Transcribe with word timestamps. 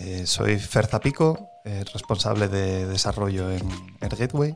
Eh, 0.00 0.26
soy 0.26 0.58
Fer 0.58 0.86
Zapico, 0.86 1.50
eh, 1.64 1.82
responsable 1.92 2.46
de 2.46 2.86
desarrollo 2.86 3.50
en 3.50 3.68
AirGateway 4.00 4.54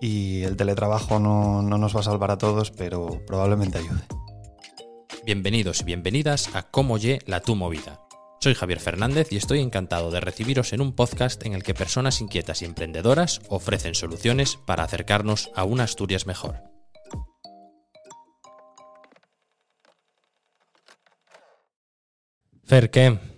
y 0.00 0.42
el 0.42 0.56
teletrabajo 0.56 1.18
no, 1.18 1.60
no 1.60 1.76
nos 1.76 1.94
va 1.94 2.00
a 2.00 2.04
salvar 2.04 2.30
a 2.30 2.38
todos, 2.38 2.70
pero 2.70 3.20
probablemente 3.26 3.78
ayude. 3.78 4.00
Bienvenidos 5.26 5.82
y 5.82 5.84
bienvenidas 5.84 6.54
a 6.54 6.62
Cómo 6.62 6.96
Ye 6.96 7.18
la 7.26 7.40
Tu 7.40 7.54
Movida. 7.54 8.00
Soy 8.40 8.54
Javier 8.54 8.80
Fernández 8.80 9.30
y 9.30 9.36
estoy 9.36 9.60
encantado 9.60 10.10
de 10.10 10.20
recibiros 10.20 10.72
en 10.72 10.80
un 10.80 10.94
podcast 10.94 11.44
en 11.44 11.52
el 11.52 11.62
que 11.62 11.74
personas 11.74 12.22
inquietas 12.22 12.62
y 12.62 12.64
emprendedoras 12.64 13.42
ofrecen 13.50 13.94
soluciones 13.94 14.56
para 14.56 14.84
acercarnos 14.84 15.50
a 15.54 15.64
una 15.64 15.84
Asturias 15.84 16.26
mejor. 16.26 16.62
Fer, 22.64 22.90
¿qué? 22.90 23.31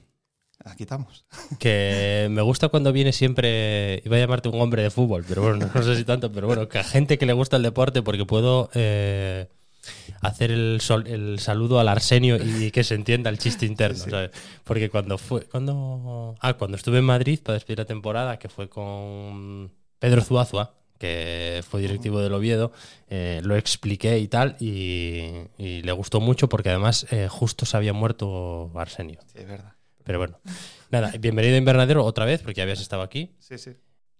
Aquí 0.64 0.84
estamos. 0.84 1.24
Que 1.58 2.28
me 2.30 2.40
gusta 2.42 2.68
cuando 2.68 2.92
viene 2.92 3.12
siempre, 3.12 4.00
iba 4.04 4.16
a 4.16 4.20
llamarte 4.20 4.48
un 4.48 4.60
hombre 4.60 4.82
de 4.82 4.90
fútbol, 4.90 5.24
pero 5.28 5.42
bueno, 5.42 5.70
no 5.74 5.82
sé 5.82 5.94
si 5.96 6.04
tanto, 6.04 6.32
pero 6.32 6.46
bueno, 6.46 6.68
que 6.68 6.78
a 6.78 6.84
gente 6.84 7.18
que 7.18 7.26
le 7.26 7.34
gusta 7.34 7.56
el 7.58 7.62
deporte 7.62 8.00
porque 8.02 8.24
puedo 8.24 8.70
eh, 8.74 9.48
hacer 10.22 10.50
el, 10.50 10.80
sol- 10.80 11.06
el 11.06 11.38
saludo 11.38 11.78
al 11.80 11.88
Arsenio 11.88 12.36
y 12.42 12.70
que 12.70 12.82
se 12.82 12.94
entienda 12.94 13.28
el 13.28 13.38
chiste 13.38 13.66
interno, 13.66 14.02
Sí. 14.04 14.10
¿sabes? 14.10 14.30
Porque 14.64 14.88
cuando 14.88 15.18
fue, 15.18 15.42
cuando, 15.42 16.34
ah, 16.40 16.54
cuando 16.54 16.78
estuve 16.78 16.98
en 16.98 17.04
Madrid 17.04 17.40
para 17.42 17.54
despedir 17.54 17.80
la 17.80 17.84
temporada, 17.84 18.38
que 18.38 18.48
fue 18.48 18.70
con 18.70 19.70
Pedro 19.98 20.22
Zuazua, 20.22 20.72
que 20.98 21.62
fue 21.68 21.82
directivo 21.82 22.20
del 22.20 22.32
Oviedo, 22.32 22.72
eh, 23.10 23.42
lo 23.44 23.54
expliqué 23.56 24.18
y 24.18 24.28
tal, 24.28 24.56
y, 24.60 25.28
y 25.58 25.82
le 25.82 25.92
gustó 25.92 26.20
mucho 26.20 26.48
porque 26.48 26.70
además 26.70 27.06
eh, 27.10 27.28
justo 27.28 27.66
se 27.66 27.76
había 27.76 27.92
muerto 27.92 28.70
Arsenio. 28.74 29.20
Sí, 29.30 29.40
es 29.40 29.46
verdad. 29.46 29.73
Pero 30.04 30.18
bueno, 30.18 30.38
nada, 30.90 31.12
bienvenido 31.18 31.54
a 31.54 31.58
Invernadero 31.58 32.04
otra 32.04 32.26
vez, 32.26 32.42
porque 32.42 32.58
ya 32.58 32.62
habías 32.62 32.80
estado 32.80 33.02
aquí. 33.02 33.34
Sí, 33.40 33.58
sí. 33.58 33.72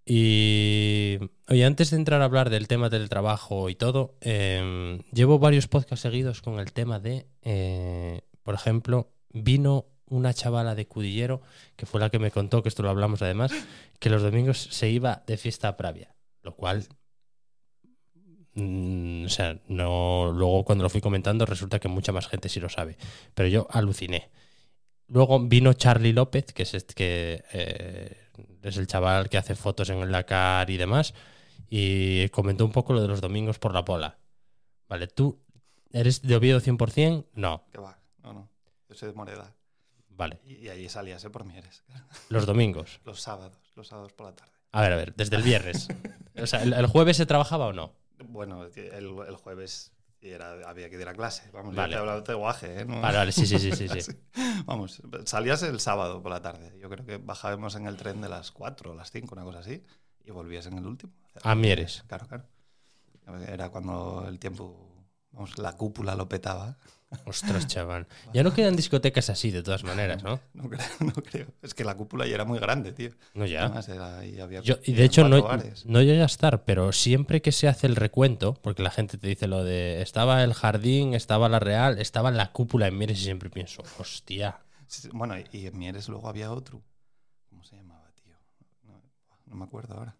Y 0.07 1.19
oye, 1.49 1.65
antes 1.65 1.91
de 1.91 1.97
entrar 1.97 2.21
a 2.21 2.25
hablar 2.27 2.51
del 2.51 2.69
tema 2.69 2.91
del 2.91 3.09
trabajo 3.09 3.71
y 3.71 3.75
todo, 3.75 4.17
eh, 4.21 5.01
llevo 5.13 5.39
varios 5.39 5.67
podcasts 5.67 6.03
seguidos 6.03 6.43
con 6.43 6.59
el 6.59 6.73
tema 6.73 7.01
de, 7.01 7.27
eh, 7.43 8.23
por 8.43 8.55
ejemplo, 8.55 9.13
vino 9.31 9.87
una 10.07 10.35
chavala 10.35 10.75
de 10.75 10.87
Cudillero, 10.87 11.41
que 11.77 11.87
fue 11.87 12.01
la 12.01 12.11
que 12.11 12.19
me 12.19 12.31
contó, 12.31 12.63
que 12.63 12.69
esto 12.69 12.83
lo 12.83 12.91
hablamos 12.91 13.23
además, 13.23 13.53
que 13.99 14.11
los 14.11 14.23
domingos 14.23 14.59
se 14.71 14.91
iba 14.91 15.23
de 15.27 15.39
fiesta 15.39 15.69
a 15.69 15.77
Pravia, 15.77 16.15
lo 16.43 16.55
cual, 16.55 16.87
mm, 18.55 19.25
o 19.25 19.29
sea, 19.31 19.59
no, 19.69 20.33
luego 20.33 20.65
cuando 20.65 20.85
lo 20.85 20.91
fui 20.91 21.01
comentando 21.01 21.47
resulta 21.47 21.79
que 21.79 21.89
mucha 21.89 22.13
más 22.13 22.29
gente 22.29 22.51
sí 22.51 22.61
lo 22.61 22.69
sabe, 22.69 22.99
pero 23.35 23.49
yo 23.49 23.67
aluciné. 23.71 24.31
Luego 25.09 25.39
vino 25.41 25.73
Charlie 25.75 26.13
López, 26.13 26.47
que 26.53 26.63
es 26.65 26.75
este 26.75 26.95
que 26.95 27.45
eh, 27.53 28.17
es 28.63 28.77
el 28.77 28.87
chaval 28.87 29.29
que 29.29 29.39
hace 29.39 29.55
fotos 29.55 29.91
en 29.91 29.99
el 29.99 30.11
Dakar 30.11 30.71
y 30.71 30.77
demás, 30.77 31.15
y 31.69 32.29
comentó 32.31 32.65
un 32.65 32.73
poco 32.73 32.93
lo 32.95 33.03
de 33.03 33.09
los 33.09 33.21
domingos 33.21 33.59
por 33.59 33.75
la 33.75 33.85
pola. 33.85 34.19
Vale, 34.89 35.07
¿tú 35.09 35.41
eres 35.93 36.23
de 36.23 36.35
Oviedo 36.37 36.61
100%? 36.61 37.27
No, 37.35 37.65
Que 37.73 37.79
va. 37.79 37.99
No, 38.23 38.33
no. 38.33 38.49
Yo 38.89 38.95
soy 38.95 39.09
de 39.09 39.15
Moreda. 39.15 39.55
vale. 40.09 40.41
Y, 40.47 40.55
y 40.57 40.69
ahí 40.69 40.89
salías, 40.89 41.25
¿eh? 41.25 41.31
Por 41.31 41.45
Mieres. 41.45 41.85
Los 42.29 42.47
domingos. 42.47 43.01
Los 43.05 43.21
sábados. 43.21 43.59
Los 43.77 43.89
sábados 43.89 44.13
por 44.13 44.27
la 44.27 44.35
tarde. 44.37 44.53
A 44.73 44.81
ver, 44.83 44.93
a 44.93 44.97
ver, 44.97 45.15
desde 45.15 45.37
el 45.37 45.43
viernes. 45.43 45.89
O 46.37 46.49
sea, 46.49 46.65
¿el, 46.65 46.73
el 46.73 46.87
jueves 46.89 47.17
se 47.17 47.27
trabajaba 47.27 47.67
o 47.67 47.73
no? 47.73 47.93
Bueno, 48.27 48.65
el, 48.65 48.75
el 49.29 49.37
jueves 49.37 49.93
y 50.25 50.31
era, 50.31 50.53
había 50.69 50.89
que 50.89 50.99
ir 51.01 51.07
a 51.07 51.13
clase. 51.13 51.51
Vamos, 51.53 51.75
Vale. 51.75 51.91
yo 51.91 51.91
te 51.91 51.97
he 51.97 52.01
hablado 52.01 52.21
de 52.23 52.35
guaje, 52.35 52.81
¿eh? 52.81 52.85
No- 52.87 53.01
Vale, 53.03 53.19
vale, 53.19 53.33
sí, 53.33 53.47
sí, 53.47 53.59
sí, 53.59 53.73
sí. 53.73 53.89
sí. 54.01 54.13
Vamos, 54.65 55.03
salías 55.27 55.63
el 55.63 55.79
sábado 55.81 56.23
por 56.23 56.33
la 56.33 56.41
tarde. 56.41 56.77
Yo 56.81 56.89
creo 56.89 57.05
que 57.05 57.19
bajábamos 57.19 57.75
en 57.77 57.87
el 57.87 57.97
tren 57.99 58.23
de 58.23 58.31
las 58.31 58.51
4 58.51 58.93
o 58.93 58.95
las 58.95 59.11
5, 59.11 59.35
una 59.35 59.45
cosa 59.45 59.59
así, 59.59 59.85
y 60.25 60.31
volvías 60.31 60.65
en 60.67 60.79
el 60.79 60.87
último. 60.87 61.13
A 61.43 61.55
Mieres. 61.55 62.05
Claro, 62.07 62.27
claro. 62.27 62.45
Era 63.47 63.69
cuando 63.71 64.25
el 64.27 64.39
tiempo, 64.39 65.07
vamos, 65.33 65.59
la 65.59 65.73
cúpula 65.77 66.15
lo 66.15 66.29
petaba. 66.29 66.79
Ostras, 67.25 67.67
chaval. 67.67 68.07
Ya 68.33 68.43
no 68.43 68.53
quedan 68.55 68.77
discotecas 68.77 69.31
así, 69.31 69.51
de 69.51 69.63
todas 69.63 69.85
maneras, 69.85 70.23
¿no? 70.23 70.41
No 70.55 70.69
creo, 70.69 70.81
no 71.01 71.13
creo. 71.13 71.47
Es 71.63 71.75
que 71.75 71.85
la 71.85 71.97
cúpula 71.97 72.27
ya 72.27 72.35
era 72.35 72.45
muy 72.45 72.59
grande, 72.59 72.93
tío. 72.93 73.11
No, 73.35 73.47
ya. 73.47 73.65
Además, 73.65 73.89
era, 73.89 74.25
y 74.25 74.41
había 74.41 74.61
Yo- 74.61 74.79
y 74.85 74.93
de 74.93 75.05
hecho 75.05 75.29
no, 75.29 75.43
bares. 75.43 75.87
no 75.87 76.03
llega 76.03 76.23
a 76.23 76.27
estar, 76.27 76.65
pero 76.65 76.93
siempre 76.93 77.43
que 77.43 77.53
se 77.53 77.69
hace 77.69 77.87
el 77.87 77.97
recuento, 77.97 78.55
porque 78.55 78.83
la 78.83 78.91
gente 78.91 79.19
te 79.19 79.27
dice 79.27 79.47
lo 79.47 79.65
de 79.65 80.03
estaba 80.03 80.43
el 80.45 80.55
jardín, 80.55 81.15
estaba 81.15 81.49
la 81.49 81.59
Real, 81.59 81.99
estaba 81.99 82.31
la 82.31 82.53
cúpula 82.53 82.87
en 82.89 82.99
Mieres 82.99 83.21
y 83.21 83.25
siempre 83.25 83.51
pienso, 83.51 83.83
hostia. 83.99 84.61
Bueno, 85.13 85.35
y- 85.53 85.67
en 85.67 85.79
Mieres 85.79 86.09
luego 86.09 86.29
había 86.29 86.53
otro. 86.53 86.83
¿Cómo 87.51 87.63
se 87.65 87.77
llamaba, 87.77 88.11
tío? 88.23 88.35
No, 88.83 89.03
no 89.47 89.57
me 89.57 89.65
acuerdo 89.65 89.95
ahora. 89.95 90.17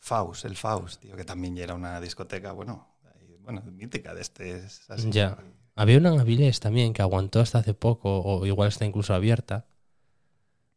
Faust, 0.00 0.44
el 0.44 0.56
Faust, 0.56 1.00
tío, 1.00 1.16
que 1.16 1.24
también 1.24 1.56
ya 1.56 1.64
era 1.64 1.74
una 1.74 2.00
discoteca, 2.00 2.52
bueno, 2.52 2.98
bueno, 3.40 3.62
mítica 3.62 4.14
de 4.14 4.20
este. 4.22 4.56
es 4.58 4.90
así. 4.90 5.10
Ya. 5.10 5.36
Había 5.76 5.98
una 5.98 6.12
en 6.14 6.20
Avilés 6.20 6.60
también 6.60 6.92
que 6.92 7.02
aguantó 7.02 7.40
hasta 7.40 7.58
hace 7.58 7.74
poco, 7.74 8.20
o 8.22 8.46
igual 8.46 8.68
está 8.68 8.84
incluso 8.84 9.14
abierta. 9.14 9.66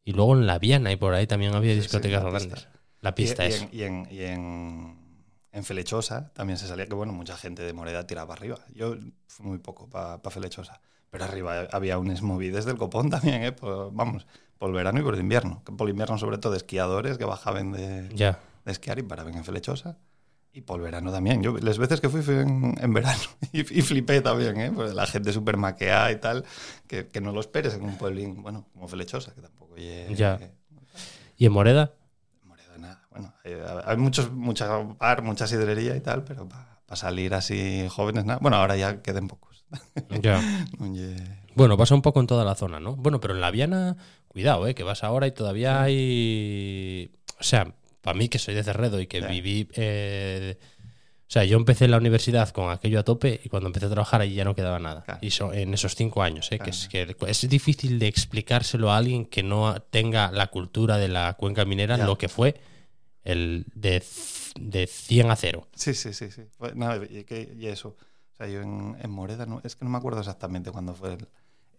Y 0.04 0.14
luego 0.14 0.36
en 0.36 0.48
La 0.48 0.58
Viana 0.60 0.92
y 0.92 0.96
por 0.96 1.14
ahí 1.14 1.28
también 1.28 1.54
había 1.54 1.74
Sí, 1.74 1.82
sí, 1.82 1.84
discotecas 1.84 2.24
la 2.24 2.30
grandes. 2.30 2.68
La 3.02 3.14
pista 3.14 3.44
y 3.46 3.48
es. 3.50 3.62
en, 3.62 3.70
y, 3.72 3.84
en, 3.84 4.08
y 4.10 4.22
en- 4.24 4.98
en 5.52 5.64
Felechosa 5.64 6.32
también 6.34 6.58
se 6.58 6.68
salía 6.68 6.86
que, 6.86 6.94
bueno, 6.94 7.14
mucha 7.14 7.36
gente 7.38 7.64
de 7.64 7.74
Moreda 7.74 8.06
tiraba 8.08 8.34
arriba. 8.34 8.58
Yo 8.74 8.96
fui 9.28 9.46
muy 9.46 9.58
poco 9.60 9.90
para 9.90 10.20
Felechosa. 10.30 10.82
Pero 11.10 11.24
arriba 11.26 11.68
había 11.72 11.98
unos 12.00 12.22
movides 12.22 12.66
del 12.66 12.78
copón 12.78 13.10
también, 13.10 13.44
¿eh? 13.44 13.52
Por- 13.52 13.92
vamos, 13.94 14.26
por 14.58 14.70
el 14.70 14.76
verano 14.76 15.00
y 15.00 15.04
por 15.04 15.14
el 15.14 15.22
invierno. 15.22 15.62
Por 15.64 15.88
el 15.88 15.92
invierno, 15.92 16.18
sobre 16.18 16.38
todo, 16.38 16.56
esquiadores 16.56 17.18
que 17.18 17.26
bajaban 17.26 17.72
de, 17.72 18.10
Ya. 18.16 18.40
de 18.66 18.72
esquiar 18.72 19.00
y 19.00 19.04
paraban 19.04 19.36
en 19.36 19.44
Felechosa. 19.46 19.98
Y 20.58 20.62
por 20.62 20.78
el 20.80 20.86
verano 20.86 21.12
también. 21.12 21.44
Yo 21.44 21.56
las 21.60 21.78
veces 21.78 22.02
que 22.02 22.10
fui 22.10 22.24
fui 22.24 22.34
en, 22.34 22.74
en 22.82 22.92
verano 22.92 23.22
y, 23.54 23.60
y 23.60 23.82
flipé 23.84 24.22
también, 24.22 24.60
¿eh? 24.60 24.72
Pues 24.74 24.92
la 24.96 25.06
gente 25.06 25.32
súper 25.32 25.56
maqueada 25.56 26.12
y 26.12 26.16
tal, 26.20 26.46
que, 26.88 27.08
que 27.10 27.22
no 27.22 27.32
lo 27.32 27.42
esperes 27.42 27.76
en 27.76 27.84
un 27.84 27.96
pueblín, 27.96 28.42
bueno, 28.42 28.66
como 28.74 28.88
Felechosa, 28.88 29.36
que 29.36 29.42
tampoco 29.42 29.76
lle- 29.76 30.16
Ya. 30.16 30.40
¿Y 31.38 31.46
en 31.46 31.52
Moreda? 31.52 31.94
Moreda 32.44 32.76
nada. 32.80 33.08
Bueno, 33.12 33.34
hay, 33.46 33.54
hay 33.86 33.98
muchos, 33.98 34.32
mucha 34.32 34.68
bar, 35.00 35.22
mucha 35.22 35.46
sidrería 35.46 35.96
y 35.96 36.02
tal, 36.02 36.24
pero 36.24 36.50
para 36.50 36.80
salir 36.96 37.36
así 37.36 37.86
jóvenes, 37.90 38.26
nada. 38.26 38.40
Bueno, 38.42 38.58
ahora 38.58 38.76
ya 38.76 39.04
queden 39.04 39.28
pocos. 39.28 39.64
Ya. 40.24 40.42
No 40.80 40.88
Bueno, 41.54 41.78
pasa 41.78 41.94
un 41.94 42.02
poco 42.02 42.20
en 42.20 42.26
toda 42.26 42.44
la 42.44 42.56
zona, 42.56 42.80
¿no? 42.80 42.96
Bueno, 42.96 43.20
pero 43.20 43.36
en 43.36 43.42
La 43.42 43.52
Viana, 43.52 43.96
cuidado, 44.28 44.66
¿eh? 44.66 44.74
Que 44.74 44.82
vas 44.82 45.04
ahora 45.04 45.28
y 45.28 45.32
todavía 45.34 45.84
hay... 45.84 47.12
O 47.40 47.44
sea, 47.44 47.76
para 48.08 48.18
mí 48.18 48.30
que 48.30 48.40
soy 48.40 48.56
de 48.56 48.64
Cerredo 48.64 49.02
y 49.02 49.08
que 49.08 49.20
Ya. 49.22 49.28
viví... 49.28 49.68
eh, 49.76 50.58
O 51.30 51.30
sea, 51.30 51.44
yo 51.44 51.58
empecé 51.58 51.84
en 51.86 51.92
la 51.92 51.98
universidad 51.98 52.48
con 52.52 52.72
aquello 52.72 53.00
a 53.02 53.04
tope 53.04 53.42
y 53.44 53.50
cuando 53.50 53.68
empecé 53.68 53.88
a 53.88 53.90
trabajar 53.90 54.22
allí 54.22 54.34
ya 54.36 54.46
no 54.46 54.56
quedaba 54.56 54.80
nada. 54.80 55.04
Claro. 55.04 55.20
Y 55.22 55.32
so- 55.32 55.52
en 55.52 55.74
esos 55.74 55.94
cinco 55.96 56.24
años, 56.24 56.50
¿eh? 56.54 56.58
Que, 56.60 56.70
es, 56.70 56.88
Claro. 56.88 57.18
que 57.18 57.30
es 57.30 57.50
difícil 57.50 58.00
de 58.00 58.08
explicárselo 58.08 58.92
a 58.92 58.98
alguien 58.98 59.26
que 59.26 59.44
no 59.44 59.78
tenga 59.82 60.32
la 60.32 60.48
cultura 60.48 60.98
de 60.98 61.10
la 61.10 61.34
cuenca 61.34 61.66
minera, 61.66 61.98
Ya. 61.98 62.06
lo 62.06 62.18
que 62.18 62.30
fue 62.30 62.56
el 63.26 63.66
de, 63.76 64.02
de 64.58 64.88
100 64.88 65.30
a 65.32 65.36
0. 65.36 65.68
Sí, 65.76 65.94
sí, 65.94 66.14
sí. 66.14 66.32
sí. 66.32 66.44
No, 66.76 66.96
y, 66.96 67.26
y 67.60 67.68
eso. 67.68 67.90
O 67.90 68.36
sea, 68.38 68.48
yo 68.48 68.62
en, 68.62 68.96
en 69.04 69.10
Moreda, 69.12 69.46
no, 69.46 69.60
es 69.66 69.76
que 69.76 69.84
no 69.84 69.92
me 69.92 69.98
acuerdo 69.98 70.22
exactamente 70.22 70.72
cuándo 70.72 70.94
fue 70.94 71.16
el, 71.16 71.28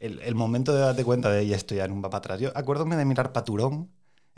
el, 0.00 0.20
el 0.20 0.34
momento 0.34 0.74
de 0.74 0.80
darte 0.80 1.04
cuenta 1.04 1.30
de, 1.30 1.44
y 1.44 1.54
esto 1.54 1.74
ya 1.74 1.88
no 1.88 1.94
va 2.02 2.10
para 2.10 2.18
atrás. 2.18 2.40
Yo 2.40 2.52
acuérdome 2.54 2.96
de 2.96 3.06
mirar 3.06 3.32
para 3.32 3.44
Turón 3.44 3.88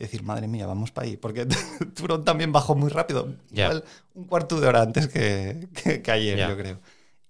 y 0.01 0.05
decir, 0.05 0.23
madre 0.23 0.49
mía, 0.49 0.67
vamos 0.67 0.91
para 0.91 1.07
ahí. 1.07 1.17
Porque 1.17 1.47
Turón 1.95 2.25
también 2.25 2.51
bajó 2.53 2.75
muy 2.75 2.89
rápido. 2.91 3.35
Ya. 3.51 3.67
Igual 3.67 3.85
un 4.15 4.25
cuarto 4.25 4.59
de 4.61 4.67
hora 4.67 4.83
antes 4.83 5.07
que, 5.09 5.69
que, 5.75 6.01
que 6.03 6.11
ayer, 6.11 6.39
Ya. 6.39 6.49
yo 6.49 6.57
creo. 6.57 6.81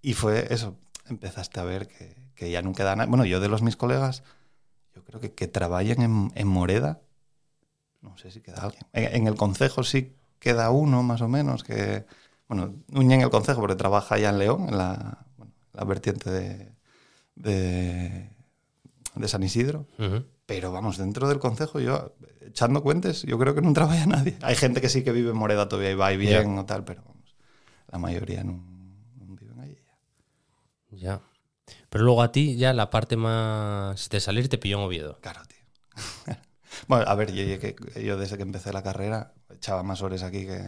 Y 0.00 0.14
fue 0.14 0.46
eso. 0.54 0.76
Empezaste 1.08 1.58
a 1.60 1.64
ver 1.64 1.88
que, 1.88 2.14
que 2.34 2.50
ya 2.50 2.62
no 2.62 2.72
queda 2.72 2.94
nada. 2.96 3.08
Bueno, 3.08 3.24
yo 3.24 3.40
de 3.40 3.48
los 3.48 3.60
mis 3.62 3.76
colegas, 3.76 4.22
yo 4.94 5.02
creo 5.04 5.20
que 5.20 5.32
que 5.32 5.48
trabajan 5.48 6.00
en, 6.00 6.32
en 6.34 6.46
Moreda, 6.48 7.00
no 8.00 8.16
sé 8.16 8.30
si 8.30 8.40
queda 8.40 8.62
alguien. 8.62 8.84
En, 8.92 9.14
en 9.16 9.26
el 9.26 9.34
concejo 9.34 9.82
sí 9.82 10.14
queda 10.38 10.70
uno, 10.70 11.02
más 11.02 11.20
o 11.20 11.28
menos, 11.28 11.64
que... 11.64 12.06
Bueno, 12.48 12.74
Nuña 12.88 13.14
en 13.16 13.20
el 13.20 13.30
concejo, 13.30 13.60
porque 13.60 13.76
trabaja 13.76 14.14
allá 14.14 14.30
en 14.30 14.38
León, 14.38 14.66
en 14.70 14.78
la, 14.78 15.26
bueno, 15.36 15.52
la 15.72 15.84
vertiente 15.84 16.30
de, 16.30 16.72
de, 17.36 18.30
de 19.14 19.28
San 19.28 19.42
Isidro. 19.42 19.86
Pero 20.46 20.72
vamos, 20.72 20.98
dentro 20.98 21.28
del 21.28 21.38
concejo, 21.38 21.78
yo, 21.78 22.12
echando 22.40 22.82
cuentes, 22.82 23.22
yo 23.22 23.38
creo 23.38 23.54
que 23.54 23.62
no 23.62 23.72
trabaja 23.72 24.06
nadie. 24.06 24.36
Hay 24.42 24.56
gente 24.56 24.80
que 24.80 24.88
sí 24.88 25.02
que 25.04 25.12
vive 25.12 25.30
en 25.30 25.36
Moreda 25.36 25.68
todavía 25.68 25.90
y 25.92 25.94
va 25.94 26.12
y 26.12 26.16
bien 26.16 26.58
o 26.58 26.64
tal, 26.66 26.84
pero 26.84 27.02
vamos, 27.06 27.34
la 27.88 27.98
mayoría 27.98 28.44
no, 28.44 28.52
no 28.52 29.36
viven 29.36 29.60
allí. 29.60 29.76
Ya. 30.90 31.20
Pero 31.88 32.04
luego 32.04 32.22
a 32.22 32.32
ti 32.32 32.56
ya 32.56 32.72
la 32.72 32.90
parte 32.90 33.16
más 33.16 34.08
de 34.08 34.20
salir 34.20 34.48
te 34.48 34.58
pilló 34.58 34.78
en 34.78 34.84
Oviedo. 34.84 35.18
Claro, 35.20 35.40
tío. 35.46 36.36
bueno, 36.88 37.04
a 37.06 37.14
ver, 37.14 37.32
yo, 37.32 37.42
yo 37.44 38.00
yo 38.00 38.16
desde 38.16 38.36
que 38.36 38.42
empecé 38.42 38.72
la 38.72 38.82
carrera 38.82 39.34
echaba 39.50 39.82
más 39.82 40.02
horas 40.02 40.22
aquí 40.22 40.46
que... 40.46 40.62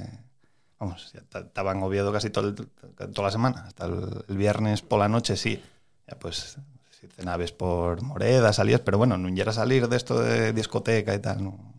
Vamos, 0.78 1.12
ya 1.12 1.22
ta- 1.22 1.40
estaba 1.40 1.72
en 1.72 1.82
Oviedo 1.82 2.12
casi 2.12 2.30
todo 2.30 2.48
el- 2.48 3.12
toda 3.12 3.28
la 3.28 3.32
semana. 3.32 3.64
Hasta 3.66 3.86
el, 3.86 4.24
el 4.28 4.36
viernes 4.36 4.82
por 4.82 4.98
la 4.98 5.08
noche, 5.08 5.36
sí. 5.36 5.62
Ya 6.08 6.18
pues, 6.18 6.56
si 7.02 7.08
cenabes 7.08 7.50
por 7.50 8.00
Moreda, 8.02 8.52
salías, 8.52 8.80
pero 8.80 8.96
bueno, 8.96 9.18
no 9.18 9.28
era 9.28 9.52
salir 9.52 9.88
de 9.88 9.96
esto 9.96 10.20
de 10.20 10.52
discoteca 10.52 11.12
y 11.14 11.18
tal, 11.18 11.42
no. 11.42 11.74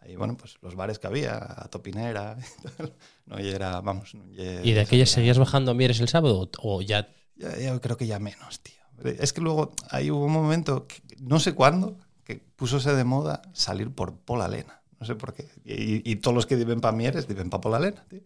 Ahí, 0.00 0.16
bueno, 0.16 0.36
pues 0.38 0.56
los 0.62 0.74
bares 0.74 0.98
que 0.98 1.06
había, 1.06 1.36
a 1.36 1.68
Topinera, 1.68 2.36
y 2.64 2.68
tal, 2.76 2.94
no 3.26 3.36
era, 3.38 3.80
vamos. 3.82 4.14
no 4.14 4.24
ye- 4.32 4.60
¿Y 4.64 4.72
de 4.72 4.80
aquellas 4.80 5.10
seguías 5.10 5.38
bajando 5.38 5.70
a 5.70 5.74
Mieres 5.74 6.00
el 6.00 6.08
sábado 6.08 6.50
o 6.62 6.80
ya 6.82 7.08
Ya, 7.36 7.54
ya 7.58 7.78
creo 7.78 7.96
que 7.98 8.06
ya 8.06 8.18
menos, 8.18 8.60
tío. 8.60 8.74
Es 9.04 9.32
que 9.34 9.42
luego 9.42 9.74
ahí 9.90 10.10
hubo 10.10 10.24
un 10.24 10.32
momento, 10.32 10.86
que, 10.86 11.02
no 11.20 11.40
sé 11.40 11.52
cuándo, 11.54 11.98
que 12.24 12.36
pusose 12.56 12.94
de 12.94 13.04
moda 13.04 13.42
salir 13.52 13.90
por 13.90 14.16
Pola 14.16 14.48
Lena. 14.48 14.80
No 14.98 15.04
sé 15.06 15.14
por 15.14 15.34
qué. 15.34 15.46
Y, 15.64 16.10
y 16.10 16.16
todos 16.16 16.34
los 16.34 16.46
que 16.46 16.56
viven 16.56 16.80
para 16.80 16.96
Mieres 16.96 17.26
viven 17.26 17.50
para 17.50 17.60
Pola 17.60 17.80
Lena, 17.80 18.02
tío. 18.08 18.20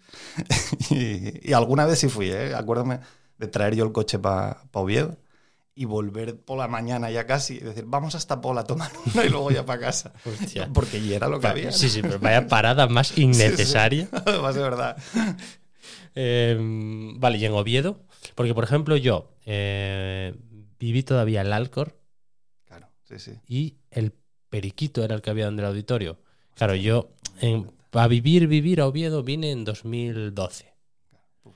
y, 0.91 1.51
y 1.51 1.53
alguna 1.53 1.85
vez 1.87 1.99
sí 1.99 2.09
fui, 2.09 2.31
¿eh? 2.31 2.55
Acuérdame 2.55 3.01
de 3.39 3.47
traer 3.49 3.75
yo 3.75 3.85
el 3.85 3.93
coche 3.93 4.19
para 4.21 4.63
Oviedo 4.73 5.17
y 5.79 5.85
volver 5.85 6.41
por 6.41 6.59
la 6.59 6.67
mañana 6.67 7.09
ya 7.09 7.25
casi 7.25 7.55
y 7.55 7.61
decir, 7.61 7.85
vamos 7.87 8.17
hasta 8.17 8.41
Pola 8.41 8.63
a 8.63 8.65
tomar 8.65 8.91
una 9.15 9.25
y 9.25 9.29
luego 9.29 9.53
ya 9.53 9.65
para 9.65 9.79
casa. 9.79 10.13
Hostia. 10.25 10.69
Porque 10.75 11.01
ya 11.01 11.15
era 11.15 11.29
lo 11.29 11.39
que 11.39 11.47
había. 11.47 11.71
Sí, 11.71 11.89
sí, 11.89 12.03
pero 12.03 12.19
vaya 12.19 12.49
parada 12.49 12.89
más 12.89 13.17
innecesaria. 13.19 14.09
Además, 14.11 14.57
de 14.57 14.61
verdad. 14.61 14.97
Eh, 16.17 16.57
vale, 17.17 17.39
y 17.39 17.45
en 17.45 17.53
Oviedo, 17.53 18.01
porque 18.35 18.55
por 18.55 18.65
ejemplo 18.65 18.97
yo 18.97 19.31
eh, 19.47 20.35
viví 20.81 21.05
todavía 21.05 21.43
el 21.43 21.53
Alcor 21.53 21.97
Claro, 22.67 22.89
sí, 23.05 23.21
sí. 23.21 23.33
y 23.47 23.77
el 23.93 24.15
Periquito 24.51 25.05
era 25.05 25.15
el 25.15 25.23
que 25.23 25.31
había 25.31 25.45
donde 25.45 25.63
el 25.63 25.69
auditorio. 25.69 26.19
Claro, 26.55 26.75
yo 26.75 27.11
para 27.91 28.09
vivir, 28.09 28.49
vivir 28.49 28.81
a 28.81 28.89
Oviedo 28.89 29.23
vine 29.23 29.53
en 29.53 29.65
2012. 29.65 30.75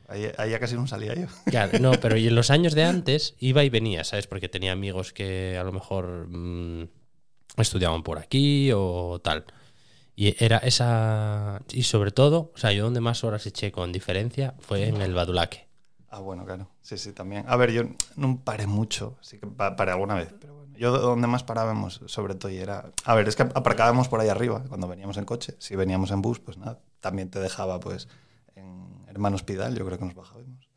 Ahí, 0.08 0.30
ahí 0.38 0.50
ya 0.50 0.58
casi 0.60 0.74
no 0.74 0.86
salía 0.86 1.14
yo. 1.14 1.26
Claro, 1.46 1.78
no, 1.80 1.92
pero 1.92 2.16
y 2.16 2.26
en 2.28 2.34
los 2.34 2.50
años 2.50 2.74
de 2.74 2.84
antes 2.84 3.34
iba 3.38 3.64
y 3.64 3.70
venía, 3.70 4.04
¿sabes? 4.04 4.26
Porque 4.26 4.48
tenía 4.48 4.72
amigos 4.72 5.12
que 5.12 5.56
a 5.58 5.64
lo 5.64 5.72
mejor 5.72 6.28
mm, 6.28 6.88
estudiaban 7.56 8.02
por 8.02 8.18
aquí 8.18 8.70
o 8.74 9.20
tal. 9.22 9.44
Y 10.14 10.34
era 10.44 10.58
esa. 10.58 11.62
Y 11.72 11.84
sobre 11.84 12.10
todo, 12.10 12.52
o 12.54 12.58
sea, 12.58 12.72
yo 12.72 12.84
donde 12.84 13.00
más 13.00 13.24
horas 13.24 13.46
eché 13.46 13.72
con 13.72 13.92
diferencia 13.92 14.54
fue 14.60 14.88
en 14.88 15.00
el 15.00 15.14
Badulaque. 15.14 15.68
Ah, 16.10 16.20
bueno, 16.20 16.44
claro. 16.44 16.68
Sí, 16.82 16.98
sí, 16.98 17.12
también. 17.12 17.44
A 17.48 17.56
ver, 17.56 17.72
yo 17.72 17.84
no 18.16 18.38
paré 18.44 18.66
mucho, 18.66 19.16
sí 19.22 19.38
que 19.38 19.46
pa- 19.46 19.74
paré 19.76 19.92
alguna 19.92 20.14
vez, 20.14 20.34
pero 20.38 20.54
bueno. 20.54 20.76
Yo 20.76 20.90
donde 20.98 21.26
más 21.26 21.42
parábamos, 21.44 22.00
sobre 22.06 22.34
todo, 22.34 22.50
y 22.52 22.58
era... 22.58 22.90
A 23.04 23.14
ver, 23.14 23.26
es 23.28 23.36
que 23.36 23.42
aparcábamos 23.42 24.08
por 24.08 24.20
ahí 24.20 24.28
arriba 24.28 24.62
cuando 24.68 24.88
veníamos 24.88 25.16
en 25.16 25.24
coche. 25.24 25.54
Si 25.58 25.74
veníamos 25.76 26.10
en 26.10 26.20
bus, 26.20 26.40
pues 26.40 26.58
nada, 26.58 26.80
también 27.00 27.30
te 27.30 27.38
dejaba, 27.40 27.80
pues, 27.80 28.08
en 28.56 29.01
Hermanos 29.12 29.42
Pidal, 29.42 29.76
yo 29.76 29.84
creo 29.86 29.98
que 29.98 30.04
nos 30.06 30.14
bajábamos. 30.14 30.68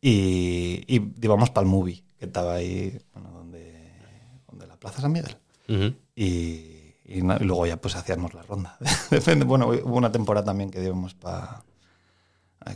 Y, 0.00 0.84
y 0.88 1.12
íbamos 1.22 1.50
para 1.50 1.64
el 1.64 1.70
movie, 1.70 2.02
que 2.18 2.26
estaba 2.26 2.54
ahí, 2.54 2.98
bueno, 3.14 3.30
donde, 3.30 3.92
donde 4.48 4.66
la 4.66 4.76
Plaza 4.76 5.00
San 5.00 5.12
Miguel. 5.12 5.36
Y, 6.16 6.94
y 7.04 7.20
luego 7.20 7.66
ya 7.66 7.80
pues 7.80 7.94
hacíamos 7.94 8.34
la 8.34 8.42
ronda. 8.42 8.76
Depende. 9.10 9.44
Bueno, 9.44 9.68
hubo 9.68 9.96
una 9.96 10.10
temporada 10.10 10.46
también 10.46 10.70
que 10.70 10.82
íbamos 10.82 11.14
para. 11.14 11.64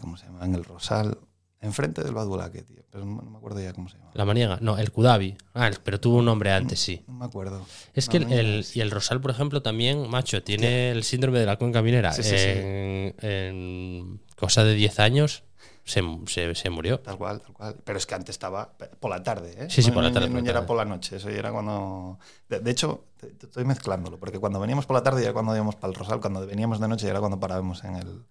¿Cómo 0.01 0.17
se 0.17 0.27
llama? 0.27 0.45
En 0.45 0.55
el 0.55 0.65
Rosal. 0.65 1.19
Enfrente 1.61 2.03
del 2.05 2.13
Badulaque, 2.13 2.63
tío. 2.63 2.83
Pero 2.91 3.07
no, 3.07 3.23
me 3.23 3.39
acuerdo 3.39 3.59
ya 3.61 3.73
cómo 3.73 3.89
se 3.89 3.97
llama. 3.97 4.11
La 4.13 4.27
maniega. 4.27 4.59
No, 4.61 4.77
el 4.77 4.93
Kudabi. 4.93 5.35
Ah, 5.55 5.71
pero 5.83 5.99
tuvo 5.99 6.19
un 6.19 6.27
nombre 6.27 6.53
antes, 6.53 6.79
sí. 6.79 7.03
No 7.09 7.15
me 7.15 7.25
acuerdo. 7.25 7.65
Es 7.95 8.09
que 8.11 8.19
el, 8.19 8.67
y 8.75 8.81
el 8.81 8.91
Rosal, 8.91 9.21
por 9.21 9.31
ejemplo, 9.31 9.63
también, 9.63 10.09
macho, 10.11 10.43
tiene 10.43 10.91
el 10.91 11.05
síndrome 11.05 11.39
de 11.39 11.47
la 11.47 11.57
cuenca 11.57 11.81
minera. 11.81 12.13
Sí, 12.13 12.23
sí, 12.23 12.37
sí. 12.37 12.37
en, 12.37 13.15
en 13.23 14.21
cosa 14.37 14.65
de 14.65 14.75
10 14.75 14.99
años 15.01 15.45
se, 15.85 16.03
se- 16.27 16.55
se 16.55 16.71
murió. 16.71 17.01
Tal 17.01 17.19
cual, 17.19 17.41
tal 17.41 17.53
cual. 17.53 17.77
Pero 17.85 17.99
es 17.99 18.07
que 18.07 18.15
antes 18.15 18.35
estaba 18.35 18.73
por 19.01 19.11
la 19.11 19.23
tarde, 19.23 19.55
¿eh? 19.65 19.67
Sí, 19.71 19.83
sí, 19.83 19.89
No- 19.89 19.95
por 19.95 20.03
la 20.03 20.09
no- 20.11 20.15
tarde, 20.15 20.31
No, 20.31 20.41
la 20.41 20.51
era 20.51 20.67
por 20.67 20.77
la 20.77 20.85
noche, 20.85 21.17
eso 21.17 21.29
ya 21.31 21.39
era 21.39 21.53
cuando... 21.53 22.19
De, 22.49 22.61
de 22.61 22.71
hecho, 22.71 23.05
te- 23.19 23.29
te 23.29 23.47
estoy 23.47 23.65
mezclándolo, 23.65 24.19
porque 24.19 24.39
cuando 24.39 24.59
veníamos 24.61 24.87
por 24.87 24.97
la 24.97 25.03
tarde 25.03 25.21
ya 25.21 25.27
era 25.27 25.33
cuando 25.35 25.55
íbamos 25.55 25.77
para 25.77 25.89
el 25.93 25.95
Rosal, 25.95 26.21
cuando 26.21 26.47
veníamos 26.47 26.81
de 26.81 26.89
noche 26.89 27.05
ya 27.05 27.11
era 27.11 27.21
cuando 27.21 27.39
parábamos 27.39 27.85
en 27.85 27.97
el, 27.97 28.25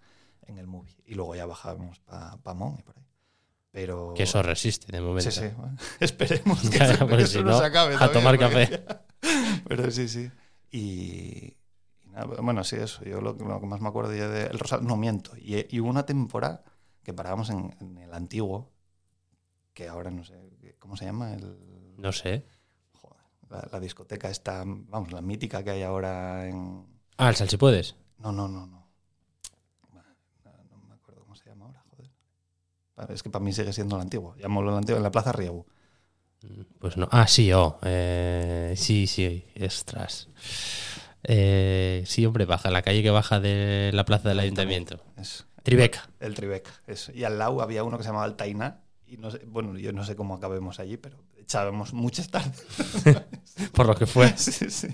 en 0.46 0.58
el 0.58 0.66
movie. 0.66 0.96
Y 1.06 1.14
luego 1.14 1.34
ya 1.36 1.46
bajábamos 1.46 2.00
para 2.00 2.36
pa 2.38 2.54
Mon 2.54 2.76
y 2.78 2.82
por 2.82 2.96
ahí. 2.98 3.04
Pero... 3.70 4.14
Que 4.16 4.24
eso 4.24 4.42
resiste 4.42 4.90
de 4.92 5.00
momento. 5.00 5.30
Sí, 5.30 5.40
sí. 5.40 5.48
bueno, 5.56 5.76
esperemos 6.00 6.60
que, 6.70 6.78
Ya, 6.78 6.92
eso, 6.92 7.06
que 7.06 7.26
si 7.26 7.38
no 7.38 7.44
no, 7.50 7.58
se 7.58 7.64
acabe. 7.64 7.94
a 7.94 7.98
todavía, 8.10 8.12
tomar 8.12 8.38
porque- 8.38 8.82
Pero 9.68 9.90
sí, 9.90 10.08
sí. 10.08 10.30
Y, 10.72 11.54
bueno, 12.42 12.62
sí, 12.64 12.76
eso. 12.76 13.04
Yo 13.04 13.20
lo, 13.20 13.32
lo 13.34 13.60
que 13.60 13.66
más 13.66 13.80
me 13.80 13.88
acuerdo 13.88 14.14
ya 14.14 14.28
de 14.28 14.46
El 14.46 14.58
Rosal, 14.58 14.86
no 14.86 14.96
miento. 14.96 15.32
Y, 15.36 15.74
y 15.74 15.80
hubo 15.80 15.90
una 15.90 16.06
temporada 16.06 16.62
que 17.02 17.12
parábamos 17.12 17.50
en, 17.50 17.74
en 17.80 17.98
el 17.98 18.12
antiguo, 18.14 18.70
que 19.74 19.88
ahora 19.88 20.10
no 20.10 20.24
sé, 20.24 20.34
¿cómo 20.78 20.96
se 20.96 21.04
llama? 21.04 21.34
El, 21.34 21.94
No 21.98 22.12
sé. 22.12 22.46
joder, 22.92 23.20
la, 23.50 23.68
la 23.72 23.80
discoteca 23.80 24.30
esta, 24.30 24.62
vamos, 24.66 25.12
la 25.12 25.20
mítica 25.20 25.62
que 25.64 25.70
hay 25.70 25.82
ahora 25.82 26.46
en... 26.48 26.86
Ah, 27.16 27.28
el 27.28 27.36
salchipuedes. 27.36 27.96
No, 28.18 28.32
no, 28.32 28.48
no, 28.48 28.66
no. 28.66 28.88
No, 29.92 30.02
no 30.70 30.78
me 30.88 30.94
acuerdo 30.94 31.20
cómo 31.22 31.34
se 31.34 31.48
llama 31.48 31.66
ahora, 31.66 31.82
joder. 31.90 32.10
Es 33.12 33.22
que 33.22 33.30
para 33.30 33.44
mí 33.44 33.52
sigue 33.52 33.72
siendo 33.72 33.96
el 33.96 34.02
antiguo. 34.02 34.36
Llámalo 34.36 34.70
el 34.70 34.76
antiguo, 34.78 34.96
en 34.98 35.02
la 35.02 35.10
Plaza 35.10 35.32
Riego. 35.32 35.66
Pues 36.78 36.96
no. 36.96 37.08
Ah, 37.10 37.26
sí, 37.26 37.52
oh. 37.52 37.78
eh, 37.82 38.74
sí, 38.76 39.06
sí, 39.06 39.44
ostras. 39.64 40.28
Eh, 41.24 42.02
sí, 42.06 42.24
hombre, 42.26 42.44
baja. 42.44 42.70
La 42.70 42.82
calle 42.82 43.02
que 43.02 43.10
baja 43.10 43.40
de 43.40 43.90
la 43.92 44.04
plaza 44.04 44.28
del 44.28 44.40
ayuntamiento. 44.40 45.00
Tribeca. 45.62 46.08
El 46.20 46.34
Tribeca, 46.34 46.70
eso. 46.86 47.10
Y 47.14 47.24
al 47.24 47.38
lado 47.38 47.62
había 47.62 47.84
uno 47.84 47.96
que 47.96 48.04
se 48.04 48.10
llamaba 48.10 48.26
el 48.26 48.34
Tainá. 48.34 48.82
Y 49.06 49.16
no 49.16 49.30
sé, 49.30 49.40
bueno, 49.46 49.78
yo 49.78 49.92
no 49.92 50.04
sé 50.04 50.16
cómo 50.16 50.34
acabemos 50.34 50.78
allí, 50.80 50.96
pero 50.96 51.16
echábamos 51.36 51.92
muchas 51.92 52.30
tardes. 52.30 52.64
Por 53.72 53.86
lo 53.86 53.94
que 53.94 54.06
fue. 54.06 54.36
sí, 54.36 54.70
sí. 54.70 54.88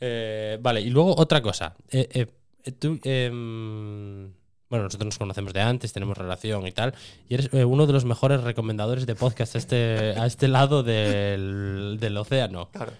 Eh, 0.00 0.58
vale, 0.60 0.80
y 0.80 0.90
luego 0.90 1.14
otra 1.16 1.42
cosa. 1.42 1.76
Eh, 1.90 2.08
eh, 2.12 2.26
eh, 2.64 2.72
tú, 2.72 2.98
em, 3.04 4.32
bueno, 4.68 4.84
nosotros 4.84 5.06
nos 5.06 5.18
conocemos 5.18 5.52
de 5.52 5.60
antes, 5.60 5.92
tenemos 5.92 6.16
relación 6.16 6.66
y 6.66 6.72
tal, 6.72 6.94
y 7.28 7.34
eres 7.34 7.50
uno 7.52 7.86
de 7.86 7.92
los 7.92 8.04
mejores 8.04 8.42
recomendadores 8.42 9.04
de 9.04 9.14
podcast 9.14 9.54
a 9.54 9.58
este, 9.58 10.14
a 10.16 10.26
este 10.26 10.48
lado 10.48 10.82
del, 10.82 11.98
del 12.00 12.16
océano. 12.16 12.70
Claro. 12.70 12.92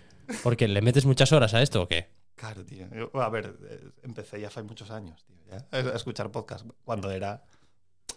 Porque 0.43 0.69
le 0.69 0.81
metes 0.82 1.05
muchas 1.06 1.32
horas 1.32 1.55
a 1.55 1.62
esto 1.62 1.82
o 1.82 1.88
qué? 1.88 2.09
Claro, 2.35 2.65
tío. 2.65 2.87
Yo, 2.94 3.11
a 3.23 3.29
ver, 3.29 3.56
eh, 3.69 3.91
empecé 4.03 4.41
ya 4.41 4.49
hace 4.49 4.62
muchos 4.62 4.91
años, 4.91 5.25
tío, 5.25 5.37
ya, 5.50 5.67
a 5.71 5.79
escuchar 5.97 6.31
podcast. 6.31 6.67
Cuando 6.85 7.11
era. 7.11 7.44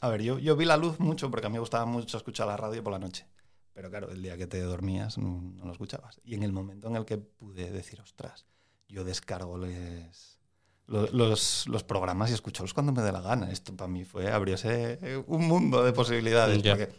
A 0.01 0.09
ver, 0.09 0.21
yo, 0.21 0.39
yo 0.39 0.55
vi 0.55 0.65
la 0.65 0.77
luz 0.77 0.99
mucho 0.99 1.29
porque 1.29 1.47
a 1.47 1.49
mí 1.49 1.53
me 1.53 1.59
gustaba 1.59 1.85
mucho 1.85 2.17
escuchar 2.17 2.47
la 2.47 2.57
radio 2.57 2.83
por 2.83 2.93
la 2.93 2.99
noche. 2.99 3.25
Pero 3.73 3.89
claro, 3.89 4.11
el 4.11 4.21
día 4.21 4.37
que 4.37 4.47
te 4.47 4.61
dormías 4.61 5.17
no, 5.17 5.41
no 5.41 5.65
lo 5.65 5.71
escuchabas. 5.71 6.21
Y 6.23 6.35
en 6.35 6.43
el 6.43 6.51
momento 6.51 6.87
en 6.87 6.95
el 6.95 7.05
que 7.05 7.17
pude 7.17 7.71
decir, 7.71 7.99
ostras, 8.01 8.45
yo 8.87 9.03
descargo 9.03 9.57
les, 9.57 10.39
lo- 10.87 11.07
los, 11.11 11.67
los 11.67 11.83
programas 11.83 12.29
y 12.29 12.33
escucharlos 12.33 12.73
cuando 12.73 12.91
me 12.91 13.01
dé 13.01 13.11
la 13.11 13.21
gana. 13.21 13.51
Esto 13.51 13.75
para 13.75 13.87
mí 13.87 14.03
fue, 14.05 14.31
abrióse 14.31 14.99
eh, 15.01 15.23
un 15.27 15.47
mundo 15.47 15.83
de 15.83 15.91
posibilidades. 15.93 16.61
Ya. 16.61 16.75
Porque 16.77 16.93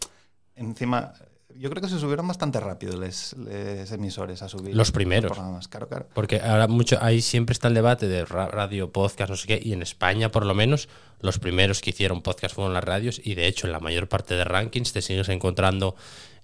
encima, 0.57 1.13
yo 1.57 1.71
creo 1.71 1.81
que 1.83 1.89
se 1.89 1.99
subieron 1.99 2.27
bastante 2.27 2.59
rápido 2.61 2.99
les 2.99 3.35
emisores 3.93 4.43
a 4.43 4.49
subir 4.49 4.75
Los 4.75 4.91
primeros. 4.93 5.33
programas. 5.33 5.69
Claro, 5.69 5.89
claro. 5.89 6.09
Porque 6.15 6.41
ahora 6.41 6.67
mucho, 6.67 6.99
ahí 7.01 7.21
siempre 7.23 7.53
está 7.53 7.69
el 7.69 7.75
debate 7.75 8.09
de 8.09 8.25
ra- 8.25 8.49
radio, 8.49 8.91
podcast, 8.93 9.31
no 9.31 9.37
sé 9.37 9.47
qué, 9.47 9.61
y 9.63 9.73
en 9.73 9.83
España 9.83 10.31
por 10.31 10.47
lo 10.47 10.55
menos 10.55 10.89
los 11.21 11.39
primeros 11.39 11.81
que 11.81 11.91
hicieron 11.91 12.23
podcast 12.23 12.55
fueron 12.55 12.75
las 12.75 12.83
radios 12.85 13.21
y 13.25 13.35
de 13.35 13.47
hecho 13.47 13.67
en 13.67 13.73
la 13.73 13.81
mayor 13.81 14.09
parte 14.09 14.35
de 14.35 14.45
rankings 14.45 14.93
te 14.93 15.01
sigues 15.03 15.29
encontrando 15.29 15.95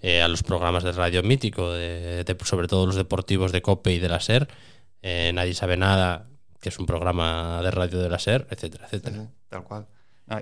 eh, 0.01 0.21
a 0.21 0.27
los 0.27 0.43
programas 0.43 0.83
de 0.83 0.91
radio 0.93 1.21
mítico, 1.23 1.71
de- 1.71 2.23
de- 2.23 2.37
sobre 2.45 2.67
todo 2.67 2.85
los 2.85 2.95
deportivos 2.95 3.51
de 3.51 3.61
COPE 3.61 3.93
y 3.93 3.99
de 3.99 4.09
la 4.09 4.19
SER, 4.19 4.47
eh, 5.01 5.31
Nadie 5.33 5.53
sabe 5.53 5.77
nada, 5.77 6.27
que 6.59 6.69
es 6.69 6.79
un 6.79 6.85
programa 6.85 7.61
de 7.63 7.71
radio 7.71 7.99
de 7.99 8.09
la 8.09 8.17
SER, 8.19 8.47
etcétera, 8.49 8.85
etcétera. 8.85 9.17
sí, 9.23 9.29
tal 9.49 9.63
cual. 9.63 9.87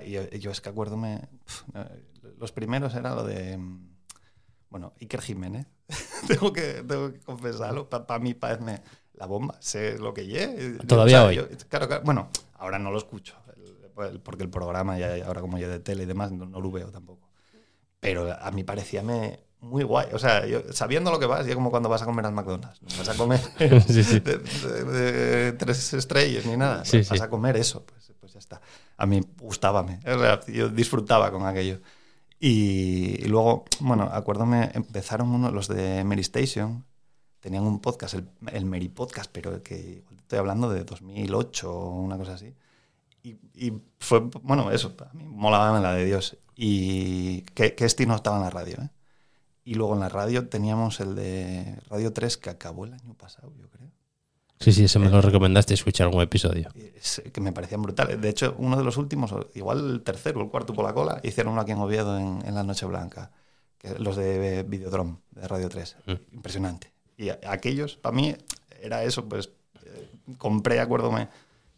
Y 0.06 0.12
yo, 0.12 0.30
yo 0.30 0.50
es 0.52 0.60
que 0.60 0.68
acuérdome, 0.68 1.28
pf, 1.44 1.64
no, 1.74 1.84
los 2.38 2.52
primeros 2.52 2.94
era 2.94 3.14
lo 3.14 3.24
de, 3.24 3.56
mm, 3.58 3.89
bueno, 4.70 4.92
Iker 5.00 5.20
Jiménez, 5.20 5.66
tengo, 6.28 6.52
que, 6.52 6.82
tengo 6.86 7.12
que 7.12 7.20
confesarlo, 7.20 7.88
para 7.88 8.18
mí 8.18 8.34
parece 8.34 8.82
la 9.14 9.26
bomba, 9.26 9.56
sé 9.60 9.98
lo 9.98 10.14
que 10.14 10.26
lle. 10.26 10.78
Todavía 10.86 11.24
hoy. 11.24 11.36
claro, 11.68 11.88
claro, 11.88 12.02
bueno, 12.04 12.28
ahora 12.54 12.78
no 12.78 12.90
lo 12.90 12.98
escucho, 12.98 13.34
el- 13.56 14.04
el- 14.06 14.20
porque 14.20 14.44
el 14.44 14.50
programa, 14.50 14.98
ya, 14.98 15.14
ahora 15.26 15.40
como 15.42 15.58
ya 15.58 15.68
de 15.68 15.80
tele 15.80 16.04
y 16.04 16.06
demás, 16.06 16.32
no, 16.32 16.46
no 16.46 16.60
lo 16.60 16.70
veo 16.70 16.90
tampoco. 16.90 17.28
Pero 18.00 18.32
a 18.32 18.50
mí 18.50 18.64
parecíame 18.64 19.40
muy 19.60 19.82
guay. 19.84 20.06
O 20.14 20.18
sea, 20.18 20.46
yo, 20.46 20.62
sabiendo 20.72 21.10
lo 21.10 21.18
que 21.18 21.26
vas, 21.26 21.44
ya 21.46 21.54
como 21.54 21.70
cuando 21.70 21.90
vas 21.90 22.00
a 22.00 22.06
comer 22.06 22.24
al 22.24 22.32
McDonald's. 22.32 22.80
No 22.80 22.88
vas 22.96 23.08
a 23.10 23.14
comer 23.14 23.40
Sí, 23.86 24.02
sí. 24.02 24.20
de, 24.20 24.38
de- 24.38 24.84
de 24.84 25.52
tres 25.52 25.92
estrellas 25.92 26.46
ni 26.46 26.56
nada. 26.56 26.82
Sí, 26.86 27.02
vas 27.10 27.20
a 27.20 27.28
comer 27.28 27.58
eso. 27.58 27.84
Pues, 27.84 28.10
pues 28.18 28.32
ya 28.32 28.38
está. 28.38 28.62
A 28.96 29.04
mí 29.04 29.20
gustábame. 29.38 30.00
O 30.06 30.18
sea, 30.18 30.40
yo 30.46 30.70
disfrutaba 30.70 31.30
con 31.30 31.44
aquello. 31.46 31.80
Y, 32.40 33.26
luego, 33.26 33.66
bueno, 33.80 34.04
acuérdame, 34.04 34.70
empezaron 34.74 35.28
uno, 35.28 35.50
los 35.50 35.68
de 35.68 36.02
Mary 36.04 36.22
Station. 36.22 36.86
Tenían 37.40 37.64
un 37.64 37.80
podcast, 37.80 38.14
el, 38.14 38.28
el 38.52 38.64
Mary 38.64 38.88
Podcast, 38.88 39.30
pero 39.32 39.62
que 39.62 40.04
estoy 40.16 40.38
hablando 40.38 40.70
de 40.70 40.84
2008 40.84 41.72
o 41.72 42.00
una 42.00 42.16
cosa 42.16 42.34
así. 42.34 42.54
Y, 43.22 43.36
y 43.54 43.82
fue, 43.98 44.20
bueno, 44.42 44.70
eso, 44.70 44.94
a 44.98 45.14
mí 45.14 45.24
molaba 45.26 45.78
la 45.80 45.92
de 45.92 46.06
Dios. 46.06 46.38
Y 46.56 47.42
que, 47.54 47.74
que 47.74 47.84
este 47.84 48.06
no 48.06 48.16
estaba 48.16 48.38
en 48.38 48.44
la 48.44 48.50
radio, 48.50 48.76
¿eh? 48.82 48.90
Y 49.64 49.74
luego 49.74 49.94
en 49.94 50.00
la 50.00 50.08
radio 50.08 50.48
teníamos 50.48 51.00
el 51.00 51.14
de 51.14 51.76
Radio 51.88 52.12
3 52.12 52.38
que 52.38 52.50
acabó 52.50 52.86
el 52.86 52.94
año 52.94 53.14
pasado, 53.14 53.52
yo 53.58 53.68
creo. 53.68 53.90
Sí, 54.60 54.72
sí, 54.72 54.84
ese 54.84 54.98
me 54.98 55.08
lo 55.08 55.22
recomendaste 55.22 55.72
escuchar 55.72 56.06
algún 56.06 56.22
episodio. 56.22 56.68
Es- 56.96 57.22
que 57.32 57.40
me 57.40 57.50
parecían 57.52 57.80
brutales. 57.80 58.20
De 58.20 58.28
hecho, 58.28 58.54
uno 58.58 58.76
de 58.76 58.84
los 58.84 58.98
últimos, 58.98 59.34
igual 59.54 59.90
el 59.90 60.02
tercero 60.02 60.38
o 60.40 60.42
el 60.44 60.50
cuarto 60.50 60.74
por 60.74 60.84
la 60.84 60.92
cola, 60.92 61.18
hicieron 61.22 61.54
uno 61.54 61.62
aquí 61.62 61.72
en 61.72 61.78
Oviedo 61.78 62.18
en, 62.18 62.42
en 62.46 62.54
la 62.54 62.62
Noche 62.62 62.84
Blanca. 62.86 63.30
Que 63.78 63.98
los 63.98 64.16
de 64.16 64.62
Videodrome, 64.62 65.16
de 65.30 65.48
Radio 65.48 65.70
3. 65.70 65.96
Mm. 66.06 66.12
Impresionante. 66.34 66.92
Y 67.16 67.30
aquellos, 67.30 67.96
para 67.96 68.14
mí, 68.14 68.36
era 68.82 69.02
eso, 69.04 69.26
pues 69.26 69.48
eh, 69.86 70.10
compré, 70.36 70.80
acuérdome, 70.80 71.28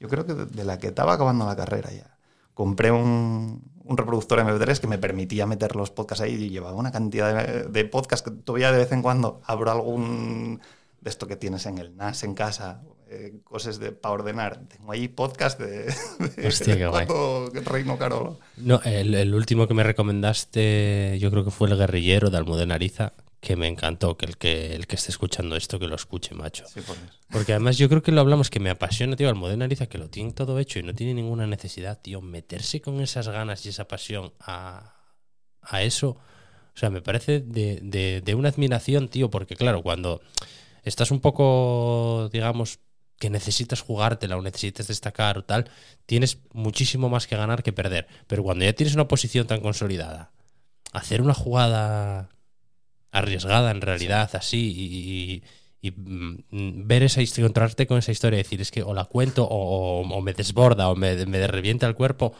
yo 0.01 0.09
creo 0.09 0.27
que 0.27 0.35
de, 0.35 0.47
de 0.47 0.65
la 0.65 0.79
que 0.81 0.89
estaba 0.89 1.13
acabando 1.13 1.47
la 1.47 1.55
carrera 1.55 1.93
ya. 1.93 2.17
Compré 2.55 2.91
un, 2.91 3.63
un 3.85 3.97
reproductor 3.97 4.41
MP3 4.41 4.81
que 4.81 4.87
me 4.89 4.99
permitía 4.99 5.47
meter 5.47 5.77
los 5.77 5.91
podcasts 5.93 6.23
ahí 6.23 6.35
y 6.35 6.51
llevaba 6.51 6.75
una 6.77 6.91
cantidad 6.91 7.47
de, 7.47 7.63
de 7.69 7.85
podcasts 7.85 8.29
que 8.29 8.37
todavía 8.37 8.73
de 8.73 8.79
vez 8.79 8.91
en 8.91 9.03
cuando 9.03 9.41
abro 9.47 9.71
algún 9.71 10.61
de 11.03 11.11
esto 11.11 11.27
que 11.27 11.37
tienes 11.37 11.67
en 11.67 11.79
el 11.79 11.97
NAS 11.97 12.23
en 12.23 12.35
casa, 12.35 12.83
eh, 13.09 13.41
cosas 13.43 13.79
de, 13.81 13.91
para 13.91 14.15
ordenar. 14.15 14.69
Tengo 14.69 14.93
ahí 14.93 15.09
podcast 15.09 15.59
de, 15.59 15.93
de 16.37 16.47
Hostia, 16.47 16.89
cuando 16.89 17.51
Reino 17.65 17.99
Carolo. 17.99 18.39
No, 18.57 18.81
el, 18.85 19.15
el 19.15 19.35
último 19.35 19.67
que 19.67 19.75
me 19.75 19.83
recomendaste, 19.83 21.19
yo 21.21 21.31
creo 21.31 21.45
que 21.45 21.51
fue 21.51 21.69
el 21.69 21.77
guerrillero 21.77 22.31
de 22.31 22.37
Almudena 22.39 22.77
Ariza, 22.77 23.15
que 23.41 23.57
me 23.57 23.67
encantó, 23.67 24.17
que 24.17 24.27
el 24.27 24.37
que 24.37 24.77
el 24.77 24.87
que 24.87 24.95
esté 24.95 25.11
escuchando 25.11 25.57
esto, 25.57 25.81
que 25.81 25.89
lo 25.89 25.97
escuche, 25.97 26.37
macho. 26.37 26.65
Sí, 26.73 26.81
por. 26.81 26.97
Porque 27.33 27.53
además 27.53 27.77
yo 27.77 27.89
creo 27.89 28.01
que 28.01 28.13
lo 28.13 28.21
hablamos, 28.21 28.49
que 28.49 28.61
me 28.61 28.71
apasiona, 28.71 29.17
tío, 29.17 29.29
Almudena 29.29 29.65
Ariza, 29.65 29.87
que 29.87 29.99
lo 29.99 30.09
tiene 30.09 30.33
todo 30.33 30.61
hecho 30.61 30.79
y 30.79 30.85
no 30.85 30.95
tiene 30.95 31.15
ninguna 31.15 31.49
necesidad, 31.49 32.01
tío, 32.01 32.21
meterse 32.21 32.81
con 32.81 33.01
esas 33.01 33.29
ganas 33.29 33.67
y 33.67 33.71
esa 33.71 33.89
pasión 33.89 34.33
a, 34.39 34.95
a 35.63 35.83
eso. 35.83 36.11
O 36.75 36.79
sea, 36.79 36.89
me 36.89 37.03
parece 37.03 37.41
de, 37.41 37.81
de, 37.83 38.23
de 38.25 38.35
una 38.37 38.49
admiración, 38.51 39.09
tío, 39.09 39.29
porque 39.29 39.57
claro, 39.57 39.83
cuando 39.83 40.23
estás 40.83 41.11
un 41.11 41.21
poco, 41.21 42.29
digamos, 42.33 42.81
que 43.19 43.31
necesitas 43.31 43.81
jugártela 43.83 44.37
o 44.37 44.43
necesitas 44.43 44.89
destacar 44.89 45.39
o 45.39 45.45
tal, 45.45 45.71
tienes 46.07 46.39
muchísimo 46.53 47.09
más 47.09 47.27
que 47.27 47.37
ganar 47.37 47.63
que 47.63 47.73
perder. 47.73 48.07
Pero 48.27 48.43
cuando 48.43 48.65
ya 48.65 48.73
tienes 48.73 48.95
una 48.95 49.09
posición 49.09 49.47
tan 49.47 49.61
consolidada, 49.61 50.33
hacer 50.93 51.23
una 51.23 51.35
jugada 51.35 52.29
arriesgada 53.11 53.71
en 53.71 53.81
realidad, 53.81 54.31
así, 54.35 54.73
y, 54.77 55.43
y, 55.89 55.91
mm, 55.93 56.87
ver 56.87 57.03
esa 57.03 57.23
historia, 57.23 57.45
encontrarte 57.47 57.87
con 57.87 57.99
esa 57.99 58.13
historia, 58.13 58.39
decir, 58.39 58.61
es 58.61 58.71
que 58.71 58.83
o 58.83 58.95
la 58.95 59.05
cuento 59.05 59.45
o, 59.45 60.01
o- 60.03 60.09
o 60.17 60.21
me 60.23 60.33
desborda 60.33 60.89
o 60.89 60.97
me, 60.97 61.27
me 61.27 61.47
revienta 61.47 61.87
el 61.87 61.95
cuerpo, 61.95 62.33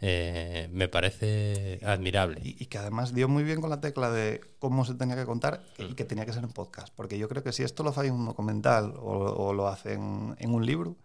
eh, 0.00 0.68
me 0.72 0.88
parece 0.88 1.78
admirable. 1.84 2.40
Y, 2.42 2.56
y 2.62 2.66
que 2.66 2.78
además 2.78 3.14
dio 3.14 3.28
muy 3.28 3.44
bien 3.44 3.60
con 3.60 3.70
la 3.70 3.80
tecla 3.80 4.10
de 4.10 4.40
cómo 4.58 4.84
se 4.84 4.94
tenía 4.94 5.16
que 5.16 5.24
contar 5.26 5.62
y 5.78 5.94
que 5.94 6.04
tenía 6.04 6.24
que 6.26 6.32
ser 6.32 6.42
en 6.44 6.50
podcast. 6.50 6.92
Porque 6.94 7.18
yo 7.18 7.28
creo 7.28 7.42
que 7.42 7.52
si 7.52 7.62
esto 7.62 7.82
lo 7.82 7.90
hace 7.90 8.06
en 8.06 8.14
un 8.14 8.26
documental 8.26 8.94
o, 8.96 9.12
o 9.12 9.52
lo 9.52 9.68
hace 9.68 9.92
en, 9.94 10.34
un 10.40 10.66
libro, 10.66 10.96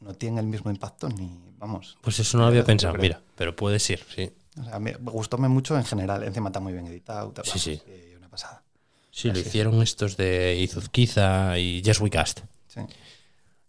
no 0.00 0.14
tiene 0.14 0.40
el 0.40 0.46
mismo 0.46 0.70
impacto 0.70 1.08
ni, 1.08 1.54
vamos. 1.56 1.96
Pues 2.02 2.18
eso 2.20 2.36
no 2.36 2.44
lo 2.44 2.48
había 2.50 2.64
pensado, 2.64 2.92
creo. 2.94 3.02
mira, 3.02 3.22
pero 3.36 3.56
puede 3.56 3.78
ser, 3.78 4.00
sí. 4.14 4.30
O 4.60 4.64
sea, 4.64 4.78
me 4.78 4.92
me 4.98 5.10
gustóme 5.10 5.48
mucho 5.48 5.76
en 5.76 5.84
general. 5.84 6.22
Encima 6.22 6.48
está 6.48 6.60
muy 6.60 6.72
bien 6.72 6.86
editado. 6.86 7.30
tal, 7.32 7.44
Sí, 7.46 7.58
sí. 7.58 7.82
una 8.16 8.28
pasada. 8.28 8.62
Sí, 9.10 9.28
lo 9.28 9.34
es. 9.38 9.46
hicieron 9.46 9.80
estos 9.82 10.16
de 10.18 10.56
Izuzquiza 10.60 11.58
y 11.58 11.80
Yes 11.82 12.00
We 12.00 12.10
Cast. 12.10 12.40
Sí. 12.68 12.80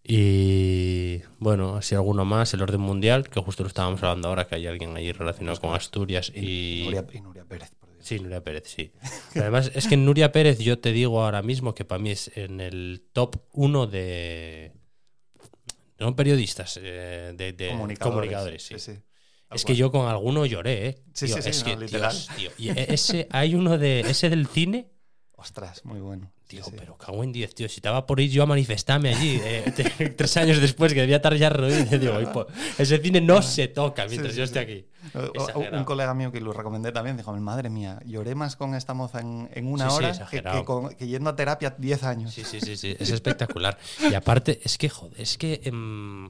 Y 0.10 1.22
bueno, 1.38 1.76
así 1.76 1.94
alguno 1.94 2.24
más, 2.24 2.54
el 2.54 2.62
orden 2.62 2.80
mundial, 2.80 3.30
que 3.30 3.42
justo 3.42 3.64
lo 3.64 3.68
estábamos 3.68 4.02
hablando 4.04 4.30
ahora, 4.30 4.48
que 4.48 4.56
hay 4.56 4.66
alguien 4.66 4.96
ahí 4.96 5.12
relacionado 5.12 5.60
con 5.60 5.76
Asturias 5.76 6.32
y... 6.34 6.84
Nuria, 6.86 7.06
y 7.12 7.20
Nuria 7.20 7.44
Pérez, 7.44 7.72
por 7.78 7.92
Dios. 7.92 8.08
Sí, 8.08 8.20
Nuria 8.20 8.42
Pérez, 8.42 8.64
sí. 8.66 8.94
Pero 9.34 9.44
además, 9.44 9.70
es 9.76 9.86
que 9.88 9.98
Nuria 9.98 10.32
Pérez, 10.32 10.60
yo 10.60 10.80
te 10.80 10.94
digo 10.94 11.22
ahora 11.22 11.42
mismo 11.42 11.76
que 11.76 11.84
para 11.84 12.02
mí 12.02 12.12
es 12.12 12.32
en 12.36 12.62
el 12.62 13.04
top 13.12 13.36
uno 13.52 13.86
de. 13.86 14.72
No 16.00 16.16
periodistas, 16.16 16.80
eh, 16.82 17.34
de, 17.36 17.52
de 17.52 17.70
comunicadores. 17.70 18.64
sí. 18.64 18.80
sí. 18.80 18.94
Es 19.52 19.64
que 19.64 19.76
yo 19.76 19.92
con 19.92 20.08
alguno 20.08 20.46
lloré, 20.46 20.88
¿eh? 20.88 21.04
Sí, 21.14 21.28
Tío, 21.28 21.36
sí, 21.38 21.42
sí, 21.42 21.50
es 21.50 21.60
no, 21.60 21.66
que, 21.66 21.86
literal. 21.86 22.12
Dios, 22.12 22.30
tío. 22.36 22.52
Y 22.58 22.70
ese, 22.78 23.28
hay 23.32 23.56
uno 23.56 23.78
de. 23.78 24.02
Ese 24.02 24.30
del 24.30 24.48
cine. 24.48 24.92
Ostras, 25.40 25.86
muy 25.86 26.00
bueno. 26.00 26.32
Tío, 26.48 26.64
sí. 26.64 26.72
pero 26.76 26.98
cago 26.98 27.24
en 27.24 27.32
10, 27.32 27.54
tío. 27.54 27.70
Si 27.70 27.76
estaba 27.76 28.08
por 28.08 28.20
ir 28.20 28.32
yo 28.32 28.42
a 28.42 28.46
manifestarme 28.46 29.14
allí, 29.14 29.40
eh, 29.44 30.14
tres 30.18 30.36
años 30.38 30.60
después, 30.60 30.94
que 30.94 31.02
debía 31.02 31.18
estar 31.18 31.36
ya 31.36 31.50
reunido, 31.50 32.00
digo, 32.00 32.14
"Ay, 32.16 32.26
po, 32.34 32.48
ese 32.78 32.98
cine 33.00 33.22
no 33.22 33.42
se 33.44 33.68
toca 33.68 34.06
mientras 34.08 34.32
Sí, 34.34 34.40
yo 34.40 34.44
esté 34.46 34.60
aquí. 34.60 34.86
Exagerado. 35.34 35.78
Un 35.78 35.84
colega 35.84 36.14
mío 36.16 36.32
que 36.32 36.42
lo 36.42 36.54
recomendé 36.54 36.92
también 36.92 37.18
dijo, 37.18 37.32
madre 37.38 37.70
mía, 37.70 38.00
lloré 38.06 38.34
más 38.34 38.56
con 38.56 38.74
esta 38.76 38.94
moza 38.96 39.20
en, 39.20 39.50
en 39.54 39.68
una 39.68 39.92
hora 39.92 40.08
que, 40.08 40.12
exagerado. 40.14 40.60
que 40.60 40.66
con- 40.66 40.96
que 40.96 41.08
yendo 41.08 41.30
a 41.30 41.36
terapia 41.36 41.76
10 41.78 42.04
años. 42.04 42.34
Sí, 42.34 42.44
sí, 42.44 42.60
sí, 42.62 42.76
sí, 42.76 42.96
es 42.98 43.10
espectacular. 43.12 43.78
Y 44.10 44.14
aparte, 44.16 44.60
es 44.64 44.78
que, 44.78 44.90
joder, 44.90 45.22
es 45.22 45.38
que. 45.38 45.62
em, 45.66 46.30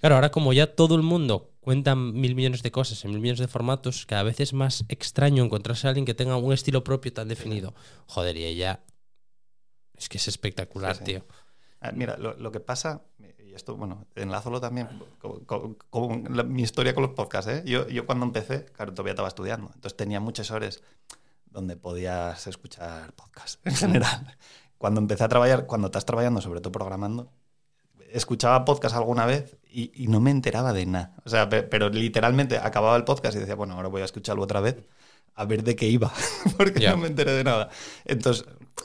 claro, 0.00 0.16
ahora 0.16 0.30
como 0.30 0.52
ya 0.52 0.74
todo 0.74 0.94
el 0.96 1.02
mundo 1.02 1.50
cuenta 1.60 1.94
mil 1.94 2.34
millones 2.34 2.62
de 2.62 2.70
cosas 2.70 3.04
en 3.04 3.10
mil 3.12 3.20
millones 3.20 3.40
de 3.40 3.48
formatos, 3.48 4.06
cada 4.06 4.22
vez 4.22 4.40
es 4.40 4.52
más 4.52 4.84
extraño 4.88 5.44
encontrarse 5.44 5.86
a 5.86 5.90
alguien 5.90 6.06
que 6.06 6.14
tenga 6.14 6.36
un 6.36 6.52
estilo 6.52 6.82
propio 6.82 7.12
tan 7.12 7.28
definido. 7.28 7.74
Joder, 8.06 8.36
y 8.36 8.44
ella. 8.44 8.82
Es 9.96 10.08
que 10.08 10.18
es 10.18 10.28
espectacular, 10.28 10.94
Sí, 10.96 10.98
sí. 11.00 11.04
tío. 11.04 11.26
Ah, 11.82 11.92
Mira, 11.92 12.16
lo, 12.18 12.34
lo 12.36 12.50
que 12.52 12.60
pasa, 12.60 13.02
y 13.38 13.54
esto, 13.54 13.76
bueno, 13.76 14.06
enlázalo 14.14 14.60
también 14.60 14.88
con, 15.18 15.44
con- 15.44 15.74
con 15.90 16.24
la- 16.36 16.42
mi 16.42 16.62
historia 16.62 16.94
con 16.94 17.02
los 17.02 17.12
podcasts. 17.12 17.50
¿eh? 17.50 17.62
Yo, 17.66 17.88
yo 17.88 18.06
cuando 18.06 18.24
empecé, 18.26 18.66
claro, 18.66 18.92
todavía 18.92 19.12
estaba 19.12 19.28
estudiando, 19.28 19.66
entonces 19.74 19.96
tenía 19.96 20.20
muchas 20.20 20.50
horas 20.50 20.82
donde 21.46 21.76
podías 21.76 22.46
escuchar 22.46 23.12
podcasts 23.14 23.58
en 23.64 23.74
general. 23.74 24.36
Cuando 24.78 25.00
empecé 25.00 25.24
a 25.24 25.28
trabajar, 25.28 25.66
cuando 25.66 25.88
estás 25.88 26.04
trabajando, 26.06 26.40
sobre 26.40 26.60
todo 26.60 26.72
programando, 26.72 27.32
escuchaba 28.12 28.64
podcast 28.64 28.94
alguna 28.96 29.26
vez 29.26 29.56
y, 29.70 29.90
y 29.94 30.08
no 30.08 30.20
me 30.20 30.30
enteraba 30.30 30.72
de 30.72 30.86
nada. 30.86 31.14
O 31.24 31.28
sea, 31.30 31.48
pe- 31.48 31.62
pero 31.62 31.88
literalmente 31.90 32.58
acababa 32.58 32.96
el 32.96 33.04
podcast 33.04 33.36
y 33.36 33.40
decía, 33.40 33.54
bueno, 33.54 33.74
ahora 33.74 33.88
voy 33.88 34.02
a 34.02 34.04
escucharlo 34.04 34.42
otra 34.42 34.60
vez 34.60 34.76
a 35.34 35.44
ver 35.44 35.62
de 35.64 35.76
qué 35.76 35.86
iba, 35.86 36.12
porque 36.56 36.80
Ya. 36.80 36.90
no 36.92 36.98
me 36.98 37.06
enteré 37.08 37.32
de 37.32 37.44
nada. 37.44 37.70
Entonces, 38.04 38.44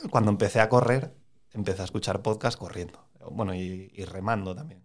cuando 0.10 0.32
empecé 0.32 0.60
a 0.62 0.70
correr, 0.70 1.14
empecé 1.54 1.82
a 1.82 1.86
escuchar 1.86 2.22
podcast 2.22 2.58
corriendo. 2.58 3.00
Bueno, 3.32 3.54
y, 3.56 3.92
y 3.94 4.06
remando 4.06 4.56
también. 4.56 4.84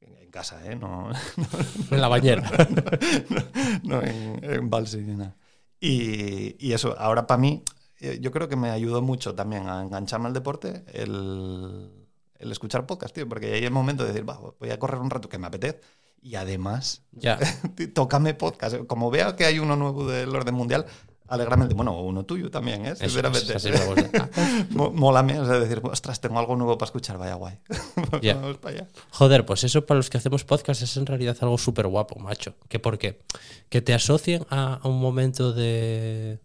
En, 0.00 0.16
en 0.16 0.30
casa, 0.30 0.64
¿eh? 0.64 0.76
No, 0.76 1.10
En 1.90 2.00
la 2.00 2.08
bañera. 2.08 2.48
no 3.82 4.02
en, 4.02 4.38
en 4.44 4.70
balsa 4.70 4.96
ni 4.98 5.16
nada. 5.16 5.36
Y, 5.80 6.56
y 6.64 6.72
eso, 6.72 6.94
ahora 6.98 7.26
para 7.26 7.40
mí, 7.40 7.64
eh, 8.00 8.18
yo 8.20 8.30
creo 8.30 8.48
que 8.48 8.56
me 8.56 8.70
ayudó 8.70 9.02
mucho 9.02 9.34
también 9.34 9.68
a 9.68 9.82
engancharme 9.82 10.26
al 10.28 10.34
deporte 10.34 10.84
el, 10.92 11.99
el 12.40 12.50
escuchar 12.52 12.86
podcast, 12.86 13.14
tío, 13.14 13.28
porque 13.28 13.52
hay 13.52 13.64
el 13.64 13.70
momento 13.70 14.02
de 14.04 14.10
decir, 14.12 14.28
va, 14.28 14.38
voy 14.58 14.70
a 14.70 14.78
correr 14.78 15.00
un 15.00 15.10
rato 15.10 15.28
que 15.28 15.38
me 15.38 15.46
apetece. 15.46 15.80
Y 16.22 16.34
además, 16.34 17.02
ya. 17.12 17.38
tócame 17.94 18.34
podcast. 18.34 18.76
Como 18.86 19.10
vea 19.10 19.36
que 19.36 19.44
hay 19.46 19.58
uno 19.58 19.76
nuevo 19.76 20.06
del 20.06 20.34
orden 20.36 20.54
mundial, 20.54 20.84
alegrame. 21.28 21.64
el- 21.64 21.74
Bueno, 21.74 21.98
uno 22.00 22.24
tuyo 22.24 22.50
también, 22.50 22.84
¿eh? 22.84 22.90
Eso, 22.90 23.04
Sinceramente. 23.04 23.56
eso, 23.56 23.56
así 23.56 23.70
me 23.70 23.84
gusta. 24.02 24.28
Mo- 24.70 24.90
Mólame, 24.90 25.38
o 25.40 25.46
sea, 25.46 25.58
decir, 25.58 25.80
ostras, 25.84 26.20
tengo 26.20 26.38
algo 26.38 26.56
nuevo 26.56 26.76
para 26.76 26.88
escuchar, 26.88 27.16
vaya 27.16 27.34
guay. 27.36 27.58
Ya. 28.20 28.34
Vamos 28.34 28.58
para 28.58 28.76
allá. 28.80 28.88
Joder, 29.12 29.46
pues 29.46 29.64
eso 29.64 29.86
para 29.86 29.96
los 29.96 30.10
que 30.10 30.18
hacemos 30.18 30.44
podcast 30.44 30.82
es 30.82 30.94
en 30.98 31.06
realidad 31.06 31.36
algo 31.40 31.56
súper 31.56 31.86
guapo, 31.86 32.18
macho. 32.18 32.54
¿Que 32.68 32.78
por 32.78 32.98
qué? 32.98 33.22
Que 33.70 33.80
te 33.80 33.94
asocien 33.94 34.44
a, 34.50 34.74
a 34.82 34.88
un 34.88 35.00
momento 35.00 35.52
de, 35.54 36.38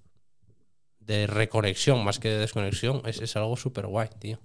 de 0.99 1.27
reconexión 1.27 2.01
más 2.03 2.19
que 2.19 2.29
de 2.29 2.37
desconexión 2.37 3.01
es, 3.05 3.19
es 3.19 3.35
algo 3.35 3.57
súper 3.57 3.87
guay, 3.87 4.07
tío. 4.19 4.39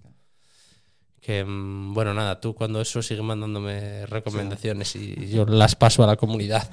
Que, 1.21 1.45
mm, 1.45 1.93
bueno, 1.93 2.15
nada, 2.15 2.41
tú 2.41 2.55
cuando 2.55 2.81
eso 2.81 3.03
sigue 3.03 3.23
mandándome 3.23 4.07
recomendaciones 4.07 4.97
y 4.97 5.29
yo 5.29 5.45
las 5.45 5.77
paso 5.77 6.03
a 6.03 6.07
la 6.07 6.17
comunidad. 6.17 6.69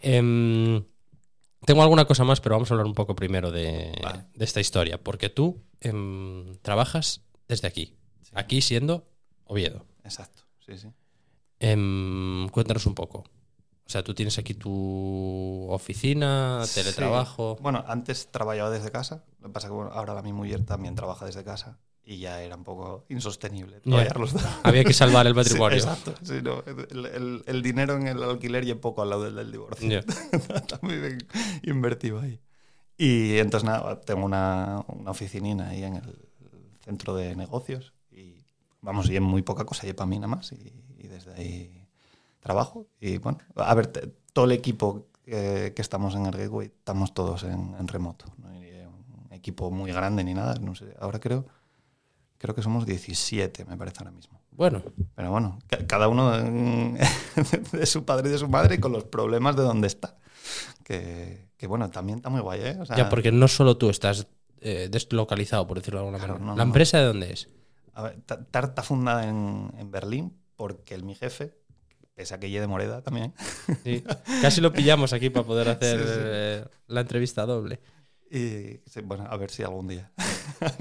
Em, 0.00 0.82
tengo 1.66 1.82
alguna 1.82 2.04
cosa 2.06 2.24
más, 2.24 2.40
pero 2.40 2.54
vamos 2.54 2.70
a 2.70 2.74
hablar 2.74 2.86
un 2.86 2.94
poco 2.94 3.14
primero 3.14 3.50
de, 3.50 3.92
Vale. 4.02 4.24
de 4.34 4.44
esta 4.44 4.60
historia. 4.60 5.02
Porque 5.02 5.28
tú 5.28 5.62
em, 5.80 6.56
trabajas 6.62 7.22
desde 7.48 7.68
aquí. 7.68 7.94
Aquí 8.32 8.60
siendo 8.62 9.06
Oviedo. 9.44 9.84
Exacto, 10.02 10.42
sí, 10.66 10.76
sí. 10.78 10.88
Em, 11.60 12.48
cuéntanos 12.48 12.86
un 12.86 12.94
poco. 12.94 13.18
O 13.86 13.90
sea, 13.90 14.02
tú 14.02 14.14
tienes 14.14 14.38
aquí 14.38 14.54
tu 14.54 15.66
oficina, 15.70 16.62
Sí. 16.66 16.80
teletrabajo. 16.80 17.58
Bueno, 17.60 17.84
antes 17.86 18.28
trabajaba 18.30 18.70
desde 18.70 18.90
casa. 18.90 19.24
Lo 19.40 19.48
que 19.48 19.52
pasa 19.52 19.66
es 19.66 19.70
que 19.70 19.74
bueno, 19.76 19.90
ahora 19.92 20.20
mi 20.22 20.32
mujer 20.32 20.64
también 20.64 20.94
trabaja 20.94 21.26
desde 21.26 21.44
casa 21.44 21.78
y 22.06 22.18
ya 22.18 22.42
era 22.42 22.54
un 22.56 22.64
poco 22.64 23.04
insostenible. 23.08 23.80
Había 24.62 24.84
que 24.84 24.92
salvar 24.92 25.26
el 25.26 25.32
Sí, 25.34 25.36
matrimonio. 25.36 25.78
exacto. 25.78 26.14
sí, 26.22 26.34
no, 26.42 26.62
el, 26.66 27.06
el- 27.06 27.42
el 27.46 27.62
dinero 27.62 27.96
en 27.96 28.06
el 28.06 28.22
alquiler 28.22 28.64
y 28.64 28.72
un 28.72 28.78
poco 28.80 29.02
al 29.02 29.10
lado 29.10 29.24
del, 29.24 29.34
del 29.36 29.50
divorcio. 29.52 30.00
Muy 30.82 30.98
bien 30.98 31.18
invertido 31.62 32.20
ahí. 32.20 32.40
Y 32.96 33.38
entonces 33.38 33.68
nada, 33.68 34.00
tengo 34.00 34.24
una, 34.24 34.84
una 34.88 35.10
oficinina 35.10 35.68
ahí 35.70 35.82
en 35.82 35.96
el 35.96 36.18
centro 36.84 37.14
de 37.14 37.34
negocios 37.34 37.92
y 38.12 38.44
vamos, 38.82 39.08
y 39.10 39.16
en 39.16 39.22
muy 39.22 39.42
poca 39.42 39.64
cosa, 39.64 39.86
y 39.88 39.92
para 39.94 40.06
mí 40.06 40.16
nada 40.18 40.28
más. 40.36 40.52
Y, 40.52 40.72
y 40.98 41.08
desde 41.08 41.32
ahí 41.34 41.86
trabajo. 42.40 42.86
Y 43.00 43.18
bueno, 43.18 43.38
a 43.56 43.74
ver, 43.74 43.86
te- 43.88 44.06
todo 44.32 44.44
el 44.44 44.52
equipo 44.52 45.06
que, 45.24 45.72
que 45.74 45.82
estamos 45.82 46.14
en 46.14 46.26
el 46.26 46.32
Gateway 46.32 46.66
estamos 46.66 47.14
todos 47.14 47.42
en, 47.44 47.74
en 47.78 47.88
remoto. 47.88 48.26
¿no? 48.38 48.54
Y 48.62 48.68
en, 48.68 48.90
equipo 49.30 49.70
muy 49.70 49.90
grande 49.90 50.22
ni 50.22 50.34
nada, 50.34 50.54
no 50.60 50.74
sé, 50.74 50.94
ahora 51.00 51.18
creo, 51.18 51.46
creo 52.44 52.54
que 52.54 52.60
somos 52.60 52.84
17, 52.84 53.64
me 53.64 53.78
parece 53.78 54.00
ahora 54.00 54.10
mismo. 54.10 54.38
Bueno, 54.50 54.82
Pero 55.14 55.30
bueno, 55.30 55.58
ca- 55.66 55.86
cada 55.86 56.08
uno 56.08 56.30
de 57.72 57.86
su 57.86 58.04
padre 58.04 58.28
y 58.28 58.32
de 58.32 58.38
su 58.38 58.48
madre 58.48 58.74
y 58.74 58.78
con 58.78 58.92
los 58.92 59.04
problemas 59.04 59.56
de 59.56 59.62
donde 59.62 59.86
está. 59.86 60.18
Que, 60.84 61.48
que 61.56 61.66
bueno, 61.66 61.88
también 61.90 62.18
está 62.18 62.28
muy 62.28 62.42
guay, 62.42 62.60
¿eh? 62.60 62.76
O 62.80 62.84
sea, 62.84 62.96
ya 62.98 63.08
porque 63.08 63.32
no 63.32 63.48
solo 63.48 63.78
tú 63.78 63.88
estás 63.88 64.26
eh, 64.60 64.88
deslocalizado, 64.90 65.66
por 65.66 65.78
decirlo 65.78 66.00
de 66.00 66.06
alguna 66.06 66.18
Claro, 66.18 66.34
manera. 66.34 66.50
no, 66.52 66.56
¿La 66.58 66.64
no. 66.64 66.68
empresa 66.68 66.98
de 66.98 67.04
dónde 67.04 67.32
es? 67.32 67.48
a 67.94 68.02
ver, 68.02 68.20
Ta- 68.26 68.44
Tar 68.44 68.64
está 68.64 68.82
fundada 68.82 69.26
en, 69.26 69.72
en 69.78 69.90
Berlín 69.90 70.36
porque 70.56 70.94
el 70.94 71.02
mi 71.04 71.14
jefe, 71.14 71.56
pese 72.14 72.34
a 72.34 72.38
que 72.40 72.48
de 72.60 72.66
Moreda 72.66 73.00
también, 73.02 73.32
Sí. 73.84 74.04
Casi 74.42 74.60
lo 74.60 74.70
pillamos 74.72 75.12
aquí 75.14 75.30
para 75.30 75.46
poder 75.46 75.68
hacer 75.70 75.98
Sí, 76.00 76.04
sí. 76.06 76.12
eh, 76.20 76.64
la 76.88 77.00
entrevista 77.00 77.46
doble. 77.46 77.80
Y 78.34 78.80
bueno, 79.04 79.26
a 79.28 79.36
ver 79.36 79.50
si 79.50 79.62
algún 79.62 79.88
día. 79.88 80.10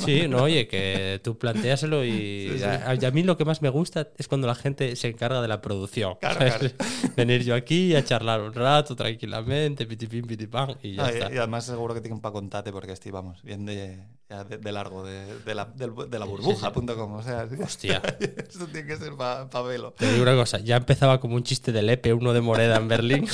Sí, 0.06 0.28
no, 0.28 0.44
oye, 0.44 0.68
que 0.68 1.20
tú 1.24 1.38
planteaselo 1.38 2.04
y 2.06 2.50
Sí, 2.54 2.60
sí. 2.60 2.64
A, 2.64 2.96
y 3.00 3.06
a 3.06 3.12
mí 3.12 3.24
lo 3.24 3.38
que 3.38 3.46
más 3.46 3.62
me 3.62 3.70
gusta 3.70 4.10
es 4.18 4.28
cuando 4.28 4.46
la 4.48 4.56
gente 4.56 4.96
se 4.96 5.08
encarga 5.08 5.42
de 5.42 5.48
la 5.48 5.62
producción. 5.62 6.16
Claro, 6.20 6.48
¿sabes? 6.48 6.76
Venir 7.18 7.44
yo 7.44 7.56
aquí 7.56 7.96
a 7.96 8.04
charlar 8.04 8.42
un 8.42 8.54
rato 8.54 8.96
tranquilamente, 8.96 9.86
pitipim, 9.86 10.26
pitipam, 10.28 10.76
y 10.84 10.96
ya 10.96 11.06
Ah, 11.06 11.12
y, 11.12 11.14
está. 11.18 11.34
y 11.34 11.38
además 11.38 11.66
seguro 11.66 11.94
que 11.94 12.02
tienen 12.02 12.20
para 12.20 12.34
contarte 12.34 12.72
porque 12.72 12.92
estoy, 12.92 13.12
vamos, 13.12 13.42
bien 13.42 13.66
de, 13.66 14.04
de, 14.50 14.58
de 14.58 14.72
largo, 14.72 15.04
de, 15.06 15.40
de 15.40 15.56
la, 15.56 15.66
de 15.66 16.20
la 16.20 16.26
burbuja.com. 16.26 17.14
O 17.14 17.24
sea, 17.24 17.48
Hostia. 17.64 18.02
esto 18.20 18.68
tiene 18.68 18.88
que 18.88 18.98
ser 18.98 19.14
para 19.16 19.48
velo. 19.62 19.94
Te 19.98 20.12
digo 20.12 20.24
una 20.24 20.36
cosa, 20.36 20.60
ya 20.60 20.76
empezaba 20.78 21.20
como 21.20 21.36
un 21.36 21.44
chiste 21.44 21.72
del 21.72 21.90
EPE, 21.90 22.14
uno 22.14 22.34
de 22.34 22.42
Moreda 22.42 22.78
en 22.78 22.88
Berlín. 22.88 23.28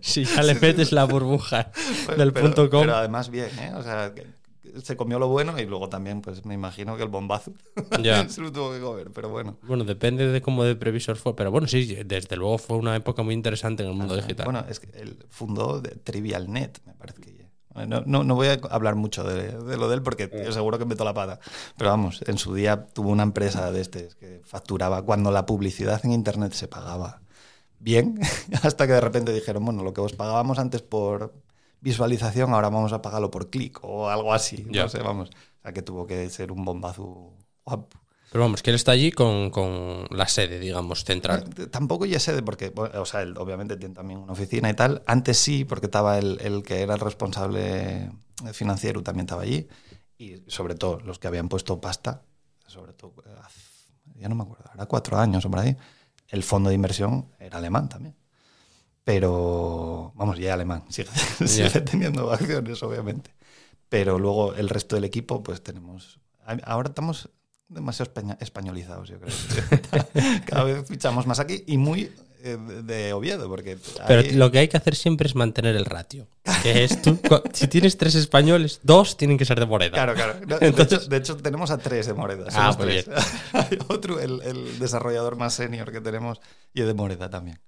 si 0.00 0.24
ya 0.24 0.42
le 0.42 0.54
metes 0.54 0.92
la 0.92 1.04
burbuja 1.04 1.70
del 2.16 2.32
pero, 2.32 2.46
punto 2.46 2.70
com. 2.70 2.80
pero 2.82 2.96
además 2.96 3.30
bien, 3.30 3.48
¿eh? 3.58 3.72
O 3.74 3.82
sea, 3.82 4.12
se 4.82 4.96
comió 4.96 5.18
lo 5.18 5.28
bueno 5.28 5.58
y 5.58 5.64
luego 5.66 5.88
también, 5.88 6.20
pues 6.20 6.44
me 6.44 6.54
imagino 6.54 6.96
que 6.96 7.02
el 7.02 7.08
bombazo 7.08 7.52
Ya. 8.02 8.28
se 8.28 8.40
lo 8.40 8.52
tuvo 8.52 8.72
que 8.72 8.80
comer, 8.80 9.10
pero 9.14 9.28
bueno. 9.30 9.56
Bueno, 9.62 9.84
depende 9.84 10.26
de 10.26 10.42
cómo 10.42 10.64
de 10.64 10.76
previsor 10.76 11.16
fue, 11.16 11.34
pero 11.34 11.50
bueno, 11.50 11.66
sí, 11.66 11.96
desde 12.04 12.36
luego 12.36 12.58
fue 12.58 12.76
una 12.76 12.94
época 12.96 13.22
muy 13.22 13.34
interesante 13.34 13.82
en 13.82 13.90
el 13.90 13.94
mundo 13.94 14.14
digital. 14.16 14.44
Bueno, 14.44 14.64
es 14.68 14.80
que 14.80 14.90
él 15.00 15.24
fundó 15.30 15.80
TrivialNet, 15.82 16.80
me 16.86 16.94
parece 16.94 17.20
que. 17.22 17.38
No, 17.86 18.00
no, 18.06 18.24
no 18.24 18.34
voy 18.34 18.48
a 18.48 18.58
hablar 18.70 18.96
mucho 18.96 19.22
de, 19.22 19.52
de 19.56 19.76
lo 19.76 19.88
de 19.88 19.94
él 19.94 20.02
porque 20.02 20.26
Mm. 20.26 20.44
yo 20.46 20.52
seguro 20.52 20.78
que 20.80 20.84
meto 20.84 21.04
la 21.04 21.14
pata. 21.14 21.38
Pero 21.76 21.90
vamos, 21.90 22.22
en 22.26 22.36
su 22.36 22.52
día 22.52 22.86
tuvo 22.88 23.10
una 23.10 23.22
empresa 23.22 23.70
de 23.70 23.80
este 23.80 24.08
que 24.18 24.40
facturaba 24.44 25.02
cuando 25.02 25.30
la 25.30 25.46
publicidad 25.46 26.00
en 26.04 26.10
Internet 26.10 26.54
se 26.54 26.66
pagaba 26.66 27.20
bien, 27.78 28.18
hasta 28.64 28.86
que 28.88 28.94
de 28.94 29.00
repente 29.00 29.32
dijeron, 29.32 29.64
bueno, 29.64 29.84
lo 29.84 29.92
que 29.94 30.00
os 30.00 30.12
pagábamos 30.14 30.58
antes 30.58 30.82
por 30.82 31.32
visualización, 31.80 32.52
ahora 32.52 32.68
vamos 32.68 32.92
a 32.92 33.02
pagarlo 33.02 33.30
por 33.30 33.50
clic 33.50 33.78
o 33.82 34.08
algo 34.08 34.32
así. 34.32 34.66
Ya. 34.70 34.84
No 34.84 34.88
sé, 34.88 34.98
vamos. 34.98 35.30
O 35.30 35.62
sea, 35.62 35.72
que 35.72 35.82
tuvo 35.82 36.06
que 36.06 36.28
ser 36.30 36.52
un 36.52 36.64
bombazo 36.64 37.34
guapo. 37.64 37.98
Pero 38.30 38.44
vamos, 38.44 38.62
que 38.62 38.70
él 38.70 38.76
está 38.76 38.92
allí 38.92 39.10
con, 39.10 39.50
con 39.50 40.06
la 40.10 40.28
sede, 40.28 40.58
digamos, 40.58 41.04
central. 41.04 41.48
Eh, 41.56 41.66
Tampoco 41.68 42.04
ya 42.04 42.20
sé 42.20 42.34
de 42.34 42.42
porque, 42.42 42.72
o 42.76 43.04
sea, 43.06 43.22
él 43.22 43.34
obviamente 43.38 43.76
tiene 43.76 43.94
también 43.94 44.20
una 44.20 44.32
oficina 44.34 44.68
y 44.68 44.74
tal. 44.74 45.02
Antes 45.06 45.38
sí, 45.38 45.64
porque 45.64 45.86
estaba 45.86 46.18
el, 46.18 46.38
el 46.42 46.62
que 46.62 46.82
era 46.82 46.94
el 46.94 47.00
responsable 47.00 48.10
financiero, 48.52 49.02
también 49.02 49.24
estaba 49.24 49.42
allí. 49.42 49.66
Y 50.18 50.42
sobre 50.46 50.74
todo 50.74 51.00
los 51.00 51.18
que 51.18 51.26
habían 51.28 51.48
puesto 51.48 51.80
pasta, 51.80 52.22
sobre 52.66 52.92
todo, 52.92 53.14
eh, 53.24 53.30
ya 54.16 54.28
no 54.28 54.34
me 54.34 54.42
acuerdo, 54.42 54.70
era 54.74 54.84
cuatro 54.86 55.16
años 55.16 55.44
o 55.46 55.50
por 55.50 55.60
ahí. 55.60 55.74
El 56.26 56.42
fondo 56.42 56.68
de 56.68 56.74
inversión 56.74 57.30
era 57.38 57.56
alemán 57.56 57.88
también. 57.88 58.14
Pero, 59.08 60.12
vamos, 60.16 60.38
ya 60.38 60.52
alemán, 60.52 60.84
sigue, 60.90 61.08
sigue 61.46 61.80
teniendo 61.80 62.30
acciones, 62.30 62.82
obviamente. 62.82 63.30
Pero 63.88 64.18
luego 64.18 64.52
el 64.52 64.68
resto 64.68 64.96
del 64.96 65.04
equipo, 65.04 65.42
pues 65.42 65.62
tenemos. 65.62 66.20
Ahora 66.64 66.90
estamos 66.90 67.30
demasiado 67.68 68.12
españolizados, 68.38 69.08
yo 69.08 69.18
creo. 69.18 69.34
Cada 70.46 70.64
vez 70.64 70.86
fichamos 70.86 71.26
más 71.26 71.40
aquí 71.40 71.64
y 71.66 71.78
muy 71.78 72.12
eh, 72.44 72.58
de 72.58 72.82
de 72.82 73.12
Oviedo, 73.14 73.48
porque. 73.48 73.78
Pero 74.06 74.30
lo 74.36 74.50
que 74.50 74.58
hay 74.58 74.68
que 74.68 74.76
hacer 74.76 74.94
siempre 74.94 75.26
es 75.26 75.34
mantener 75.34 75.74
el 75.74 75.86
ratio. 75.86 76.28
Que 76.62 76.84
es 76.84 77.00
tú, 77.00 77.18
si 77.54 77.66
tienes 77.66 77.96
tres 77.96 78.14
españoles, 78.14 78.80
dos 78.82 79.16
tienen 79.16 79.38
que 79.38 79.46
ser 79.46 79.58
de 79.58 79.64
Moreda. 79.64 79.92
Claro, 79.92 80.12
claro. 80.12 80.34
No, 80.46 80.58
de, 80.58 80.66
Entonces- 80.66 80.98
hecho, 80.98 81.08
de 81.08 81.16
hecho, 81.16 81.36
tenemos 81.38 81.70
a 81.70 81.78
tres 81.78 82.08
de 82.08 82.12
Moreda. 82.12 82.44
Ah, 82.52 82.74
muy 82.76 82.86
tres. 82.88 83.08
Hay 83.54 83.78
otro, 83.88 84.20
el, 84.20 84.42
el 84.42 84.78
desarrollador 84.78 85.36
más 85.36 85.54
senior 85.54 85.90
que 85.92 86.02
tenemos, 86.02 86.42
y 86.74 86.82
es 86.82 86.86
de 86.86 86.92
Moreda 86.92 87.30
también. 87.30 87.58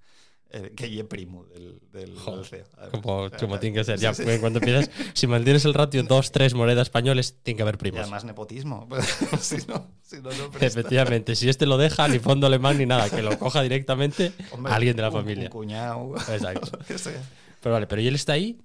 Eh, 0.52 0.72
que 0.76 0.86
es 0.98 1.04
primo 1.04 1.44
del, 1.44 1.80
del, 1.92 2.16
Joder, 2.18 2.40
del 2.40 2.44
CEO. 2.46 2.90
Como, 2.90 3.30
como 3.38 3.60
tiene 3.60 3.76
que 3.76 3.84
ser. 3.84 3.98
Ya, 4.00 4.12
sí. 4.14 4.22
porque 4.24 4.40
cuando 4.40 4.58
empiezas, 4.58 4.90
si 5.14 5.26
mantienes 5.28 5.64
el 5.64 5.74
ratio 5.74 6.02
dos, 6.02 6.32
tres 6.32 6.54
Moreda 6.54 6.82
españoles, 6.82 7.36
tiene 7.44 7.56
que 7.56 7.62
haber 7.62 7.76
Y 7.76 7.78
primos. 7.78 8.00
además 8.00 8.24
nepotismo. 8.24 8.88
si 9.40 9.58
no, 9.68 9.86
si 10.02 10.16
no, 10.16 10.30
no 10.30 10.50
presta. 10.50 10.66
Efectivamente, 10.66 11.36
si 11.36 11.48
este 11.48 11.66
lo 11.66 11.78
deja, 11.78 12.08
ni 12.08 12.18
fondo 12.18 12.48
alemán 12.48 12.78
ni 12.78 12.86
nada, 12.86 13.08
que 13.08 13.22
lo 13.22 13.38
coja 13.38 13.62
directamente 13.62 14.32
Hombre, 14.52 14.72
alguien 14.72 14.96
de 14.96 15.02
la 15.02 15.08
un- 15.10 15.14
Un 15.16 15.20
familia. 15.22 15.50
cuñado. 15.50 16.14
Exacto. 16.16 16.78
Pero 17.62 17.72
vale, 17.74 17.86
pero 17.86 18.02
y 18.02 18.08
él 18.08 18.14
está 18.16 18.32
ahí 18.32 18.58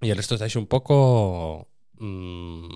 y 0.00 0.10
el 0.10 0.16
resto 0.16 0.34
estáis 0.34 0.56
un 0.56 0.66
poco 0.66 1.68
mm, 1.98 2.66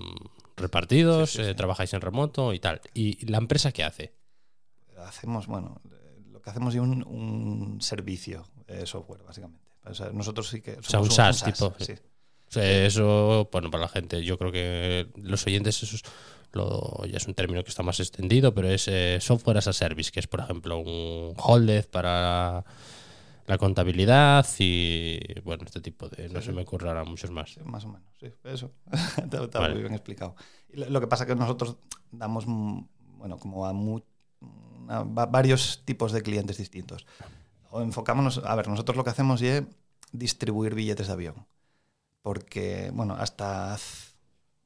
repartidos, 0.55 1.31
Sí, 1.31 1.41
eh, 1.41 1.53
trabajáis 1.55 1.93
en 1.93 1.99
remoto 2.01 2.53
y 2.53 2.59
tal. 2.59 2.79
¿Y 2.93 3.25
la 3.29 3.39
empresa 3.39 3.71
qué 3.73 3.83
hace? 3.83 4.13
hacemos, 5.05 5.45
bueno, 5.47 5.81
eh, 5.91 6.04
que 6.45 6.51
hacemos 6.51 6.73
es 6.75 6.79
un, 6.79 7.03
un 7.05 7.81
servicio 7.81 8.45
de 8.67 8.85
software, 8.85 9.23
básicamente. 9.23 9.65
O 9.83 9.93
sea, 9.93 10.11
nosotros 10.11 10.47
sí 10.47 10.61
que. 10.61 10.73
O 10.77 10.83
sea, 10.83 10.99
un 11.01 11.09
SaaS, 11.11 11.43
tipo, 11.43 11.73
sí. 11.79 11.93
O 12.47 12.51
sea, 12.51 12.85
eso, 12.85 13.49
bueno, 13.51 13.71
para 13.71 13.81
la 13.81 13.89
gente, 13.89 14.23
yo 14.23 14.37
creo 14.37 14.51
que 14.51 15.07
los 15.15 15.45
oyentes, 15.47 15.81
eso 15.81 15.95
es, 15.95 16.03
lo, 16.53 17.03
ya 17.05 17.17
es 17.17 17.27
un 17.27 17.33
término 17.33 17.63
que 17.63 17.69
está 17.69 17.81
más 17.83 17.99
extendido, 17.99 18.53
pero 18.53 18.69
es 18.69 18.87
eh, 18.87 19.17
software 19.19 19.57
as 19.57 19.67
a 19.67 19.73
service, 19.73 20.11
que 20.11 20.19
es, 20.19 20.27
por 20.27 20.39
ejemplo, 20.39 20.77
un 20.77 21.33
Holded 21.37 21.89
para 21.89 22.63
la 23.47 23.57
contabilidad 23.57 24.45
y, 24.59 25.19
bueno, 25.43 25.63
este 25.65 25.81
tipo 25.81 26.07
de, 26.09 26.29
no 26.29 26.39
Sí, 26.39 26.47
se 26.47 26.51
me 26.53 26.61
ocurre 26.61 26.87
ahora 26.87 27.03
muchos 27.03 27.31
más. 27.31 27.57
Más 27.65 27.83
o 27.85 27.89
menos, 27.89 28.07
sí, 28.19 28.27
eso. 28.43 28.71
está 29.23 29.43
está 29.43 29.59
Vale. 29.59 29.73
muy 29.73 29.81
bien 29.81 29.93
explicado. 29.93 30.35
Y 30.71 30.77
lo, 30.77 30.99
que 31.01 31.07
pasa 31.07 31.23
es 31.23 31.29
que 31.29 31.35
nosotros 31.35 31.77
damos, 32.11 32.45
bueno, 32.45 33.37
como 33.37 33.65
a 33.65 33.73
mu- 33.73 34.01
varios 34.85 35.83
tipos 35.85 36.11
de 36.11 36.21
clientes 36.21 36.57
distintos. 36.57 37.05
O 37.69 37.81
enfocámonos, 37.81 38.41
a 38.43 38.55
ver, 38.55 38.67
nosotros 38.67 38.95
lo 38.95 39.03
que 39.03 39.09
hacemos 39.09 39.41
es 39.41 39.63
distribuir 40.11 40.75
billetes 40.75 41.07
de 41.07 41.13
avión. 41.13 41.45
Porque, 42.21 42.91
bueno, 42.93 43.15
hasta, 43.15 43.77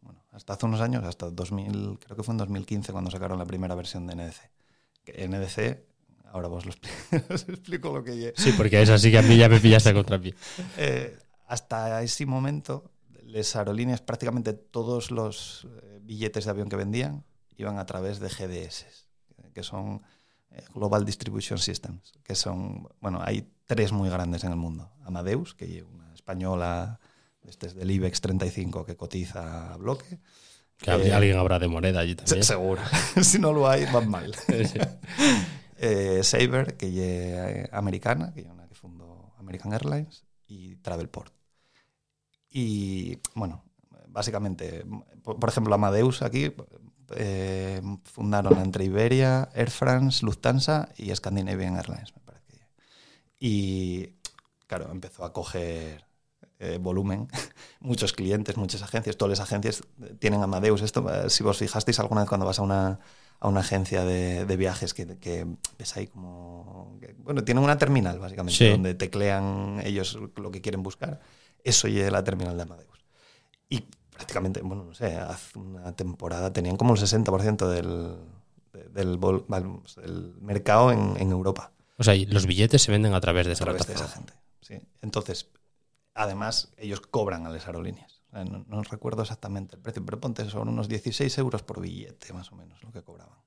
bueno, 0.01 0.23
hasta 0.31 0.53
hace 0.53 0.65
unos 0.65 0.81
años, 0.81 1.03
hasta 1.03 1.29
2000, 1.29 1.99
creo 1.99 2.15
que 2.15 2.23
fue 2.23 2.33
en 2.33 2.37
2015 2.37 2.91
cuando 2.91 3.11
sacaron 3.11 3.39
la 3.39 3.45
primera 3.45 3.75
versión 3.75 4.07
de 4.07 4.15
NDC. 4.15 4.51
Que 5.03 5.27
NDC, 5.27 5.83
ahora 6.31 6.47
vos 6.47 6.65
lo 6.65 6.71
explico, 6.71 7.25
os 7.33 7.49
explico 7.49 7.93
lo 7.93 8.03
que 8.03 8.29
es. 8.29 8.33
Sí, 8.37 8.53
porque 8.55 8.81
es 8.81 8.89
así 8.89 9.11
que 9.11 9.19
a 9.19 9.21
mí 9.21 9.37
ya 9.37 9.49
me 9.49 9.59
pillaste 9.59 9.89
a 9.89 9.93
contrapié. 9.93 10.35
Eh, 10.77 11.17
hasta 11.47 12.01
ese 12.03 12.25
momento, 12.25 12.91
las 13.23 13.55
aerolíneas, 13.55 14.01
prácticamente 14.01 14.53
todos 14.53 15.09
los 15.09 15.67
eh, 15.81 15.99
billetes 16.01 16.45
de 16.45 16.51
avión 16.51 16.69
que 16.69 16.75
vendían 16.75 17.25
iban 17.57 17.77
a 17.77 17.85
través 17.85 18.19
de 18.19 18.29
GDS, 18.29 18.85
que 19.49 19.63
son 19.63 20.01
eh, 20.51 20.63
Global 20.73 21.05
Distribution 21.05 21.59
Systems, 21.59 22.13
que 22.23 22.35
son, 22.35 22.87
bueno, 23.01 23.19
hay 23.23 23.47
tres 23.65 23.91
muy 23.91 24.09
grandes 24.09 24.43
en 24.43 24.51
el 24.51 24.57
mundo. 24.57 24.91
Amadeus, 25.05 25.53
que 25.53 25.79
es 25.79 25.83
una 25.83 26.13
española, 26.13 26.99
este 27.43 27.67
es 27.67 27.75
del 27.75 27.91
IBEX 27.91 28.21
35 28.21 28.85
que 28.85 28.95
cotiza 28.95 29.73
a 29.73 29.77
bloque. 29.77 30.19
Que 30.77 30.91
Eh, 30.91 31.13
alguien 31.13 31.37
habrá 31.37 31.59
de 31.59 31.67
moneda 31.67 31.99
allí 31.99 32.15
también. 32.15 32.43
Seguro. 32.43 32.81
si 33.21 33.37
no 33.39 33.53
lo 33.53 33.67
hay, 33.67 33.85
van 33.91 34.09
mal. 34.09 34.33
Sí. 34.47 34.79
eh, 35.77 36.21
Sabre, 36.23 36.75
que 36.77 36.87
es 36.87 36.95
eh, 36.95 37.69
americana, 37.71 38.33
que 38.33 38.41
es 38.41 38.47
una 38.47 38.67
que 38.67 38.75
fundó 38.75 39.33
American 39.37 39.73
Airlines, 39.73 40.23
y 40.47 40.75
Travelport. 40.77 41.33
Y 42.49 43.19
bueno, 43.35 43.63
básicamente, 44.07 44.83
por, 45.21 45.39
por 45.39 45.49
ejemplo, 45.49 45.75
Amadeus 45.75 46.21
aquí 46.21 46.51
eh, 47.15 47.81
fundaron 48.03 48.59
entre 48.59 48.85
Iberia, 48.85 49.49
Air 49.53 49.71
France, 49.71 50.25
Lufthansa 50.25 50.89
y 50.97 51.13
Scandinavian 51.15 51.75
Airlines, 51.77 52.13
me 52.15 52.21
parece. 52.23 52.67
Y 53.39 54.13
claro, 54.67 54.91
empezó 54.91 55.23
a 55.25 55.33
coger 55.33 56.05
eh, 56.59 56.77
volumen, 56.79 57.27
muchos 57.79 58.13
clientes, 58.13 58.57
muchas 58.57 58.81
agencias, 58.81 59.17
todas 59.17 59.39
las 59.39 59.47
agencias 59.47 59.81
tienen 60.19 60.43
Amadeus. 60.43 60.81
Esto, 60.81 61.05
eh, 61.13 61.29
si 61.29 61.43
vos 61.43 61.57
fijasteis 61.57 61.99
alguna 61.99 62.21
vez 62.21 62.29
cuando 62.29 62.45
vas 62.45 62.59
a 62.59 62.63
una, 62.63 62.99
a 63.39 63.47
una 63.47 63.61
agencia 63.61 64.03
de, 64.03 64.45
de 64.45 64.57
viajes 64.57 64.93
que, 64.93 65.17
que 65.17 65.47
ves 65.77 65.95
ahí 65.95 66.07
como... 66.07 66.97
que, 66.99 67.15
bueno, 67.19 67.43
tienen 67.43 67.63
una 67.63 67.77
terminal, 67.77 68.19
básicamente, 68.19 68.57
Sí. 68.57 68.69
donde 68.69 68.93
teclean 68.93 69.81
ellos 69.85 70.17
lo 70.35 70.51
que 70.51 70.61
quieren 70.61 70.83
buscar. 70.83 71.21
Eso 71.63 71.87
es 71.87 72.11
la 72.11 72.23
terminal 72.23 72.57
de 72.57 72.63
Amadeus. 72.63 73.05
Y 73.69 73.85
prácticamente, 74.19 74.61
bueno, 74.61 74.83
no 74.85 74.93
sé, 74.93 75.15
hace 75.15 75.57
una 75.59 75.95
temporada 75.95 76.51
tenían 76.51 76.77
como 76.77 76.93
el 76.93 76.99
60% 76.99 77.69
del, 77.69 78.17
de- 78.73 78.89
del, 78.89 79.19
vol- 79.19 79.45
vamos, 79.47 79.95
del 79.95 80.35
mercado 80.41 80.91
en, 80.91 81.15
en 81.17 81.31
Europa 81.31 81.71
O 81.97 82.03
sea, 82.03 82.15
y 82.15 82.25
los 82.25 82.45
billetes 82.45 82.81
se 82.81 82.91
venden 82.91 83.13
a 83.13 83.21
través 83.21 83.45
de 83.47 83.53
a 83.53 83.55
esa 83.55 83.65
través 83.65 83.87
de 83.87 83.93
esa 83.93 84.07
gente. 84.07 84.33
Sí. 84.61 84.81
Entonces, 85.01 85.49
además, 86.13 86.73
ellos 86.77 87.01
cobran 87.01 87.45
a 87.45 87.49
las 87.49 87.65
aerolíneas. 87.67 88.21
No, 88.31 88.63
no 88.67 88.83
recuerdo 88.83 89.23
exactamente 89.23 89.75
el 89.75 89.81
precio, 89.81 90.05
pero 90.05 90.19
ponte 90.19 90.47
son 90.49 90.69
unos 90.69 90.87
16 90.87 91.35
euros 91.39 91.63
por 91.63 91.81
billete, 91.81 92.31
más 92.33 92.51
o 92.51 92.55
menos, 92.55 92.83
lo 92.83 92.91
que 92.91 93.01
cobraban. 93.03 93.39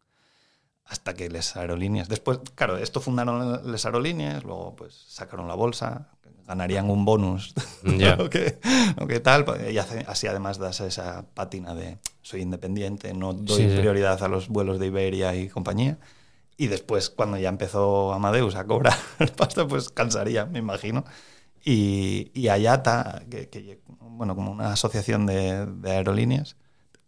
Hasta 0.92 1.14
que 1.14 1.30
les 1.30 1.56
aerolíneas. 1.56 2.08
Después, 2.08 2.40
claro, 2.54 2.76
esto 2.76 3.00
fundaron 3.00 3.62
las 3.72 3.86
aerolíneas, 3.86 4.44
luego 4.44 4.76
pues 4.76 4.94
sacaron 5.08 5.48
la 5.48 5.54
bolsa, 5.54 6.08
ganarían 6.46 6.90
un 6.90 7.06
bonus. 7.06 7.54
Ya. 7.98 8.14
o, 8.20 8.28
que, 8.28 8.58
o 9.00 9.06
que 9.06 9.18
tal. 9.20 9.46
Y 9.72 9.78
hace- 9.78 10.04
así 10.06 10.26
además 10.26 10.58
das 10.58 10.80
esa 10.80 11.24
pátina 11.34 11.74
de 11.74 11.96
soy 12.20 12.42
independiente, 12.42 13.14
no 13.14 13.32
doy 13.32 13.56
Sí, 13.62 13.70
sí. 13.70 13.78
prioridad 13.78 14.22
a 14.22 14.28
los 14.28 14.48
vuelos 14.48 14.78
de 14.78 14.86
Iberia 14.88 15.34
y 15.34 15.48
compañía. 15.48 15.96
Y 16.58 16.66
después, 16.66 17.08
cuando 17.08 17.38
ya 17.38 17.48
empezó 17.48 18.12
Amadeus 18.12 18.54
a 18.56 18.64
cobrar 18.66 18.96
pasta, 19.36 19.66
pues 19.66 19.88
cansaría, 19.88 20.44
me 20.44 20.58
imagino. 20.58 21.04
Y, 21.64 22.30
y 22.34 22.48
Ayata, 22.48 23.22
que, 23.30 23.48
que, 23.48 23.80
bueno, 23.98 24.34
como 24.34 24.52
una 24.52 24.72
asociación 24.72 25.24
de, 25.26 25.64
de 25.66 25.90
aerolíneas 25.90 26.56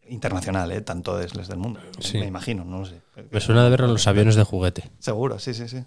internacional, 0.08 0.72
¿eh? 0.72 0.80
tanto 0.80 1.20
es 1.20 1.32
del 1.48 1.58
mundo, 1.58 1.80
Sí. 1.98 2.18
me 2.18 2.26
imagino, 2.26 2.64
no 2.64 2.78
lo 2.80 2.86
sé. 2.86 3.02
Me 3.30 3.40
suena 3.40 3.64
de 3.64 3.70
verlo 3.70 3.86
en 3.86 3.92
los 3.92 4.06
aviones 4.06 4.34
de 4.36 4.44
juguete. 4.44 4.90
Seguro, 4.98 5.38
sí, 5.38 5.54
sí, 5.54 5.68
sí. 5.68 5.84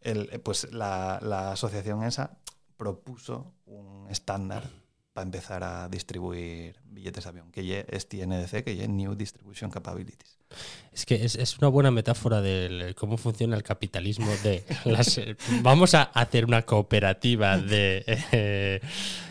El- 0.00 0.28
eh, 0.32 0.38
pues 0.38 0.72
la, 0.72 1.18
la 1.22 1.52
asociación 1.52 2.02
esa 2.04 2.38
propuso 2.76 3.54
un 3.66 4.06
estándar 4.10 4.64
para 5.12 5.24
empezar 5.24 5.62
a 5.62 5.88
distribuir 5.88 6.76
billetes 6.84 7.24
de 7.24 7.28
avión, 7.30 7.50
que 7.52 7.84
es 7.88 8.08
TNDC, 8.08 8.64
que 8.64 8.82
es 8.82 8.88
New 8.88 9.14
Distribution 9.14 9.70
Capabilities. 9.70 10.38
Es 10.92 11.04
que 11.06 11.24
es, 11.24 11.36
es 11.36 11.58
una 11.58 11.68
buena 11.68 11.90
metáfora 11.90 12.40
de 12.40 12.94
cómo 12.98 13.16
funciona 13.18 13.54
el 13.56 13.62
capitalismo 13.62 14.30
de 14.42 14.64
las, 14.84 15.20
vamos 15.62 15.94
a 15.94 16.02
hacer 16.04 16.44
una 16.44 16.62
cooperativa 16.62 17.58
de 17.58 18.04
eh, 18.32 18.80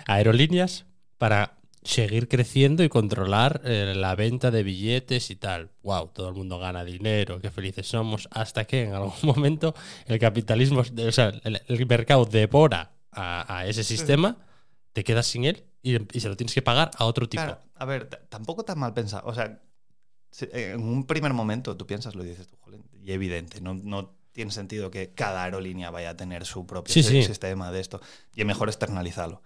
aerolíneas 0.06 0.86
para 1.18 1.58
seguir 1.84 2.28
creciendo 2.28 2.84
y 2.84 2.90
controlar 2.90 3.62
eh, 3.66 3.94
la 3.96 4.16
venta 4.16 4.52
de 4.52 4.64
billetes 4.64 5.32
y 5.32 5.36
tal. 5.36 5.72
Wow, 5.84 6.10
todo 6.14 6.30
el 6.30 6.36
mundo 6.36 6.60
gana 6.60 6.84
dinero, 6.84 7.40
qué 7.40 7.50
felices 7.50 7.88
somos, 7.88 8.28
hasta 8.32 8.66
que 8.66 8.84
en 8.84 8.94
algún 8.94 9.14
momento 9.24 9.74
el 10.06 10.20
capitalismo, 10.20 10.82
o 10.82 11.12
sea, 11.12 11.30
el, 11.44 11.62
el 11.68 11.86
mercado 11.88 12.26
devora 12.26 12.92
a, 13.12 13.58
a 13.58 13.66
ese 13.68 13.84
sistema, 13.84 14.38
te 14.94 15.04
quedas 15.04 15.26
sin 15.28 15.46
él 15.46 15.64
y, 15.82 15.96
y 16.16 16.20
se 16.20 16.30
lo 16.30 16.38
tienes 16.38 16.54
que 16.54 16.62
pagar 16.62 16.92
a 16.98 17.06
otro 17.06 17.28
tipo. 17.28 17.44
Claro, 17.44 17.60
a 17.76 17.86
ver, 17.86 18.08
tampoco 18.30 18.64
tan 18.64 18.78
mal 18.78 18.94
pensado. 18.94 19.28
O 19.28 19.34
sea, 19.34 19.62
si- 20.32 20.48
en 20.54 20.82
un 20.84 21.06
primer 21.08 21.34
momento 21.34 21.76
tú 21.76 21.88
piensas, 21.88 22.16
lo 22.16 22.24
dices 22.24 22.48
tú, 22.48 22.58
jolín, 22.62 22.84
y 23.04 23.12
evidente, 23.12 23.60
no, 23.62 23.74
no 23.74 24.14
tiene 24.32 24.52
sentido 24.52 24.92
que 24.92 25.14
cada 25.14 25.44
aerolínea 25.44 25.90
vaya 25.90 26.12
a 26.12 26.18
tener 26.18 26.46
su 26.46 26.66
propio 26.66 26.94
Sí, 26.94 27.04
si- 27.04 27.10
sí. 27.10 27.24
sistema 27.24 27.72
de 27.72 27.80
esto. 27.82 28.00
Y 28.36 28.42
es 28.42 28.48
mejor 28.48 28.70
externalizarlo. 28.70 29.42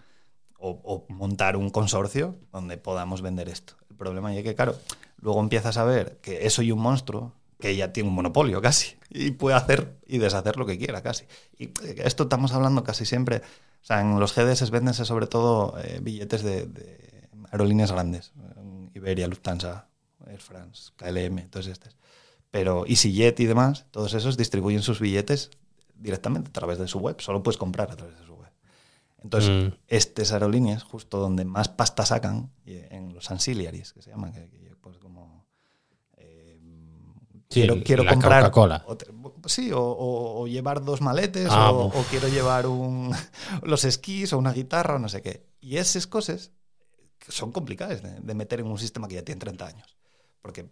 O, 0.67 1.05
montar 1.09 1.57
un 1.57 1.69
consorcio 1.69 2.35
donde 2.51 2.77
podamos 2.77 3.21
vender 3.21 3.49
esto. 3.49 3.75
El 3.89 3.95
problema 3.97 4.35
es 4.35 4.43
que, 4.43 4.55
claro, 4.55 4.75
luego 5.21 5.39
empiezas 5.39 5.77
a 5.77 5.83
ver 5.83 6.17
que 6.23 6.47
eso 6.47 6.63
y 6.63 6.71
un 6.71 6.79
monstruo 6.79 7.33
que 7.59 7.75
ya 7.75 7.93
tiene 7.93 8.09
un 8.09 8.15
monopolio 8.15 8.61
casi 8.61 8.95
y 9.09 9.31
puede 9.31 9.55
hacer 9.55 9.97
y 10.07 10.17
deshacer 10.17 10.57
lo 10.57 10.65
que 10.65 10.79
quiera 10.79 11.03
casi. 11.03 11.25
Y 11.57 11.65
eh, 11.65 12.01
esto 12.03 12.23
estamos 12.23 12.53
hablando 12.53 12.83
casi 12.83 13.05
siempre. 13.05 13.37
O 13.37 13.85
sea, 13.85 14.01
en 14.01 14.19
los 14.19 14.33
GDS 14.33 14.71
vendense 14.71 15.05
sobre 15.05 15.27
todo 15.27 15.77
eh, 15.83 15.99
billetes 16.01 16.41
de, 16.41 16.67
aerolíneas 17.51 17.91
grandes. 17.91 18.33
eh, 18.57 18.89
Iberia, 18.95 19.27
Lufthansa, 19.27 19.87
Air 20.25 20.41
France, 20.41 20.91
KLM, 20.95 21.49
todos 21.49 21.67
estos. 21.67 21.95
Pero 22.49 22.85
EasyJet 22.87 23.39
y 23.39 23.45
demás, 23.45 23.85
todos 23.91 24.13
esos 24.13 24.37
distribuyen 24.37 24.81
sus 24.81 24.99
billetes 24.99 25.51
directamente 25.93 26.49
a 26.49 26.53
través 26.53 26.79
de 26.79 26.87
su 26.87 26.99
web. 26.99 27.19
Solo 27.19 27.43
puedes 27.43 27.57
comprar 27.57 27.91
a 27.91 27.95
través 27.95 28.17
de 28.17 28.25
su 28.25 28.33
web. 28.33 28.34
Entonces, 29.25 29.49
Mm. 29.49 29.75
estas 29.87 30.31
aerolíneas, 30.31 30.83
justo 30.83 31.17
donde 31.17 31.45
más 31.45 31.67
pasta 31.67 32.05
sacan, 32.05 32.51
en 32.65 33.13
los 33.15 33.31
ancillaries, 33.31 33.91
que 33.91 34.03
se 34.03 34.11
llaman, 34.11 34.31
que, 34.33 34.47
que, 34.49 34.75
pues 34.79 34.99
como... 34.99 35.47
eh, 36.17 36.59
Sí, 37.49 37.61
quiero, 37.61 37.83
quiero 37.83 38.03
la 38.03 38.11
comprar... 38.13 38.43
Coca-Cola. 38.51 38.85
sí, 39.47 39.71
o, 39.71 39.81
o- 39.81 40.41
o 40.41 40.47
llevar 40.47 40.83
dos 40.83 41.01
maletes, 41.01 41.47
Ah, 41.49 41.71
o 41.71 41.89
quiero 42.11 42.27
llevar 42.27 42.67
un, 42.67 43.11
los 43.63 43.83
esquís 43.83 44.31
o 44.33 44.37
una 44.37 44.53
guitarra 44.53 44.95
o 44.95 44.99
no 44.99 45.09
sé 45.09 45.23
qué. 45.23 45.47
Y 45.59 45.77
esas 45.77 46.05
cosas 46.05 46.51
son 47.27 47.51
complicadas 47.51 48.03
de, 48.03 48.19
de 48.19 48.33
meter 48.35 48.59
en 48.59 48.67
un 48.67 48.77
sistema 48.77 49.07
que 49.07 49.15
ya 49.15 49.23
tiene 49.23 49.39
30 49.39 49.65
años. 49.65 49.97
Porque 50.43 50.69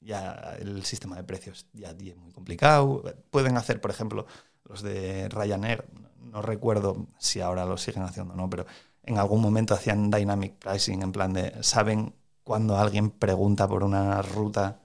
ya 0.00 0.56
el 0.58 0.84
sistema 0.84 1.14
de 1.16 1.22
precios 1.22 1.66
ya 1.72 1.90
es 1.90 2.16
muy 2.16 2.32
complicado. 2.32 3.04
Pueden 3.30 3.56
hacer, 3.56 3.80
por 3.80 3.92
ejemplo, 3.92 4.26
los 4.68 4.82
de 4.82 5.28
Ryanair, 5.28 5.84
no 6.20 6.42
recuerdo 6.42 7.06
si 7.18 7.40
ahora 7.40 7.64
lo 7.66 7.76
siguen 7.78 8.02
haciendo 8.02 8.34
o 8.34 8.36
no, 8.36 8.50
pero 8.50 8.66
en 9.02 9.18
algún 9.18 9.40
momento 9.42 9.74
hacían 9.74 10.10
dynamic 10.10 10.54
pricing, 10.58 11.02
en 11.02 11.12
plan 11.12 11.32
de, 11.32 11.62
saben 11.62 12.14
cuando 12.44 12.76
alguien 12.78 13.10
pregunta 13.10 13.68
por 13.68 13.84
una 13.84 14.22
ruta, 14.22 14.80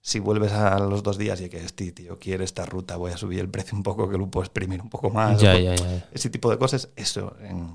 si 0.00 0.18
vuelves 0.20 0.52
a 0.52 0.78
los 0.78 1.02
dos 1.02 1.18
días 1.18 1.40
y 1.40 1.48
que 1.48 1.58
este 1.64 1.92
tío 1.92 2.18
quiere 2.18 2.44
esta 2.44 2.66
ruta, 2.66 2.96
voy 2.96 3.12
a 3.12 3.16
subir 3.16 3.40
el 3.40 3.48
precio 3.50 3.76
un 3.76 3.82
poco, 3.82 4.08
que 4.10 4.18
lo 4.18 4.30
puedo 4.30 4.44
exprimir 4.44 4.82
un 4.82 4.90
poco 4.90 5.10
más. 5.10 5.42
Ya, 5.42 5.54
o- 5.54 5.58
ya, 5.58 5.74
ya. 5.76 6.02
ese 6.10 6.30
tipo 6.30 6.50
de 6.50 6.58
cosas, 6.58 6.90
eso, 6.96 7.36
en- 7.40 7.74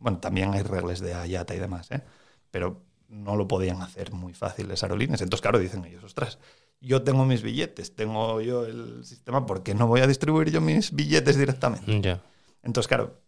bueno, 0.00 0.18
también 0.20 0.54
hay 0.54 0.62
reglas 0.62 1.00
de 1.00 1.14
Ayata 1.14 1.54
y 1.54 1.58
demás, 1.58 1.90
¿eh? 1.90 2.02
pero 2.50 2.82
no 3.08 3.36
lo 3.36 3.46
podían 3.48 3.82
hacer 3.82 4.12
muy 4.12 4.34
fácil 4.34 4.68
las 4.68 4.82
aerolíneas. 4.82 5.20
Entonces, 5.20 5.42
claro, 5.42 5.58
dicen 5.58 5.84
ellos, 5.84 6.04
ostras, 6.04 6.38
yo 6.80 7.02
tengo 7.02 7.24
mis 7.24 7.42
billetes, 7.42 7.94
tengo 7.94 8.40
yo 8.40 8.64
el 8.64 9.04
sistema, 9.04 9.46
¿por 9.46 9.62
qué 9.62 9.74
no 9.74 9.86
voy 9.86 10.00
a 10.00 10.06
distribuir 10.06 10.50
yo 10.50 10.60
mis 10.60 10.92
billetes 10.92 11.36
directamente? 11.36 12.20
Entonces, 12.62 12.88
claro, 12.88 13.20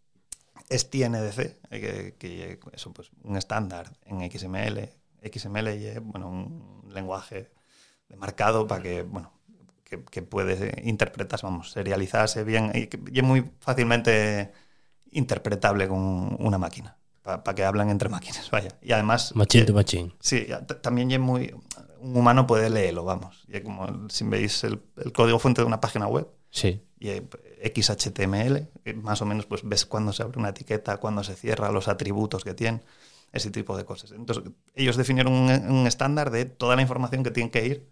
es 0.69 0.91
TNDC, 0.91 1.39
eh, 1.39 1.57
que, 1.71 2.17
que 2.19 2.61
eso, 2.73 2.93
pues, 2.93 3.11
un 3.23 3.37
estándar 3.37 3.93
en 4.05 4.31
XML, 4.31 4.91
XML 5.23 5.69
y, 5.75 5.87
eh, 5.87 5.99
bueno, 6.01 6.29
un 6.29 6.89
lenguaje 6.93 7.51
de 8.09 8.17
marcado 8.17 8.67
para 8.67 8.83
que, 8.83 9.03
bueno, 9.03 9.33
que, 9.85 10.05
que 10.05 10.23
puede 10.23 10.83
interpretarse, 10.85 11.47
vamos, 11.47 11.73
serializarse 11.73 12.45
bien 12.45 12.71
y, 12.75 13.19
es 13.19 13.25
muy 13.25 13.51
fácilmente 13.61 14.53
interpretable 15.11 15.89
con 15.89 16.37
una 16.39 16.59
máquina, 16.59 16.97
para 17.23 17.55
que 17.55 17.65
hablan 17.65 17.91
entre 17.91 18.09
máquinas, 18.09 18.51
vaya. 18.53 18.71
Y 18.83 18.93
además... 18.93 19.35
Machine 19.35 19.65
eh, 19.65 19.67
to 19.67 19.75
machine. 19.75 20.15
Sí, 20.21 20.47
también 20.83 21.11
es 21.11 21.21
muy... 21.21 21.55
Un 22.01 22.17
humano 22.17 22.47
puede 22.47 22.71
leerlo, 22.71 23.05
vamos. 23.05 23.45
Y 23.49 23.61
como 23.61 24.09
si 24.09 24.25
veis 24.25 24.65
el, 24.65 24.81
el 24.97 25.13
código 25.13 25.39
fuente 25.39 25.61
de 25.63 25.67
una 25.67 25.81
página 25.81 26.07
web, 26.07 26.29
Sí. 26.51 26.83
y 26.99 27.09
eh, 27.11 27.29
XHTML, 27.75 28.69
que 28.85 28.95
más 28.95 29.21
o 29.23 29.27
menos 29.27 29.47
pues 29.47 29.63
ves 29.65 29.85
cuándo 29.87 30.13
se 30.13 30.23
abre 30.23 30.39
una 30.39 30.51
etiqueta, 30.51 30.97
cuándo 30.99 31.23
se 31.25 31.35
cierra, 31.35 31.71
los 31.73 31.89
atributos 31.89 32.45
que 32.45 32.55
tiene, 32.55 32.83
ese 33.33 33.51
tipo 33.51 33.77
de 33.77 33.85
cosas. 33.85 34.13
Entonces, 34.13 34.45
ellos 34.75 34.97
definieron 34.97 35.33
un, 35.33 35.51
un 35.51 35.87
estándar 35.87 36.31
de 36.31 36.45
toda 36.47 36.77
la 36.77 36.83
información 36.83 37.23
que 37.23 37.31
tiene 37.31 37.51
que 37.51 37.67
ir 37.67 37.89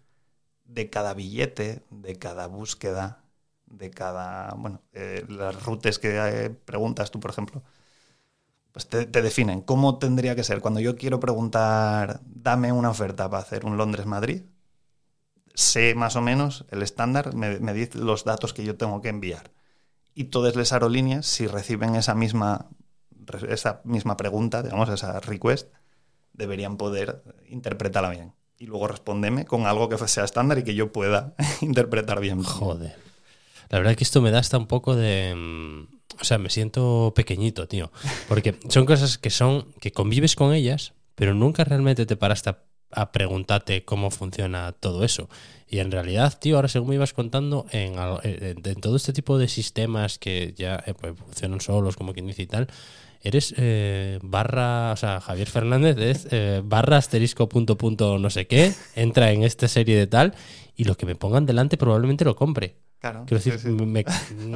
de 0.65 0.89
cada 0.89 1.13
billete, 1.13 1.83
de 1.91 2.15
cada 2.17 2.47
búsqueda, 2.47 3.23
de 3.67 3.89
cada, 3.91 4.53
bueno, 4.55 4.81
eh, 4.93 5.25
las 5.29 5.63
rutas 5.63 5.99
que 5.99 6.17
eh, 6.17 6.49
preguntas 6.49 7.11
tú, 7.11 7.19
por 7.19 7.31
ejemplo, 7.31 7.63
pues 8.77 8.87
te, 8.89 9.21
definen 9.23 9.61
cómo 9.61 9.97
tendría 9.97 10.35
que 10.35 10.43
ser. 10.43 10.61
Cuando 10.61 10.79
yo 10.79 10.95
quiero 10.95 11.19
preguntar, 11.19 12.21
dame 12.27 12.71
una 12.71 12.91
oferta 12.91 13.27
para 13.27 13.41
hacer 13.41 13.65
un 13.65 13.75
Londres-Madrid, 13.75 14.43
sé 15.55 15.95
más 15.95 16.15
o 16.15 16.21
menos 16.21 16.67
el 16.69 16.83
estándar, 16.83 17.33
me, 17.33 17.59
me 17.59 17.73
dice 17.73 17.97
los 17.97 18.23
datos 18.23 18.53
que 18.53 18.63
yo 18.63 18.77
tengo 18.77 19.01
que 19.01 19.09
enviar. 19.09 19.49
Y 20.13 20.25
todas 20.25 20.55
las 20.55 20.73
aerolíneas, 20.73 21.25
si 21.25 21.47
reciben 21.47 21.95
esa 21.95 22.13
misma, 22.13 22.67
esa 23.49 23.81
misma 23.83 24.15
pregunta, 24.15 24.61
digamos, 24.61 24.89
esa 24.89 25.21
request, 25.21 25.73
deberían 26.33 26.77
poder 26.77 27.23
interpretarla 27.49 28.11
bien. 28.11 28.33
Y 28.59 28.67
luego 28.67 28.87
respondeme 28.87 29.45
con 29.45 29.65
algo 29.65 29.89
que 29.89 29.97
sea 30.07 30.23
estándar 30.23 30.59
y 30.59 30.63
que 30.63 30.75
yo 30.75 30.91
pueda 30.91 31.33
interpretar 31.61 32.19
bien. 32.19 32.43
Joder. 32.43 32.95
La 33.69 33.79
verdad 33.79 33.93
es 33.93 33.97
que 33.97 34.03
esto 34.03 34.21
me 34.21 34.29
da 34.29 34.37
hasta 34.37 34.59
un 34.59 34.67
poco 34.67 34.95
de. 34.95 35.87
O 36.19 36.23
sea, 36.23 36.37
me 36.37 36.49
siento 36.49 37.13
pequeñito, 37.15 37.67
tío. 37.67 37.91
Porque 38.27 38.55
son 38.69 38.85
cosas 38.85 39.17
que 39.17 39.29
son. 39.29 39.67
que 39.79 39.91
convives 39.91 40.35
con 40.35 40.53
ellas, 40.53 40.93
pero 41.15 41.33
nunca 41.33 41.63
realmente 41.63 42.05
te 42.05 42.15
paraste 42.17 42.51
a, 42.91 43.11
preguntarte 43.11 43.83
cómo 43.83 44.09
funciona 44.11 44.71
todo 44.71 45.03
eso. 45.03 45.29
Y 45.69 45.79
en 45.79 45.91
realidad, 45.91 46.37
tío, 46.39 46.55
ahora 46.55 46.69
según 46.69 46.89
me 46.89 46.95
ibas 46.95 47.13
contando, 47.13 47.65
en, 47.71 47.95
en- 48.23 48.61
en 48.65 48.75
todo 48.81 48.95
este 48.95 49.11
tipo 49.13 49.37
de 49.37 49.47
sistemas 49.49 50.17
que 50.17 50.53
ya 50.55 50.81
eh, 50.87 50.93
pues, 50.93 51.13
funcionan 51.17 51.59
solos, 51.61 51.97
como 51.97 52.13
quien 52.13 52.27
dice 52.27 52.43
y 52.43 52.47
tal, 52.47 52.67
eres 53.21 53.53
eh, 53.57 54.19
barra, 54.21 54.93
o 54.93 54.95
sea, 54.95 55.19
Javier 55.19 55.49
Fernández 55.49 55.97
es 55.97 56.27
eh, 56.31 56.61
barra 56.63 56.97
asterisco 56.97 57.49
punto 57.49 57.77
punto 57.77 58.17
no 58.19 58.29
sé 58.29 58.47
qué, 58.47 58.71
entra 58.95 59.31
en 59.31 59.43
esta 59.43 59.67
serie 59.67 59.97
de 59.97 60.07
tal 60.07 60.33
y 60.77 60.85
lo 60.85 60.95
que 60.95 61.05
me 61.05 61.15
pongan 61.15 61.45
delante 61.45 61.75
probablemente 61.75 62.23
lo 62.23 62.35
compre. 62.37 62.77
Claro. 62.99 63.25
Quiero 63.27 63.41
sí, 63.43 63.51
decir, 63.51 63.77
sí. 63.77 63.85
me- 63.85 64.05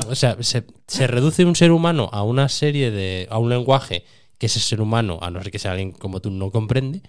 o 0.08 0.16
sea, 0.16 0.42
se, 0.42 0.66
se 0.88 1.08
reduce 1.08 1.44
un 1.46 1.56
ser 1.56 1.72
humano 1.72 2.10
a 2.14 2.24
una 2.24 2.48
serie 2.48 2.90
de. 2.92 3.28
a 3.30 3.38
un 3.38 3.50
lenguaje 3.50 4.06
que 4.38 4.46
ese 4.48 4.60
ser 4.60 4.80
humano, 4.82 5.20
a 5.22 5.30
no 5.30 5.42
ser 5.44 5.52
que 5.52 5.60
sea 5.60 5.72
alguien 5.72 5.92
como 5.92 6.22
tú, 6.22 6.32
no 6.32 6.50
comprende, 6.52 7.02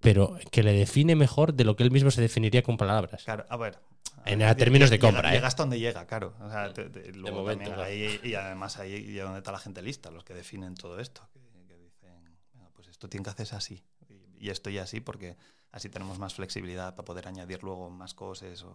pero 0.00 0.36
que 0.50 0.62
le 0.62 0.72
define 0.72 1.14
mejor 1.16 1.54
de 1.54 1.64
lo 1.64 1.76
que 1.76 1.82
él 1.82 1.90
mismo 1.90 2.10
se 2.10 2.20
definiría 2.20 2.62
con 2.62 2.76
palabras. 2.76 3.22
Claro, 3.24 3.46
a 3.48 3.56
ver. 3.56 3.78
En- 4.26 4.42
a 4.42 4.54
términos 4.56 4.88
de 4.90 4.96
llega- 4.96 5.08
compra, 5.08 5.30
¿eh? 5.30 5.34
Llega 5.34 5.46
hasta 5.48 5.62
donde 5.62 5.78
llega, 5.78 6.06
claro. 6.06 6.34
O 6.42 6.50
sea, 6.50 6.72
te- 6.72 6.88
te- 6.88 7.12
luego 7.12 7.38
momento, 7.40 7.64
también 7.70 7.74
claro. 7.74 7.90
ahí- 7.90 8.20
y 8.22 8.34
además 8.34 8.78
ahí 8.78 9.16
es 9.18 9.22
donde 9.22 9.38
está 9.38 9.52
la 9.52 9.58
gente 9.58 9.82
lista, 9.82 10.10
los 10.10 10.24
que 10.24 10.34
definen 10.34 10.74
todo 10.74 10.98
esto. 10.98 11.28
Que, 11.32 11.40
que 11.68 11.76
dicen, 11.76 12.10
"Venga, 12.54 12.70
pues 12.74 12.88
esto 12.88 13.06
esto 13.06 13.08
tiene 13.08 13.24
que 13.24 13.30
hacerse 13.30 13.54
así. 13.56 13.82
Y, 14.08 14.46
y 14.46 14.50
esto 14.50 14.70
y 14.70 14.78
así 14.78 15.00
porque 15.00 15.36
así 15.74 15.88
tenemos 15.90 16.18
más 16.18 16.34
flexibilidad 16.34 16.94
para 16.94 17.04
poder 17.04 17.28
añadir 17.28 17.62
luego 17.62 17.90
más 17.90 18.14
cosas 18.14 18.62
o 18.62 18.74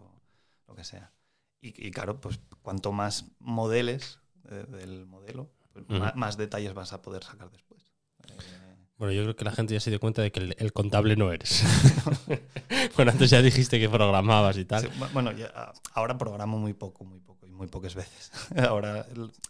lo 0.68 0.74
que 0.74 0.84
sea. 0.84 1.12
Y, 1.60 1.68
y 1.86 1.90
claro, 1.90 2.20
pues 2.20 2.40
cuanto 2.62 2.92
más 2.92 3.24
modeles 3.38 4.18
eh, 4.50 4.64
del 4.68 5.06
modelo, 5.06 5.50
pues 5.72 5.84
Ujú. 5.88 5.98
más, 5.98 6.14
más 6.14 6.36
detalles 6.36 6.74
vas 6.74 6.92
a 6.92 7.02
poder 7.02 7.24
sacar 7.24 7.50
después. 7.50 7.82
Eh, 8.28 8.76
Bueno, 8.98 9.12
yo 9.14 9.22
creo 9.22 9.36
que 9.36 9.44
la 9.44 9.52
gente 9.52 9.72
ya 9.74 9.80
se 9.80 9.90
dio 9.90 9.98
cuenta 9.98 10.20
de 10.22 10.30
que 10.30 10.40
el, 10.40 10.54
el 10.58 10.72
contable 10.72 11.16
no 11.16 11.32
eres. 11.32 11.62
bueno, 12.96 13.12
antes 13.12 13.30
ya 13.30 13.40
dijiste 13.42 13.80
que 13.80 13.88
programabas 13.88 14.56
y 14.58 14.64
tal. 14.66 14.82
Sí, 14.82 14.88
bu- 14.88 15.10
bueno, 15.12 15.32
ya, 15.32 15.72
ahora 15.94 16.16
programo 16.18 16.58
muy 16.58 16.74
poco, 16.74 17.04
muy 17.04 17.18
poco 17.20 17.46
y 17.46 17.50
muy 17.50 17.66
pocas 17.66 17.94
veces. 17.94 18.30
ahora 18.68 19.06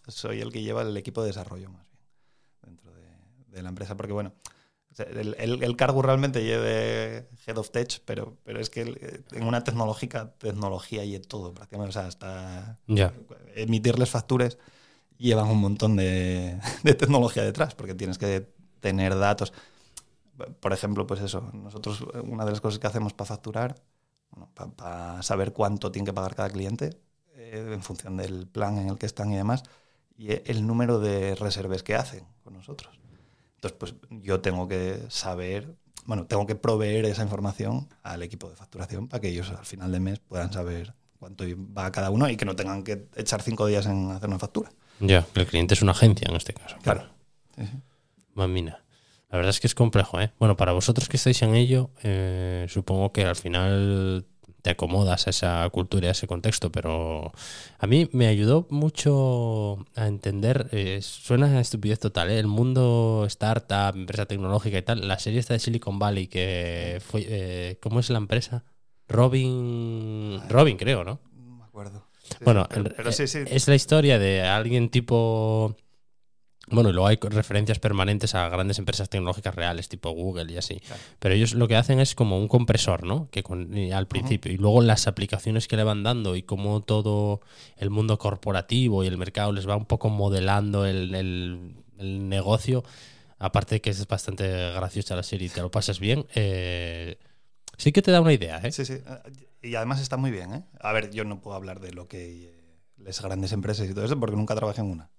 soy 0.09 0.41
el 0.41 0.53
que 0.53 0.63
lleva 0.63 0.83
el 0.83 0.97
equipo 0.97 1.21
de 1.23 1.29
desarrollo 1.29 1.71
más 1.71 1.85
bien 1.91 2.01
dentro 2.63 2.93
de, 2.93 3.03
de 3.49 3.63
la 3.63 3.69
empresa, 3.71 3.97
porque 3.97 4.13
bueno, 4.13 4.33
el, 4.99 5.35
el- 5.39 5.63
el 5.63 5.77
cargo 5.77 6.03
realmente 6.03 6.43
lleve 6.45 7.29
Head 7.47 7.59
of 7.59 7.71
Tech, 7.71 8.03
pero, 8.05 8.37
pero 8.45 8.61
es 8.61 8.71
que 8.71 8.83
eh, 8.83 9.23
en 9.33 9.45
una 9.47 9.65
tecnológica, 9.65 10.33
tecnología 10.39 11.05
y 11.05 11.19
todo 11.21 11.55
prácticamente, 11.55 11.91
o 11.91 11.93
sea, 11.93 12.07
hasta 12.07 12.79
emitirles 13.55 14.11
facturas 14.11 14.59
llevan 15.19 15.49
un 15.49 15.61
montón 15.61 15.97
de, 15.97 16.59
de 16.85 16.95
tecnología 16.95 17.45
detrás, 17.45 17.75
porque 17.75 17.95
tienes 17.95 18.19
que 18.19 18.49
tener 18.81 19.19
datos. 19.19 19.53
Por 20.61 20.73
ejemplo, 20.73 21.07
pues 21.07 21.21
eso, 21.21 21.51
nosotros 21.53 22.03
una 22.25 22.45
de 22.45 22.53
las 22.53 22.61
cosas 22.61 22.79
que 22.79 22.87
hacemos 22.87 23.13
para 23.13 23.29
facturar, 23.29 23.77
para 24.67 25.23
saber 25.23 25.53
cuánto 25.53 25.93
tiene 25.93 26.07
que 26.07 26.13
pagar 26.15 26.35
cada 26.35 26.51
cliente, 26.51 26.99
eh, 27.35 27.71
en 27.75 27.83
función 27.83 28.17
del 28.17 28.49
plan 28.49 28.79
en 28.79 28.89
el 28.89 28.99
que 28.99 29.07
están 29.07 29.33
y 29.33 29.37
demás, 29.37 29.65
y 30.17 30.33
el 30.51 30.67
número 30.67 31.01
de 31.01 31.35
reserves 31.35 31.83
que 31.83 31.95
hacen 31.97 32.27
con 32.45 32.55
nosotros. 32.55 33.00
Entonces, 33.63 33.77
pues 33.79 33.95
yo 34.23 34.41
tengo 34.41 34.67
que 34.69 35.01
saber, 35.11 35.77
bueno, 36.07 36.25
tengo 36.25 36.47
que 36.47 36.55
proveer 36.55 37.05
esa 37.05 37.23
información 37.23 37.89
al 38.03 38.23
equipo 38.23 38.49
de 38.49 38.57
facturación 38.57 39.07
para 39.07 39.21
que 39.21 39.29
ellos 39.29 39.51
al 39.51 39.67
final 39.67 39.93
de 39.93 40.01
mes 40.01 40.19
puedan 40.19 40.51
saber 40.51 40.95
cuánto 41.19 41.45
va 41.77 41.93
cada 41.93 42.09
uno 42.09 42.31
y 42.31 42.39
que 42.39 42.47
no 42.47 42.57
tengan 42.57 42.83
que 42.83 43.07
echar 43.17 43.43
cinco 43.43 43.67
días 43.67 43.85
en 43.85 44.11
hacer 44.11 44.31
una 44.31 44.39
factura. 44.39 44.73
Ya, 44.99 45.27
el 45.35 45.47
cliente 45.47 45.75
es 45.75 45.83
una 45.83 45.93
agencia 45.93 46.27
en 46.31 46.37
este 46.37 46.55
caso. 46.55 46.79
Claro. 46.83 47.05
Sí, 47.55 47.67
sí. 47.67 47.79
Mamina. 48.33 48.83
La 49.29 49.37
verdad 49.37 49.51
es 49.51 49.61
que 49.61 49.67
es 49.67 49.75
complejo, 49.75 50.19
¿eh? 50.19 50.33
Bueno, 50.39 50.57
para 50.57 50.73
vosotros 50.73 51.11
que 51.11 51.19
estáis 51.19 51.43
en 51.43 51.55
ello, 51.55 51.91
eh, 52.03 52.65
supongo 52.71 53.13
que 53.13 53.27
al 53.27 53.37
final 53.37 54.27
te 54.63 54.71
acomodas 54.71 55.27
a 55.27 55.31
esa 55.31 55.69
cultura 55.71 56.07
y 56.07 56.09
a 56.09 56.13
ese 56.13 56.27
contexto, 56.27 56.71
pero 56.71 57.33
a 57.79 57.87
mí 57.87 58.09
me 58.13 58.27
ayudó 58.27 58.67
mucho 58.71 59.85
a 59.97 60.07
entender, 60.07 60.69
eh, 60.73 61.01
suena 61.03 61.47
a 61.47 61.61
estupidez 61.61 61.99
total, 61.99 62.31
¿eh? 62.31 62.39
el 62.39 62.47
mundo 62.47 63.25
startup, 63.27 63.95
empresa 63.97 64.27
tecnológica 64.27 64.79
y 64.79 64.83
tal, 64.83 65.07
la 65.09 65.19
serie 65.19 65.41
esta 65.41 65.55
de 65.55 65.61
Silicon 65.61 65.99
Valley 65.99 66.27
que 66.27 67.01
fue, 67.05 67.25
eh, 67.29 67.79
¿cómo 67.81 68.01
es 68.01 68.11
la 68.11 68.19
empresa? 68.19 68.65
Robin, 69.09 70.41
Robin 70.49 70.77
creo, 70.77 71.05
¿no? 71.05 71.21
No 71.35 71.57
me 71.57 71.65
acuerdo. 71.65 72.07
Sí, 72.23 72.37
Bueno, 72.45 72.67
pero, 72.69 72.87
en- 72.87 72.95
pero 72.97 73.13
sí, 73.13 73.27
sí. 73.27 73.39
es 73.47 73.67
la 73.69 73.75
historia 73.75 74.19
de 74.19 74.43
alguien 74.43 74.89
tipo. 74.89 75.77
Bueno, 76.71 76.91
y 76.91 76.93
luego 76.93 77.07
hay 77.09 77.19
referencias 77.21 77.79
permanentes 77.79 78.35
a 78.35 78.49
grandes 78.49 78.79
empresas 78.79 79.09
tecnológicas 79.09 79.55
reales, 79.55 79.89
tipo 79.89 80.11
Google 80.11 80.53
y 80.53 80.57
así. 80.57 80.81
Claro. 80.81 81.01
Pero 81.19 81.35
ellos 81.35 81.55
lo 81.55 81.67
que 81.69 81.77
hacen 81.77 82.01
es 82.01 82.15
como 82.15 82.39
un 82.39 82.49
compresor, 82.49 83.05
¿no? 83.05 83.29
Que 83.31 83.43
con- 83.43 83.75
al 83.93 84.07
principio. 84.09 84.53
Y 84.53 84.57
luego 84.57 84.81
las 84.83 85.07
aplicaciones 85.07 85.69
que 85.69 85.77
le 85.77 85.85
van 85.85 86.03
dando 86.03 86.37
y 86.37 86.43
cómo 86.43 86.83
todo 86.83 87.41
el 87.77 87.91
mundo 87.91 88.19
corporativo 88.19 89.05
y 89.05 89.07
el 89.07 89.19
mercado 89.19 89.53
les 89.53 89.69
va 89.69 89.77
un 89.77 89.87
poco 89.87 90.09
modelando 90.11 90.87
el, 90.87 91.15
el- 91.15 91.75
el 91.99 92.29
negocio. 92.29 92.85
Aparte 93.39 93.77
de 93.77 93.81
que 93.81 93.91
es 93.91 94.07
bastante 94.07 94.47
graciosa 94.73 95.17
la 95.17 95.23
serie 95.23 95.47
y 95.47 95.51
te 95.51 95.61
lo 95.63 95.71
pasas 95.71 95.99
bien. 96.01 96.27
eh, 96.35 97.19
sí 97.79 97.93
que 97.93 98.03
te 98.03 98.11
da 98.11 98.21
una 98.21 98.33
idea, 98.35 98.59
¿eh? 98.63 98.71
Sí, 98.73 98.85
sí. 98.85 98.99
Y 99.63 99.75
además 99.75 100.01
está 100.01 100.17
muy 100.19 100.31
bien, 100.31 100.53
¿eh? 100.55 100.63
A 100.81 100.93
ver, 100.93 101.11
yo 101.11 101.25
no 101.25 101.41
puedo 101.41 101.57
hablar 101.57 101.81
de 101.81 101.93
lo 101.93 102.07
que 102.09 102.55
las 102.99 103.23
grandes 103.23 103.53
empresas 103.53 103.89
y 103.89 103.95
todo 103.95 104.05
eso 104.05 104.21
porque 104.21 104.37
nunca 104.37 104.55
trabajé 104.55 104.83
en 104.83 104.89
una. 104.91 105.11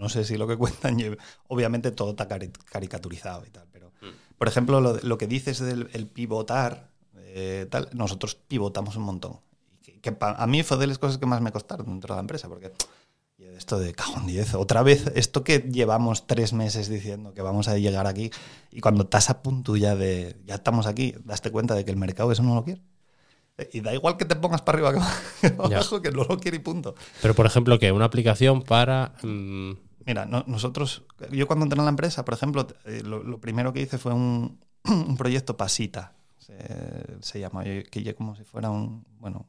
No, 0.00 0.08
sé 0.08 0.24
si 0.24 0.36
lo 0.36 0.46
que 0.48 0.56
cuentan, 0.62 0.96
obviamente 1.48 1.90
todo 1.92 2.10
está 2.10 2.26
cari- 2.28 2.52
caricaturizado 2.70 3.44
y 3.46 3.50
tal, 3.50 3.66
pero 3.70 3.92
por 4.38 4.48
ejemplo, 4.48 4.80
lo, 4.80 4.96
lo 5.02 5.18
que 5.18 5.26
dices 5.26 5.58
del 5.60 5.90
el 5.92 6.06
pivotar, 6.06 6.90
eh, 7.16 7.66
tal, 7.70 7.88
nosotros 7.92 8.34
pivotamos 8.34 8.96
un 8.96 9.02
montón. 9.02 9.40
Que, 9.82 10.00
que 10.00 10.12
pa- 10.12 10.32
a 10.32 10.46
mí 10.46 10.62
fue 10.62 10.78
de 10.78 10.86
las 10.86 10.98
cosas 10.98 11.18
que 11.18 11.26
más 11.26 11.40
me 11.42 11.52
costaron 11.52 11.86
dentro 11.86 12.14
de 12.14 12.16
la 12.18 12.20
empresa, 12.22 12.48
porque 12.48 12.72
esto 13.56 13.78
de 13.78 13.92
cajón 13.94 14.26
10, 14.26 14.54
otra 14.54 14.82
vez, 14.82 15.06
esto 15.14 15.44
que 15.44 15.58
llevamos 15.58 16.26
tres 16.26 16.52
meses 16.54 16.88
diciendo 16.88 17.34
que 17.34 17.42
vamos 17.42 17.68
a 17.68 17.76
llegar 17.78 18.06
aquí, 18.06 18.30
y 18.70 18.80
cuando 18.80 19.02
estás 19.04 19.28
a 19.30 19.42
punto 19.42 19.76
ya 19.76 19.94
de, 19.96 20.36
ya 20.46 20.54
estamos 20.56 20.86
aquí, 20.86 21.14
daste 21.24 21.50
cuenta 21.50 21.74
de 21.74 21.84
que 21.84 21.90
el 21.90 21.96
mercado 21.98 22.32
eso 22.32 22.42
no 22.42 22.54
lo 22.54 22.64
quiere. 22.64 22.82
Y 23.72 23.80
da 23.80 23.92
igual 23.92 24.16
que 24.16 24.24
te 24.24 24.36
pongas 24.36 24.62
para 24.62 24.78
arriba 24.78 25.06
que 25.42 25.50
para 25.56 25.68
Ya. 25.68 25.76
abajo, 25.76 26.00
que 26.00 26.10
no 26.10 26.24
lo 26.24 26.38
quiere 26.38 26.56
y 26.56 26.60
punto. 26.60 26.94
Pero, 27.20 27.34
por 27.34 27.44
ejemplo, 27.44 27.78
que 27.78 27.92
una 27.92 28.06
aplicación 28.06 28.62
para. 28.62 29.12
mm, 29.22 29.72
Mira, 30.06 30.24
no- 30.26 30.44
nosotros, 30.46 31.04
yo 31.30 31.46
cuando 31.46 31.64
entré 31.64 31.78
en 31.78 31.84
la 31.84 31.90
empresa, 31.90 32.24
por 32.24 32.34
ejemplo, 32.34 32.66
eh, 32.86 33.02
lo, 33.04 33.40
primero 33.40 33.72
que 33.72 33.82
hice 33.82 33.98
fue 33.98 34.12
un, 34.14 34.58
proyecto 35.18 35.56
Pasita, 35.56 36.12
se, 36.38 36.56
se 37.20 37.40
llama, 37.40 37.64
yo- 37.64 37.82
que 37.90 38.02
yo 38.02 38.14
como 38.16 38.34
si 38.36 38.44
fuera 38.44 38.70
un, 38.70 39.04
bueno, 39.18 39.46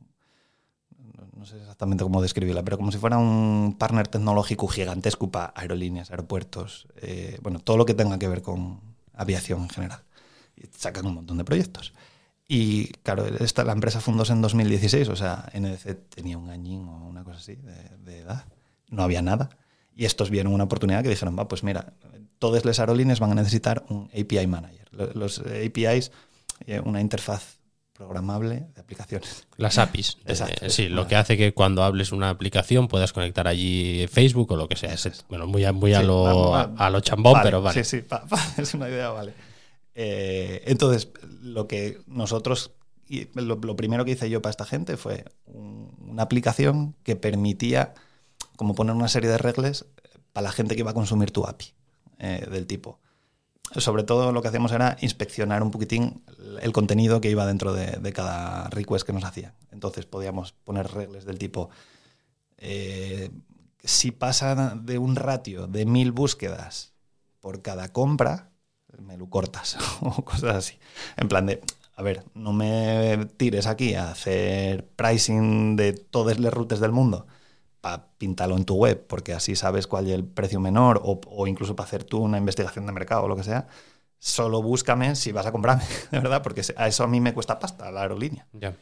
no, 1.36 1.46
sé 1.46 1.58
exactamente 1.58 2.04
cómo 2.04 2.22
describirla, 2.22 2.64
pero 2.64 2.78
como 2.78 2.92
si 2.92 2.98
fuera 2.98 3.18
un 3.18 3.76
partner 3.78 4.08
tecnológico 4.08 4.68
gigantesco 4.68 5.32
para 5.32 5.54
aerolíneas, 5.56 6.12
aeropuertos, 6.12 6.88
eh, 6.98 7.40
bueno, 7.42 7.60
todo 7.60 7.78
lo 7.78 7.86
que 7.86 7.94
tenga 7.94 8.20
que 8.20 8.28
ver 8.28 8.42
con 8.42 8.80
aviación 9.14 9.64
en 9.64 9.70
general. 9.70 10.04
Y 10.56 10.64
sacan 10.78 11.06
un 11.08 11.16
montón 11.16 11.38
de 11.38 11.44
proyectos. 11.44 11.94
Y 12.48 12.88
claro, 13.04 13.26
esta, 13.26 13.64
la 13.64 13.72
empresa 13.72 14.02
fundóse 14.02 14.34
en 14.34 14.42
2016, 14.42 15.08
o 15.10 15.16
sea, 15.16 15.50
NDC 15.54 16.10
tenía 16.10 16.38
un 16.38 16.50
añín 16.50 16.88
o 16.88 17.08
una 17.08 17.24
cosa 17.24 17.38
así 17.38 17.56
de 17.56 18.20
edad. 18.20 18.46
No 18.90 19.04
había 19.04 19.22
nada. 19.22 19.50
Y 20.02 20.06
estos 20.06 20.32
vieron 20.32 20.52
una 20.54 20.64
oportunidad 20.64 21.04
que 21.04 21.10
dijeron, 21.10 21.38
va, 21.38 21.48
pues 21.48 21.64
mira, 21.64 21.94
todas 22.40 22.66
las 22.66 22.80
aerolíneas 22.80 23.20
van 23.20 23.32
a 23.34 23.36
necesitar 23.36 23.84
un 23.90 24.10
API 24.20 24.48
manager. 24.48 24.88
Lo- 24.92 25.12
Los 25.14 25.38
APIs, 25.40 26.12
eh, 26.66 26.80
una 26.84 27.00
interfaz 27.02 27.60
programable 27.94 28.66
de 28.74 28.82
aplicaciones. 28.82 29.46
Las 29.58 29.78
APIs. 29.78 30.18
eh, 30.22 30.24
Exacto. 30.32 30.70
sí, 30.72 30.90
lo 30.90 31.08
que 31.08 31.16
hace 31.16 31.38
que 31.38 31.54
cuando 31.54 31.84
hables 31.84 32.12
una 32.12 32.30
aplicación 32.32 32.88
puedas 32.88 33.14
conectar 33.14 33.48
allí 33.48 34.08
Facebook 34.12 34.52
o 34.54 34.56
lo 34.56 34.68
que 34.68 34.76
sea. 34.76 34.92
Es-. 34.92 35.24
Bueno, 35.30 35.46
muy 35.46 35.64
a, 35.66 35.72
muy 35.72 35.94
a 35.94 36.02
lo, 36.02 36.26
a, 36.56 36.66
va- 36.66 36.74
a 36.84 36.90
lo 36.90 37.00
chambón, 37.02 37.34
Vale, 37.34 37.44
pero 37.46 37.62
vale. 37.62 37.84
Sí, 37.84 38.00
sí, 38.02 38.06
es 38.58 38.74
una 38.74 38.90
idea, 38.90 39.10
vale. 39.10 39.34
Eh, 39.94 40.64
entonces, 40.66 41.10
lo 41.44 41.68
que 41.68 42.00
nosotros, 42.08 42.72
lo, 43.36 43.56
lo 43.58 43.76
primero 43.76 44.04
que 44.04 44.12
hice 44.14 44.32
yo 44.32 44.42
para 44.42 44.50
esta 44.52 44.66
gente 44.66 44.98
fue 44.98 45.26
un- 45.46 45.96
una 46.08 46.24
aplicación 46.24 46.96
que 47.04 47.16
permitía 47.16 47.94
como 48.62 48.76
poner 48.76 48.94
una 48.94 49.08
serie 49.08 49.28
de 49.28 49.40
reglas 49.40 49.88
para 50.34 50.44
la 50.44 50.52
gente 50.52 50.76
que 50.76 50.82
iba 50.82 50.92
a 50.92 50.94
consumir 50.94 51.32
tu 51.32 51.48
API 51.48 51.74
eh, 52.20 52.48
del 52.52 52.68
tipo. 52.68 53.00
Sobre 53.76 54.04
todo 54.04 54.32
lo 54.32 54.44
que 54.44 54.50
hacíamos 54.50 54.72
era 54.72 54.98
inspeccionar 55.02 55.64
un 55.64 55.72
poquitín 55.72 56.24
el 56.62 56.72
contenido 56.72 57.22
que 57.22 57.32
iba 57.32 57.48
dentro 57.48 57.74
de, 57.74 58.14
cada 58.14 58.70
request 58.70 59.04
que 59.04 59.14
nos 59.14 59.24
hacían. 59.24 59.56
Entonces 59.72 60.06
podíamos 60.06 60.52
poner 60.52 60.92
reglas 60.92 61.26
del 61.26 61.40
tipo, 61.40 61.72
eh, 62.58 63.32
si 63.84 64.12
pasa 64.12 64.76
de 64.76 65.00
un 65.00 65.16
ratio 65.16 65.66
de 65.66 65.88
mil 65.88 66.12
búsquedas 66.12 66.94
por 67.40 67.64
cada 67.64 67.92
compra, 67.92 68.52
me 69.00 69.18
lo 69.18 69.28
cortas 69.28 69.76
o 70.02 70.24
cosas 70.24 70.56
así. 70.56 70.78
En 71.18 71.30
plan 71.30 71.48
de, 71.48 71.64
a 71.96 72.04
ver, 72.04 72.26
no 72.36 72.54
me 72.54 73.26
tires 73.38 73.66
aquí 73.66 73.96
a 73.96 74.12
hacer 74.12 74.86
pricing 74.86 75.76
de 75.76 75.94
todas 75.94 76.40
las 76.40 76.54
rutas 76.54 76.80
del 76.80 76.92
mundo 76.92 77.26
para 77.82 78.08
pintarlo 78.18 78.56
en 78.56 78.64
tu 78.64 78.76
web, 78.76 79.06
porque 79.08 79.34
así 79.34 79.56
sabes 79.56 79.88
cuál 79.88 80.08
es 80.08 80.14
el 80.14 80.24
precio 80.24 80.60
menor 80.60 81.02
o, 81.04 81.20
o 81.28 81.48
incluso 81.48 81.76
para 81.76 81.88
hacer 81.88 82.04
tú 82.04 82.20
una 82.20 82.38
investigación 82.38 82.86
de 82.86 82.92
mercado 82.92 83.24
o 83.24 83.28
lo 83.28 83.36
que 83.36 83.44
sea. 83.44 83.68
Solo 84.20 84.62
búscame 84.62 85.16
si 85.16 85.32
vas 85.32 85.48
a 85.48 85.52
comprarme, 85.52 85.84
de 86.12 86.20
verdad, 86.20 86.44
porque 86.44 86.62
a 86.78 86.88
eso 86.88 87.04
a 87.04 87.08
mí 87.08 87.20
me 87.20 87.34
cuesta 87.34 87.58
pasta, 87.60 87.92
la 87.92 88.02
aerolínea. 88.02 88.48
Ya. 88.54 88.76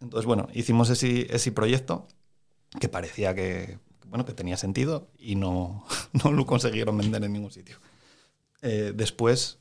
Entonces, 0.00 0.26
bueno, 0.26 0.48
hicimos 0.54 0.88
ese, 0.88 1.32
ese 1.34 1.52
proyecto 1.52 2.08
que 2.80 2.88
parecía 2.88 3.34
que, 3.34 3.78
bueno, 4.06 4.24
que 4.24 4.32
tenía 4.32 4.56
sentido 4.56 5.08
y 5.18 5.36
no, 5.36 5.84
no 6.24 6.32
lo 6.32 6.46
consiguieron 6.46 6.96
vender 6.96 7.22
en 7.22 7.34
ningún 7.34 7.52
sitio. 7.52 7.76
Eh, 8.62 8.92
después, 8.94 9.58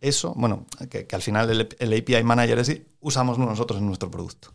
eso, 0.00 0.34
bueno, 0.36 0.66
que, 0.90 1.06
que 1.06 1.16
al 1.16 1.22
final 1.22 1.48
el, 1.50 1.68
el 1.78 2.00
API 2.00 2.24
Manager 2.24 2.58
así 2.58 2.84
usamos 3.00 3.38
nosotros 3.38 3.78
en 3.80 3.86
nuestro 3.86 4.10
producto. 4.10 4.54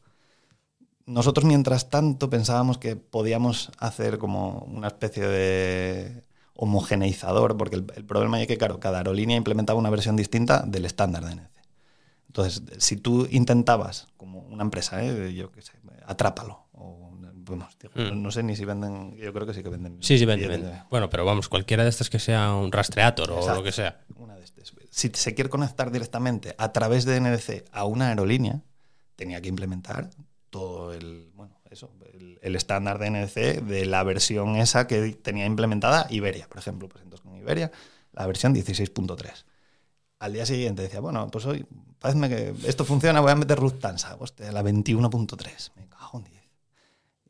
Nosotros, 1.06 1.46
mientras 1.46 1.90
tanto, 1.90 2.30
pensábamos 2.30 2.78
que 2.78 2.96
podíamos 2.96 3.72
hacer 3.80 4.18
como 4.18 4.60
una 4.72 4.88
especie 4.88 5.26
de 5.28 6.24
homogeneizador, 6.56 7.58
porque 7.58 7.76
el, 7.76 7.86
el 7.96 8.06
problema 8.06 8.40
es 8.42 8.48
que, 8.48 8.58
claro, 8.58 8.80
cada 8.80 9.00
aerolínea 9.00 9.36
implementaba 9.38 9.80
una 9.80 9.90
versión 9.90 10.16
distinta 10.16 10.64
del 10.66 10.86
estándar 10.86 11.26
de 11.26 11.32
NC. 11.34 11.50
Entonces, 12.28 12.62
si 12.78 12.96
tú 12.98 13.28
intentabas, 13.32 14.08
como 14.16 14.40
una 14.40 14.64
empresa, 14.64 15.04
¿eh? 15.04 15.34
yo 15.34 15.52
qué 15.52 15.62
sé, 15.62 15.74
atrápalo, 16.06 16.66
o, 16.74 17.12
bueno, 17.34 17.68
digo, 17.80 17.94
Mm. 17.96 18.22
no, 18.22 18.32
sé 18.32 18.44
ni 18.44 18.56
si 18.56 18.64
venden, 18.64 19.18
yo 19.18 19.34
creo 19.34 19.46
que 19.46 19.54
sí 19.54 19.62
que 19.64 19.70
venden. 19.70 19.98
Sí, 20.02 20.18
sí, 20.18 20.26
vende, 20.26 20.46
billetes 20.48 20.64
vende. 20.70 20.78
de- 20.80 20.84
Bueno, 20.90 21.10
pero 21.10 21.26
vamos, 21.26 21.50
cualquiera 21.50 21.84
de 21.84 21.90
estas 21.90 22.10
que 22.10 22.20
sea 22.20 22.54
un 22.56 22.72
rastreator 22.72 23.32
o 23.32 23.54
lo 23.56 23.64
que 23.64 23.72
sea. 23.74 24.00
Una 24.16 24.36
de 24.36 24.44
estos. 24.44 24.74
Si 24.92 25.10
se 25.14 25.34
quiere 25.36 25.50
conectar 25.50 25.92
directamente 25.92 26.56
a 26.58 26.72
través 26.72 27.04
de 27.06 27.18
NDC 27.20 27.66
a 27.74 27.84
una 27.86 28.08
aerolínea, 28.10 28.62
tenía 29.18 29.42
que 29.42 29.50
implementar 29.50 30.10
todo 30.52 30.94
el, 30.94 31.32
bueno, 31.34 31.58
eso, 31.72 31.92
el, 32.42 32.56
estándar 32.56 33.00
de 33.00 33.10
NDC 33.10 33.64
de 33.64 33.86
la 33.86 34.04
versión 34.04 34.58
esa 34.58 34.86
que 34.86 35.14
tenía 35.14 35.46
implementada 35.46 36.06
Iberia, 36.10 36.48
por 36.48 36.60
ejemplo. 36.60 36.88
Entonces 37.02 37.22
con 37.22 37.36
Iberia, 37.36 37.72
la 38.12 38.28
versión 38.28 38.54
16.3. 38.54 39.46
Al 40.20 40.34
día 40.34 40.46
siguiente 40.46 40.84
decía, 40.84 41.00
bueno, 41.00 41.28
pues 41.32 41.46
hoy 41.46 41.66
parece 41.98 42.30
que 42.30 42.54
esto 42.68 42.86
funciona, 42.86 43.22
voy 43.22 43.32
a 43.32 43.36
meter 43.36 43.60
Lufthansa, 43.60 44.18
hostia, 44.20 44.52
la 44.52 44.62
21.3. 44.62 45.72
Me 45.78 45.88
cago 45.88 46.20
en 46.20 46.26
10. 46.26 46.44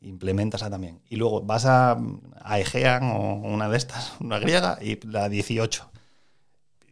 Implementas 0.02 0.60
esa 0.60 0.70
también. 0.70 1.00
Y 1.08 1.16
luego 1.16 1.40
vas 1.40 1.64
a, 1.64 1.96
a 2.42 2.58
Egean 2.58 3.04
o 3.04 3.34
una 3.34 3.68
de 3.68 3.78
estas, 3.78 4.14
una 4.20 4.38
griega, 4.40 4.78
y 4.82 4.98
la 5.06 5.28
18. 5.28 5.90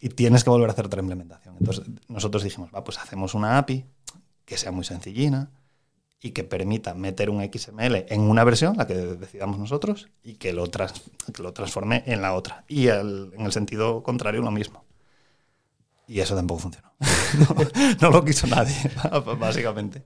Y 0.02 0.08
tienes 0.10 0.44
que 0.44 0.50
volver 0.50 0.70
a 0.70 0.72
hacer 0.72 0.86
otra 0.86 1.00
implementación. 1.00 1.56
Entonces 1.58 1.84
nosotros 2.08 2.44
dijimos, 2.44 2.70
va, 2.74 2.84
pues 2.84 2.98
hacemos 2.98 3.34
una 3.34 3.58
API 3.58 3.84
que 4.46 4.56
sea 4.56 4.70
muy 4.70 4.84
sencillina 4.84 5.50
y 6.22 6.32
que 6.32 6.44
permita 6.44 6.94
meter 6.94 7.30
un 7.30 7.42
XML 7.42 8.06
en 8.08 8.20
una 8.20 8.44
versión, 8.44 8.76
la 8.76 8.86
que 8.86 8.94
decidamos 8.94 9.58
nosotros, 9.58 10.08
y 10.22 10.34
que 10.34 10.52
lo, 10.52 10.66
trans, 10.68 11.02
que 11.32 11.42
lo 11.42 11.52
transforme 11.52 12.02
en 12.06 12.20
la 12.20 12.34
otra. 12.34 12.64
Y 12.68 12.88
en 12.88 13.32
el 13.38 13.52
sentido 13.52 14.02
contrario 14.02 14.42
lo 14.42 14.50
mismo. 14.50 14.84
Y 16.06 16.20
eso 16.20 16.34
tampoco 16.34 16.60
funcionó. 16.60 16.92
no, 18.00 18.10
lo 18.10 18.24
quiso 18.24 18.46
nadie, 18.48 18.74
básicamente. 19.38 20.04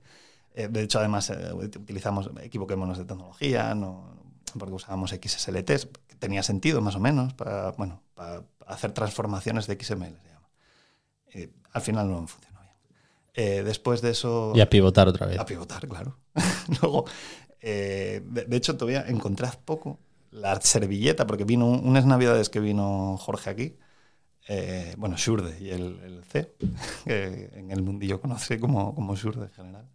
Eh, 0.53 0.69
de 0.69 0.83
hecho, 0.83 0.99
además, 0.99 1.29
eh, 1.31 1.51
utilizamos, 1.53 2.29
equivoquémonos 2.41 2.97
de 2.97 3.05
tecnología, 3.05 3.75
no, 3.75 4.15
porque 4.57 4.75
usábamos 4.75 5.09
XSLTs, 5.11 5.87
que 6.07 6.15
tenía 6.17 6.43
sentido 6.43 6.79
más 6.79 6.95
o 6.95 6.99
menos 6.99 7.33
para, 7.33 7.71
bueno, 7.71 8.03
para 8.13 8.43
hacer 8.67 8.91
transformaciones 8.91 9.67
de 9.67 9.73
XML. 9.83 10.15
Se 10.21 10.29
llama. 10.29 10.49
Eh, 11.33 11.49
al 11.73 11.81
final 11.81 12.09
no 12.09 12.27
funcionó. 12.27 12.44
Eh, 13.35 13.63
después 13.63 14.01
de 14.01 14.11
eso... 14.11 14.53
Y 14.55 14.61
a 14.61 14.69
pivotar 14.69 15.07
otra 15.07 15.27
vez. 15.27 15.37
A 15.37 15.45
pivotar, 15.45 15.87
claro. 15.87 16.17
Luego, 16.81 17.05
de, 17.61 18.21
de, 18.21 18.57
hecho, 18.57 18.77
todavía 18.77 19.05
encontré 19.07 19.47
hace 19.47 19.57
poco 19.65 19.99
la 20.31 20.59
servilleta, 20.61 21.25
porque 21.25 21.45
vino 21.45 21.65
unas 21.67 22.05
navidades 22.05 22.49
que 22.49 22.59
vino 22.59 23.17
Jorge 23.17 23.49
aquí, 23.49 23.77
eh, 24.47 24.93
bueno, 24.97 25.15
Shurde 25.17 25.57
y 25.59 25.69
el, 25.69 25.99
el 26.03 26.23
C, 26.23 26.53
que 27.05 27.49
en 27.53 27.71
el 27.71 27.81
mundillo 27.81 28.21
conoce 28.21 28.59
como, 28.59 28.93
como 28.93 29.15
Shurde 29.15 29.45
en 29.45 29.51
general. 29.51 29.89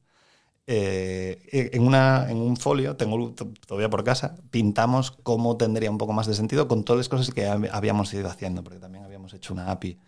Eh, 0.67 1.71
en, 1.73 1.83
una, 1.83 2.31
en 2.31 2.37
un 2.37 2.57
folio, 2.57 2.97
tengo 2.97 3.35
todavía 3.67 3.91
por 3.91 4.05
casa, 4.05 4.37
pintamos 4.51 5.11
cómo 5.11 5.57
tendría 5.57 5.91
un 5.91 5.99
poco 5.99 6.13
más 6.13 6.27
de 6.27 6.35
sentido 6.35 6.69
con 6.69 6.85
todas 6.85 6.99
las 6.99 7.09
cosas 7.09 7.35
que 7.35 7.47
habíamos 7.47 8.13
ido 8.15 8.29
haciendo, 8.29 8.63
porque 8.63 8.79
también 8.79 9.05
habíamos 9.05 9.35
hecho 9.35 9.53
una 9.53 9.71
API, 9.71 9.99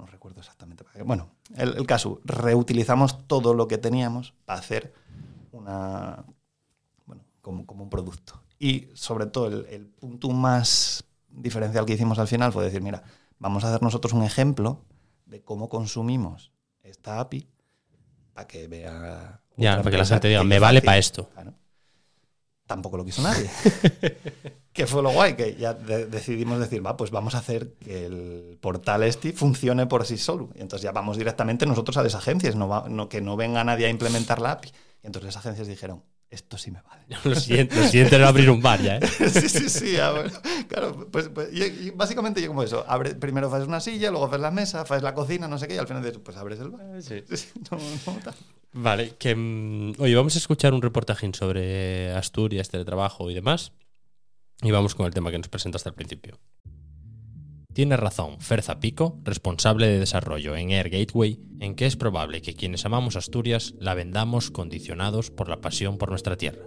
no 0.00 0.06
recuerdo 0.06 0.40
exactamente. 0.40 0.84
Bueno, 1.04 1.30
el, 1.56 1.76
el 1.76 1.86
caso, 1.86 2.20
reutilizamos 2.24 3.26
todo 3.26 3.54
lo 3.54 3.68
que 3.68 3.78
teníamos 3.78 4.34
para 4.44 4.58
hacer 4.58 4.94
una, 5.52 6.24
bueno, 7.06 7.22
como, 7.40 7.66
como 7.66 7.84
un 7.84 7.90
producto. 7.90 8.42
Y 8.58 8.88
sobre 8.94 9.26
todo 9.26 9.46
el, 9.46 9.66
el 9.66 9.86
punto 9.86 10.30
más 10.30 11.04
diferencial 11.28 11.86
que 11.86 11.94
hicimos 11.94 12.18
al 12.18 12.28
final 12.28 12.52
fue 12.52 12.64
decir, 12.64 12.82
mira, 12.82 13.02
vamos 13.38 13.64
a 13.64 13.68
hacer 13.68 13.82
nosotros 13.82 14.12
un 14.12 14.22
ejemplo 14.22 14.84
de 15.26 15.42
cómo 15.42 15.68
consumimos 15.68 16.52
esta 16.82 17.20
API 17.20 17.46
para 18.32 18.46
que 18.46 18.66
vea... 18.66 19.40
Ya, 19.56 19.76
para 19.78 19.90
que 19.90 19.98
la 19.98 20.06
gente 20.06 20.28
diga, 20.28 20.44
me 20.44 20.58
vale 20.58 20.80
para 20.80 20.98
esto. 20.98 21.28
Claro. 21.28 21.54
Tampoco 22.66 22.96
lo 22.96 23.04
quiso 23.04 23.22
nadie. 23.22 23.50
que 24.80 24.86
fue 24.86 25.02
lo 25.02 25.10
guay, 25.10 25.34
que 25.34 25.56
ya 25.56 25.74
de 25.74 26.06
decidimos 26.06 26.58
decir, 26.58 26.84
va, 26.84 26.96
pues 26.96 27.10
vamos 27.10 27.34
a 27.34 27.38
hacer 27.38 27.74
que 27.74 28.06
el 28.06 28.56
portal 28.62 29.02
este 29.02 29.34
funcione 29.34 29.84
por 29.84 30.06
sí 30.06 30.16
solo. 30.16 30.48
Y 30.54 30.62
entonces 30.62 30.84
ya 30.84 30.90
vamos 30.90 31.18
directamente 31.18 31.66
nosotros 31.66 31.98
a 31.98 32.02
las 32.02 32.14
agencias, 32.14 32.56
no, 32.56 32.66
va, 32.66 32.86
no 32.88 33.06
que 33.10 33.20
no 33.20 33.36
venga 33.36 33.62
nadie 33.62 33.84
a 33.84 33.90
implementar 33.90 34.40
la 34.40 34.52
API. 34.52 34.70
Y 35.02 35.06
entonces 35.06 35.26
las 35.26 35.36
agencias 35.36 35.68
dijeron, 35.68 36.02
esto 36.30 36.56
sí 36.56 36.70
me 36.70 36.80
vale. 36.80 37.04
Lo 37.24 37.34
siguiente, 37.34 37.76
lo 37.76 37.88
siguiente 37.88 38.16
era 38.16 38.28
abrir 38.28 38.48
un 38.48 38.62
bar 38.62 38.80
ya, 38.80 38.96
¿eh? 38.96 39.06
sí, 39.30 39.48
sí, 39.50 39.68
sí. 39.68 39.96
Bueno, 39.96 40.30
claro, 40.66 41.08
pues, 41.12 41.28
pues 41.28 41.50
y, 41.52 41.88
y 41.88 41.90
básicamente 41.90 42.40
yo 42.40 42.48
como 42.48 42.62
eso. 42.62 42.82
Abre, 42.88 43.14
primero 43.14 43.54
haces 43.54 43.68
una 43.68 43.80
silla, 43.80 44.10
luego 44.10 44.28
haces 44.28 44.40
la 44.40 44.50
mesa, 44.50 44.80
haces 44.80 45.02
la 45.02 45.12
cocina, 45.12 45.46
no 45.46 45.58
sé 45.58 45.68
qué, 45.68 45.74
y 45.74 45.78
al 45.78 45.88
final 45.88 46.02
dices, 46.02 46.20
pues 46.24 46.38
abres 46.38 46.58
el 46.60 46.70
bar. 46.70 47.02
Sí. 47.02 47.22
Sí, 47.36 47.48
no, 47.70 47.76
no. 47.76 48.32
Vale, 48.72 49.16
que 49.18 49.34
mm, 49.34 49.94
oye, 49.98 50.14
vamos 50.14 50.36
a 50.36 50.38
escuchar 50.38 50.72
un 50.72 50.80
reportaje 50.80 51.30
sobre 51.34 52.12
Asturias, 52.12 52.70
teletrabajo 52.70 53.30
y 53.30 53.34
demás. 53.34 53.72
Y 54.62 54.70
vamos 54.70 54.94
con 54.94 55.06
el 55.06 55.14
tema 55.14 55.30
que 55.30 55.38
nos 55.38 55.48
presentaste 55.48 55.88
al 55.88 55.94
principio. 55.94 56.38
Tiene 57.72 57.96
razón 57.96 58.40
Ferza 58.40 58.80
Pico, 58.80 59.18
responsable 59.22 59.86
de 59.86 60.00
desarrollo 60.00 60.56
en 60.56 60.70
Air 60.70 60.90
Gateway, 60.90 61.40
en 61.60 61.74
que 61.74 61.86
es 61.86 61.96
probable 61.96 62.42
que 62.42 62.54
quienes 62.54 62.84
amamos 62.84 63.16
Asturias 63.16 63.74
la 63.78 63.94
vendamos 63.94 64.50
condicionados 64.50 65.30
por 65.30 65.48
la 65.48 65.60
pasión 65.60 65.96
por 65.96 66.10
nuestra 66.10 66.36
tierra. 66.36 66.64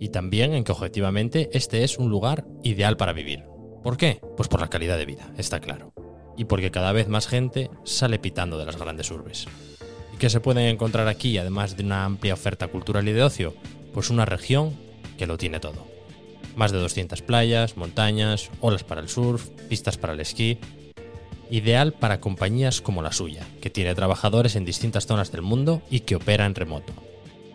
Y 0.00 0.10
también 0.10 0.54
en 0.54 0.64
que 0.64 0.72
objetivamente 0.72 1.48
este 1.54 1.82
es 1.82 1.98
un 1.98 2.08
lugar 2.08 2.46
ideal 2.62 2.96
para 2.96 3.12
vivir. 3.12 3.46
¿Por 3.82 3.96
qué? 3.96 4.20
Pues 4.36 4.48
por 4.48 4.60
la 4.60 4.70
calidad 4.70 4.98
de 4.98 5.06
vida, 5.06 5.32
está 5.38 5.60
claro. 5.60 5.92
Y 6.36 6.44
porque 6.44 6.70
cada 6.70 6.92
vez 6.92 7.08
más 7.08 7.26
gente 7.26 7.70
sale 7.84 8.20
pitando 8.20 8.58
de 8.58 8.66
las 8.66 8.76
grandes 8.76 9.10
urbes. 9.10 9.46
¿Y 10.14 10.18
qué 10.18 10.30
se 10.30 10.40
pueden 10.40 10.66
encontrar 10.66 11.08
aquí, 11.08 11.36
además 11.38 11.76
de 11.76 11.82
una 11.82 12.04
amplia 12.04 12.34
oferta 12.34 12.68
cultural 12.68 13.08
y 13.08 13.12
de 13.12 13.24
ocio? 13.24 13.54
Pues 13.92 14.10
una 14.10 14.24
región 14.24 14.76
que 15.16 15.26
lo 15.26 15.36
tiene 15.36 15.58
todo 15.58 15.97
más 16.58 16.72
de 16.72 16.78
200 16.78 17.22
playas, 17.22 17.76
montañas, 17.76 18.50
olas 18.60 18.82
para 18.82 19.00
el 19.00 19.08
surf, 19.08 19.48
pistas 19.68 19.96
para 19.96 20.12
el 20.12 20.20
esquí. 20.20 20.58
Ideal 21.50 21.92
para 21.92 22.20
compañías 22.20 22.82
como 22.82 23.00
la 23.00 23.12
suya, 23.12 23.46
que 23.62 23.70
tiene 23.70 23.94
trabajadores 23.94 24.56
en 24.56 24.64
distintas 24.64 25.06
zonas 25.06 25.30
del 25.30 25.42
mundo 25.42 25.80
y 25.88 26.00
que 26.00 26.16
opera 26.16 26.44
en 26.44 26.56
remoto. 26.56 26.92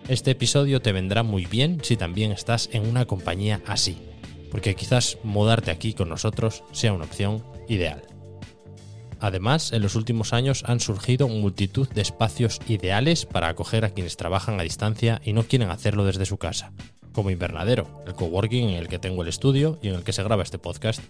Este 0.07 0.31
episodio 0.31 0.81
te 0.81 0.93
vendrá 0.93 1.21
muy 1.21 1.45
bien 1.45 1.79
si 1.83 1.97
también 1.97 2.31
estás 2.31 2.69
en 2.71 2.87
una 2.87 3.05
compañía 3.05 3.61
así, 3.67 3.97
porque 4.49 4.73
quizás 4.73 5.17
mudarte 5.23 5.69
aquí 5.69 5.93
con 5.93 6.09
nosotros 6.09 6.63
sea 6.71 6.93
una 6.93 7.05
opción 7.05 7.43
ideal. 7.67 8.03
Además, 9.19 9.73
en 9.73 9.81
los 9.81 9.95
últimos 9.95 10.33
años 10.33 10.63
han 10.65 10.79
surgido 10.79 11.27
multitud 11.27 11.87
de 11.89 12.01
espacios 12.01 12.59
ideales 12.67 13.25
para 13.25 13.49
acoger 13.49 13.85
a 13.85 13.91
quienes 13.91 14.17
trabajan 14.17 14.59
a 14.59 14.63
distancia 14.63 15.21
y 15.23 15.33
no 15.33 15.43
quieren 15.43 15.69
hacerlo 15.69 16.03
desde 16.03 16.25
su 16.25 16.37
casa, 16.37 16.73
como 17.13 17.29
Invernadero, 17.29 17.87
el 18.05 18.13
coworking 18.13 18.67
en 18.69 18.75
el 18.75 18.89
que 18.89 18.99
tengo 18.99 19.21
el 19.21 19.29
estudio 19.29 19.79
y 19.81 19.87
en 19.87 19.95
el 19.95 20.03
que 20.03 20.13
se 20.13 20.23
graba 20.23 20.43
este 20.43 20.57
podcast, 20.57 21.01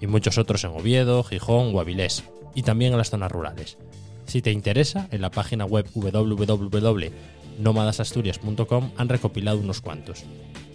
y 0.00 0.06
muchos 0.06 0.36
otros 0.36 0.64
en 0.64 0.72
Oviedo, 0.72 1.24
Gijón 1.24 1.74
o 1.74 1.80
Avilés, 1.80 2.24
y 2.54 2.60
también 2.62 2.92
en 2.92 2.98
las 2.98 3.08
zonas 3.10 3.32
rurales. 3.32 3.78
Si 4.26 4.42
te 4.42 4.52
interesa, 4.52 5.08
en 5.10 5.22
la 5.22 5.30
página 5.30 5.64
web 5.64 5.86
www.nómadasasturias.com 5.94 8.90
han 8.96 9.08
recopilado 9.08 9.58
unos 9.58 9.80
cuantos. 9.80 10.24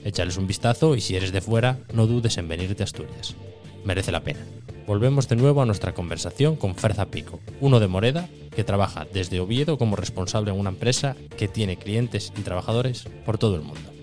Échales 0.03 0.37
un 0.37 0.47
vistazo 0.47 0.95
y 0.95 1.01
si 1.01 1.15
eres 1.15 1.31
de 1.31 1.41
fuera, 1.41 1.77
no 1.93 2.07
dudes 2.07 2.37
en 2.37 2.47
venirte 2.47 2.81
a 2.83 2.85
Asturias. 2.85 3.35
Merece 3.83 4.11
la 4.11 4.23
pena. 4.23 4.39
Volvemos 4.87 5.27
de 5.27 5.35
nuevo 5.35 5.61
a 5.61 5.65
nuestra 5.65 5.93
conversación 5.93 6.55
con 6.55 6.75
Ferza 6.75 7.07
Pico, 7.07 7.39
uno 7.59 7.79
de 7.79 7.87
Moreda, 7.87 8.29
que 8.55 8.63
trabaja 8.63 9.05
desde 9.13 9.39
Oviedo 9.39 9.77
como 9.77 9.95
responsable 9.95 10.51
en 10.51 10.59
una 10.59 10.69
empresa 10.69 11.15
que 11.37 11.47
tiene 11.47 11.77
clientes 11.77 12.33
y 12.37 12.41
trabajadores 12.41 13.05
por 13.25 13.37
todo 13.37 13.55
el 13.55 13.61
mundo 13.61 13.98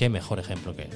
qué 0.00 0.08
mejor 0.08 0.38
ejemplo 0.38 0.74
que 0.74 0.84
él. 0.84 0.90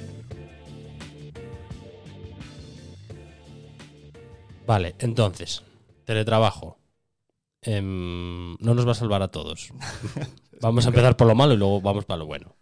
Vale, 4.65 4.95
entonces, 4.97 5.61
teletrabajo. 6.05 6.79
Eh, 7.61 7.83
no 7.83 8.57
nos 8.73 8.87
va 8.87 8.93
a 8.93 8.95
salvar 8.95 9.21
a 9.21 9.27
todos. 9.27 9.69
vamos 10.59 10.85
a 10.85 10.89
empezar 10.89 11.15
por 11.15 11.27
lo 11.27 11.35
malo 11.35 11.53
y 11.53 11.57
luego 11.57 11.81
vamos 11.81 12.05
para 12.05 12.17
lo 12.17 12.25
bueno. 12.25 12.55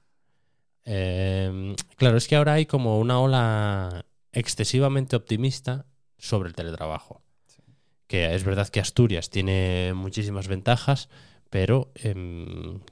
Eh, 0.84 1.78
claro, 1.96 2.18
es 2.18 2.28
que 2.28 2.36
ahora 2.36 2.56
hay 2.56 2.66
como 2.66 3.00
una 3.00 3.22
ola 3.22 4.06
excesivamente 4.34 5.16
optimista 5.16 5.86
sobre 6.18 6.50
el 6.50 6.56
teletrabajo. 6.56 7.22
Sí. 7.48 7.64
Que 8.06 8.36
es 8.36 8.44
verdad 8.44 8.68
que 8.68 8.82
Asturias 8.82 9.30
tiene 9.30 9.94
muchísimas 9.96 10.50
ventajas, 10.50 11.08
pero 11.54 11.92
eh, 11.94 12.16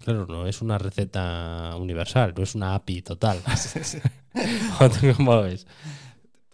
claro, 0.03 0.27
no 0.27 0.45
es 0.45 0.61
una 0.61 0.77
receta 0.77 1.75
universal, 1.77 2.35
no 2.37 2.43
es 2.43 2.53
una 2.53 2.75
API 2.75 3.01
total. 3.01 3.41
¿Cómo 5.17 5.33
lo 5.33 5.41
ves? 5.41 5.65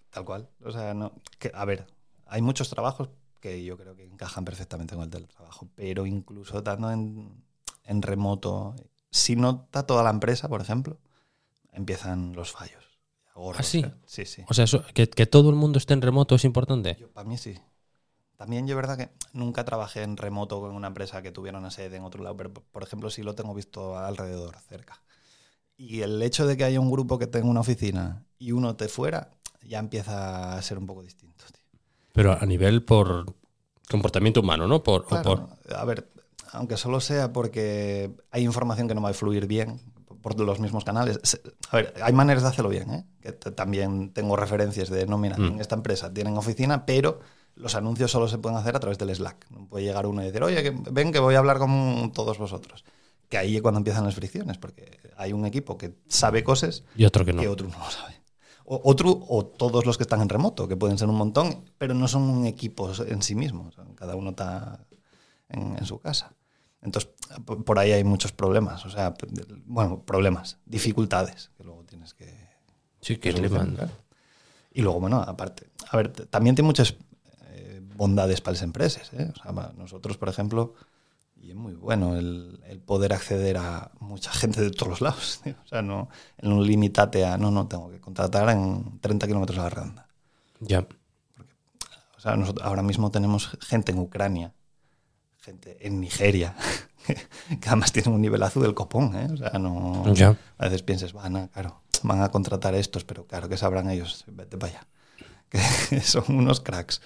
Tal 0.08 0.24
cual. 0.24 0.48
O 0.64 0.72
sea, 0.72 0.94
no, 0.94 1.12
que, 1.38 1.52
a 1.54 1.66
ver, 1.66 1.86
hay 2.24 2.40
muchos 2.40 2.70
trabajos 2.70 3.10
que 3.42 3.62
yo 3.62 3.76
creo 3.76 3.94
que 3.94 4.06
encajan 4.06 4.46
perfectamente 4.46 4.94
con 4.94 5.04
el 5.04 5.10
teletrabajo, 5.10 5.68
pero 5.74 6.06
incluso 6.06 6.56
estando 6.56 6.90
en, 6.90 7.44
en 7.84 8.00
remoto, 8.00 8.74
si 9.10 9.36
no 9.36 9.64
está 9.66 9.82
toda 9.82 10.02
la 10.02 10.08
empresa, 10.08 10.48
por 10.48 10.62
ejemplo, 10.62 10.96
empiezan 11.72 12.34
los 12.34 12.52
fallos. 12.52 12.86
Gordos, 13.34 13.60
¿Ah, 13.60 13.62
sí? 13.62 13.80
¿eh? 13.80 13.92
Sí, 14.06 14.24
sí. 14.24 14.44
O 14.48 14.54
sea, 14.54 14.64
eso, 14.64 14.82
que, 14.94 15.10
que, 15.10 15.26
todo 15.26 15.50
el 15.50 15.56
mundo 15.56 15.76
esté 15.76 15.92
en 15.92 16.00
remoto 16.00 16.34
es 16.34 16.44
importante. 16.46 16.96
Yo, 16.98 17.10
para 17.10 17.28
mí 17.28 17.36
sí. 17.36 17.54
También 18.38 18.68
yo 18.68 18.76
verdad 18.76 18.96
que 18.96 19.10
nunca 19.32 19.64
trabajé 19.64 20.04
en 20.04 20.16
remoto 20.16 20.60
con 20.60 20.70
una 20.70 20.86
empresa 20.86 21.22
que 21.22 21.32
tuviera 21.32 21.58
una 21.58 21.72
sede 21.72 21.96
en 21.96 22.04
otro 22.04 22.22
lado, 22.22 22.36
pero 22.36 22.52
por 22.54 22.84
ejemplo 22.84 23.10
sí 23.10 23.22
lo 23.24 23.34
tengo 23.34 23.52
visto 23.52 23.98
alrededor, 23.98 24.56
cerca. 24.68 25.02
Y 25.76 26.02
el 26.02 26.22
hecho 26.22 26.46
de 26.46 26.56
que 26.56 26.62
haya 26.62 26.78
un 26.80 26.90
grupo 26.90 27.18
que 27.18 27.26
tenga 27.26 27.48
una 27.48 27.60
oficina 27.60 28.24
y 28.38 28.52
uno 28.52 28.76
te 28.76 28.88
fuera, 28.88 29.32
ya 29.66 29.80
empieza 29.80 30.56
a 30.56 30.62
ser 30.62 30.78
un 30.78 30.86
poco 30.86 31.02
distinto. 31.02 31.44
Tío. 31.52 31.80
Pero 32.12 32.32
a 32.40 32.46
nivel 32.46 32.84
por 32.84 33.26
Comportamiento 33.90 34.40
humano, 34.40 34.68
¿no? 34.68 34.82
Por, 34.82 35.02
o 35.02 35.06
Claro, 35.06 35.48
por- 35.66 35.74
A 35.74 35.84
ver, 35.84 36.08
aunque 36.52 36.76
solo 36.76 37.00
sea 37.00 37.32
porque 37.32 38.10
hay 38.30 38.44
información 38.44 38.86
que 38.86 38.94
no 38.94 39.00
va 39.02 39.10
a 39.10 39.14
fluir 39.14 39.46
bien 39.46 39.80
por 40.22 40.38
los 40.38 40.60
mismos 40.60 40.84
canales. 40.84 41.18
A 41.70 41.76
ver, 41.76 41.94
hay 42.02 42.12
maneras 42.12 42.42
de 42.42 42.50
hacerlo 42.50 42.68
bien, 42.68 42.90
¿eh? 42.90 43.06
Que 43.20 43.32
también 43.32 44.12
tengo 44.12 44.36
referencias 44.36 44.90
de, 44.90 45.06
no, 45.06 45.16
mira, 45.18 45.36
Mm. 45.38 45.44
en 45.54 45.60
esta 45.60 45.74
empresa 45.74 46.12
tienen 46.12 46.36
oficina, 46.36 46.84
pero 46.84 47.20
los 47.58 47.74
anuncios 47.74 48.10
solo 48.10 48.28
se 48.28 48.38
pueden 48.38 48.58
hacer 48.58 48.76
a 48.76 48.80
través 48.80 48.98
del 48.98 49.14
Slack. 49.14 49.50
No 49.50 49.66
puede 49.66 49.84
llegar 49.84 50.06
uno 50.06 50.22
y 50.22 50.26
decir, 50.26 50.42
oye, 50.42 50.62
que 50.62 50.70
ven 50.90 51.12
que 51.12 51.18
voy 51.18 51.34
a 51.34 51.38
hablar 51.38 51.58
con 51.58 52.12
todos 52.12 52.38
vosotros. 52.38 52.84
Que 53.28 53.36
ahí 53.36 53.56
es 53.56 53.62
cuando 53.62 53.78
empiezan 53.78 54.04
las 54.04 54.14
fricciones, 54.14 54.58
porque 54.58 54.98
hay 55.16 55.32
un 55.32 55.44
equipo 55.44 55.76
que 55.76 55.94
sabe 56.08 56.42
cosas 56.42 56.84
y 56.96 57.04
otro 57.04 57.24
que 57.24 57.32
no. 57.32 57.42
que 57.42 57.48
otro 57.48 57.68
no 57.68 57.78
lo 57.78 57.90
sabe. 57.90 58.14
O, 58.64 58.80
otro, 58.84 59.24
o 59.28 59.44
todos 59.46 59.86
los 59.86 59.96
que 59.96 60.04
están 60.04 60.20
en 60.20 60.28
remoto, 60.28 60.68
que 60.68 60.76
pueden 60.76 60.98
ser 60.98 61.08
un 61.08 61.16
montón, 61.16 61.64
pero 61.78 61.94
no 61.94 62.06
son 62.06 62.22
un 62.22 62.46
equipo 62.46 62.90
en 63.06 63.22
sí 63.22 63.34
mismos. 63.34 63.76
Cada 63.96 64.14
uno 64.14 64.30
está 64.30 64.80
en, 65.48 65.76
en 65.76 65.84
su 65.84 65.98
casa. 65.98 66.34
Entonces, 66.80 67.10
por 67.44 67.78
ahí 67.78 67.92
hay 67.92 68.04
muchos 68.04 68.32
problemas. 68.32 68.84
O 68.86 68.90
sea, 68.90 69.14
bueno, 69.64 70.02
problemas, 70.04 70.58
dificultades 70.64 71.50
que 71.56 71.64
luego 71.64 71.84
tienes 71.84 72.14
que. 72.14 72.48
Sí, 73.00 73.16
que 73.16 73.32
le 73.32 73.48
manda. 73.48 73.90
Y 74.72 74.82
luego, 74.82 75.00
bueno, 75.00 75.20
aparte, 75.20 75.70
a 75.90 75.96
ver, 75.96 76.12
también 76.26 76.54
tiene 76.54 76.66
muchas 76.66 76.94
bondades 77.98 78.40
para 78.40 78.54
las 78.54 78.62
empresas. 78.62 79.12
¿eh? 79.12 79.30
O 79.34 79.42
sea, 79.42 79.72
nosotros, 79.76 80.16
por 80.16 80.28
ejemplo, 80.28 80.74
y 81.36 81.50
es 81.50 81.56
muy 81.56 81.74
bueno 81.74 82.16
el, 82.16 82.60
el 82.68 82.80
poder 82.80 83.12
acceder 83.12 83.58
a 83.58 83.90
mucha 83.98 84.32
gente 84.32 84.60
de 84.60 84.70
todos 84.70 84.88
los 84.88 85.00
lados. 85.00 85.40
tío. 85.44 85.54
O 85.64 85.68
sea, 85.68 85.82
no, 85.82 86.08
no 86.40 86.62
limitarte 86.62 87.26
a, 87.26 87.36
no, 87.36 87.50
no, 87.50 87.66
tengo 87.66 87.90
que 87.90 88.00
contratar 88.00 88.48
en 88.50 89.00
30 89.00 89.26
kilómetros 89.26 89.58
a 89.58 89.64
la 89.64 89.70
redonda. 89.70 90.08
Ya. 90.60 90.86
O 92.16 92.20
sea, 92.20 92.36
nosotros 92.36 92.64
ahora 92.64 92.82
mismo 92.82 93.10
tenemos 93.10 93.50
gente 93.60 93.92
en 93.92 93.98
Ucrania, 93.98 94.54
gente 95.40 95.76
en 95.86 96.00
Nigeria, 96.00 96.54
que 97.60 97.68
además 97.68 97.92
tienen 97.92 98.12
un 98.12 98.20
nivelazo 98.20 98.60
del 98.60 98.74
copón. 98.74 99.14
¿eh? 99.16 99.28
O 99.32 99.36
sea, 99.36 99.58
no. 99.58 100.14
Ya. 100.14 100.36
A 100.56 100.64
veces 100.64 100.82
piensas, 100.82 101.12
van 101.12 101.36
a, 101.36 101.48
claro, 101.48 101.82
van 102.02 102.22
a 102.22 102.28
contratar 102.30 102.74
a 102.74 102.78
estos, 102.78 103.04
pero 103.04 103.26
claro 103.26 103.48
que 103.48 103.56
sabrán 103.56 103.90
ellos, 103.90 104.24
vete 104.28 104.56
para 104.56 104.72
allá. 104.72 104.86
Que 105.88 106.00
son 106.00 106.24
unos 106.28 106.60
cracks. 106.60 107.00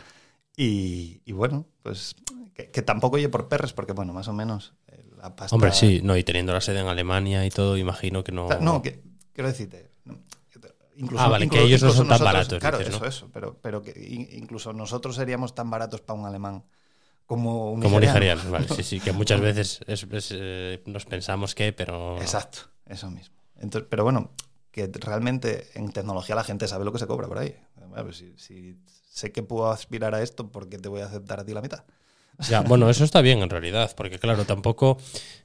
Y, 0.56 1.22
y 1.24 1.32
bueno, 1.32 1.66
pues 1.82 2.14
que, 2.54 2.70
que 2.70 2.82
tampoco 2.82 3.16
oye 3.16 3.28
por 3.28 3.48
perres, 3.48 3.72
porque 3.72 3.92
bueno, 3.92 4.12
más 4.12 4.28
o 4.28 4.32
menos 4.32 4.74
eh, 4.88 5.04
la 5.16 5.34
pasta. 5.34 5.54
Hombre, 5.54 5.72
sí, 5.72 6.00
no, 6.02 6.16
y 6.16 6.24
teniendo 6.24 6.52
la 6.52 6.60
sede 6.60 6.80
en 6.80 6.86
Alemania 6.88 7.44
y 7.46 7.50
todo, 7.50 7.76
imagino 7.78 8.22
que 8.22 8.32
no. 8.32 8.48
No, 8.60 8.82
que, 8.82 9.02
quiero 9.32 9.48
decirte. 9.48 9.90
que 10.04 10.12
Incluso, 10.96 11.24
Ah, 11.24 11.28
vale, 11.28 11.48
que 11.48 11.56
incluso- 11.56 11.66
ellos 11.66 11.82
no 11.82 11.88
son 11.90 11.96
tan 12.00 12.08
nosotros- 12.18 12.24
baratos, 12.34 12.58
Claro, 12.60 12.78
dices, 12.78 12.94
eso, 12.94 13.02
¿no? 13.02 13.08
eso. 13.08 13.30
Pero, 13.32 13.56
pero 13.62 13.82
que 13.82 13.92
in- 13.98 14.28
incluso 14.32 14.74
nosotros 14.74 15.16
seríamos 15.16 15.54
tan 15.54 15.70
baratos 15.70 16.02
para 16.02 16.20
un 16.20 16.26
alemán 16.26 16.64
como 17.24 17.72
un 17.72 17.80
Como 17.80 17.98
nigeriano. 17.98 18.42
vale, 18.50 18.68
sí, 18.68 18.82
sí, 18.82 19.00
que 19.00 19.12
muchas 19.12 19.40
veces 19.56 19.80
es- 19.86 20.02
es, 20.04 20.28
eh, 20.32 20.82
nos 20.84 21.06
pensamos 21.06 21.54
que, 21.54 21.72
pero. 21.72 22.20
Exacto, 22.20 22.58
eso 22.84 23.10
mismo. 23.10 23.34
Entonces, 23.58 23.88
pero 23.90 24.04
bueno, 24.04 24.32
que 24.70 24.90
realmente 25.00 25.68
en 25.74 25.90
tecnología 25.92 26.34
la 26.34 26.44
gente 26.44 26.68
sabe 26.68 26.84
lo 26.84 26.92
que 26.92 26.98
se 26.98 27.06
cobra 27.06 27.26
por 27.26 27.38
ahí. 27.38 27.56
Ver, 27.94 28.14
si, 28.14 28.34
si 28.36 28.76
sé 29.12 29.32
que 29.32 29.42
puedo 29.42 29.70
aspirar 29.70 30.14
a 30.14 30.22
esto, 30.22 30.50
¿por 30.50 30.68
qué 30.68 30.78
te 30.78 30.88
voy 30.88 31.02
a 31.02 31.06
aceptar 31.06 31.40
a 31.40 31.44
ti 31.44 31.52
la 31.52 31.60
mitad? 31.60 31.84
Ya, 32.48 32.62
bueno, 32.62 32.88
eso 32.88 33.04
está 33.04 33.20
bien 33.20 33.40
en 33.40 33.50
realidad, 33.50 33.92
porque 33.94 34.18
claro, 34.18 34.44
tampoco 34.46 34.98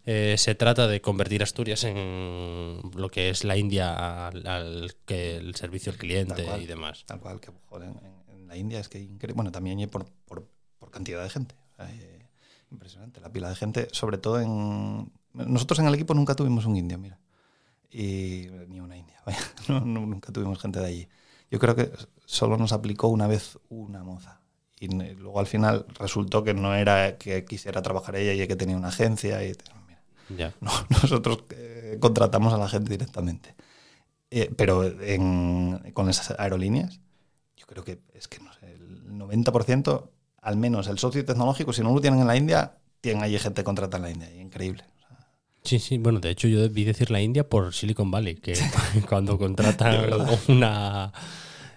eh, 0.06 0.36
se 0.38 0.56
trata 0.56 0.88
de 0.88 1.02
convertir 1.02 1.44
Asturias 1.44 1.84
en 1.84 2.82
lo 2.96 3.10
que 3.10 3.30
es 3.30 3.44
la 3.44 3.58
India 3.58 4.28
al, 4.28 4.48
al 4.48 4.96
que 5.06 5.36
el 5.36 5.54
servicio 5.56 5.92
al 5.92 5.98
cliente 5.98 6.44
cual. 6.44 6.62
y 6.62 6.66
demás. 6.66 7.04
Tal 7.06 7.20
cual, 7.20 7.42
que 7.42 7.52
joder, 7.66 7.90
en, 7.90 8.36
en 8.36 8.48
la 8.48 8.56
India 8.56 8.80
es 8.80 8.88
que. 8.88 9.08
Bueno, 9.36 9.52
también 9.52 9.88
por, 9.90 10.06
por, 10.26 10.48
por 10.80 10.90
cantidad 10.90 11.22
de 11.22 11.30
gente. 11.30 11.56
Eh, 11.80 12.26
impresionante, 12.72 13.20
la 13.20 13.32
pila 13.32 13.50
de 13.50 13.56
gente, 13.56 13.88
sobre 13.92 14.18
todo 14.18 14.42
en... 14.42 15.12
Nosotros 15.34 15.80
en 15.80 15.88
el 15.88 15.94
equipo 15.94 16.14
nunca 16.14 16.36
tuvimos 16.36 16.66
un 16.66 16.76
indio, 16.76 16.98
mira. 16.98 17.20
Y 17.92 18.48
ni 18.68 18.80
una 18.80 18.98
india, 18.98 19.22
vaya. 19.26 19.40
No, 19.68 19.82
no, 19.82 20.06
nunca 20.06 20.32
tuvimos 20.32 20.60
gente 20.60 20.80
de 20.80 20.86
allí. 20.86 21.08
Yo 21.50 21.60
creo 21.60 21.76
que 21.76 21.92
solo 22.26 22.58
nos 22.58 22.72
aplicó 22.74 23.08
una 23.08 23.28
vez 23.28 23.58
una 23.70 24.04
moza. 24.04 24.42
Y 24.80 24.88
luego 24.90 25.40
al 25.40 25.48
final 25.48 25.86
resultó 25.98 26.44
que 26.44 26.54
no 26.54 26.76
era 26.76 27.18
que 27.18 27.46
quisiera 27.46 27.82
trabajar 27.82 28.16
ella 28.16 28.44
y 28.44 28.48
que 28.48 28.56
tenía 28.56 28.78
una 28.78 28.90
agencia. 28.90 29.44
Y, 29.44 29.54
mira, 29.88 30.02
Ya. 30.38 30.54
no, 30.62 30.72
nosotros 31.02 31.44
eh, 31.52 31.98
contratamos 32.00 32.54
a 32.54 32.58
la 32.58 32.68
gente 32.70 32.90
directamente. 32.92 33.56
Eh, 34.30 34.52
pero 34.56 34.84
en- 34.84 35.92
con 35.94 36.10
esas 36.10 36.38
aerolíneas, 36.40 37.00
yo 37.56 37.66
creo 37.66 37.84
que 37.84 38.00
es 38.14 38.28
que 38.28 38.40
no 38.40 38.52
sé, 38.54 38.74
el 38.74 39.18
90%, 39.18 40.12
al 40.42 40.58
menos 40.58 40.88
el 40.88 41.00
socio 41.00 41.24
tecnológico, 41.26 41.74
si 41.74 41.82
no 41.82 41.94
lo 41.94 42.02
tienen 42.02 42.20
en 42.22 42.28
la 42.28 42.36
India, 42.36 42.78
tienen 43.02 43.24
allí 43.24 43.40
gente 43.40 43.64
contratada 43.64 43.98
en 43.98 44.04
la 44.04 44.26
India. 44.28 44.42
increíble. 44.42 44.84
Sí, 45.68 45.80
sí, 45.80 45.98
bueno, 45.98 46.22
de 46.22 46.30
hecho 46.30 46.48
yo 46.48 46.62
debí 46.62 46.86
decir 46.86 47.12
la 47.12 47.20
India 47.20 47.50
por 47.50 47.74
Silicon 47.74 48.10
Valley, 48.10 48.36
que 48.36 48.54
cuando 49.10 49.38
contratan 49.38 50.10
una... 50.48 51.12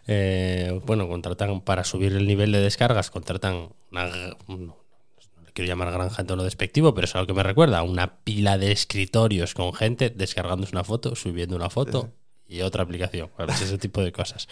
eh, 0.07 0.81
bueno, 0.87 1.09
contratan 1.09 1.61
para 1.63 1.83
subir 1.83 2.13
el 2.13 2.25
nivel 2.25 2.53
de 2.53 2.61
descargas, 2.61 3.11
contratan 3.11 3.71
una... 3.91 4.07
Le 4.07 5.53
quiero 5.53 5.67
llamar 5.67 5.91
granja 5.91 6.23
en 6.23 6.29
tono 6.29 6.45
despectivo, 6.45 6.95
pero 6.95 7.07
es 7.07 7.17
a 7.17 7.21
lo 7.21 7.27
que 7.27 7.35
me 7.35 7.43
recuerda, 7.43 7.83
una 7.83 8.21
pila 8.23 8.59
de 8.59 8.71
escritorios 8.71 9.55
con 9.55 9.73
gente 9.73 10.09
descargándose 10.09 10.71
una 10.73 10.85
foto, 10.85 11.17
subiendo 11.17 11.57
una 11.57 11.69
foto 11.69 12.13
y 12.47 12.61
otra 12.61 12.85
aplicación, 12.85 13.29
ese 13.49 13.77
tipo 13.77 14.05
de 14.05 14.13
cosas. 14.13 14.47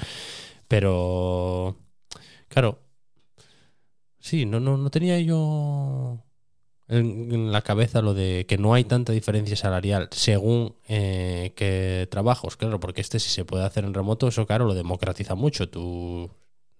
Pero, 0.66 1.76
claro, 2.48 2.80
sí, 4.18 4.46
no, 4.46 4.58
no, 4.58 4.76
no 4.76 4.90
tenía 4.90 5.20
yo 5.20 6.24
en, 6.88 7.52
la 7.52 7.62
cabeza 7.62 8.02
lo 8.02 8.14
de 8.14 8.46
que 8.48 8.58
no 8.58 8.74
hay 8.74 8.84
tanta 8.84 9.12
diferencia 9.12 9.56
salarial 9.56 10.08
según 10.12 10.74
eh, 10.88 11.52
qué 11.56 12.08
trabajos, 12.10 12.56
claro, 12.56 12.80
porque 12.80 13.00
este 13.00 13.18
si 13.20 13.30
se 13.30 13.44
puede 13.44 13.64
hacer 13.64 13.84
en 13.84 13.94
remoto, 13.94 14.28
eso 14.28 14.46
claro, 14.46 14.64
lo 14.66 14.74
democratiza 14.74 15.34
mucho. 15.34 15.68
Tú 15.68 16.30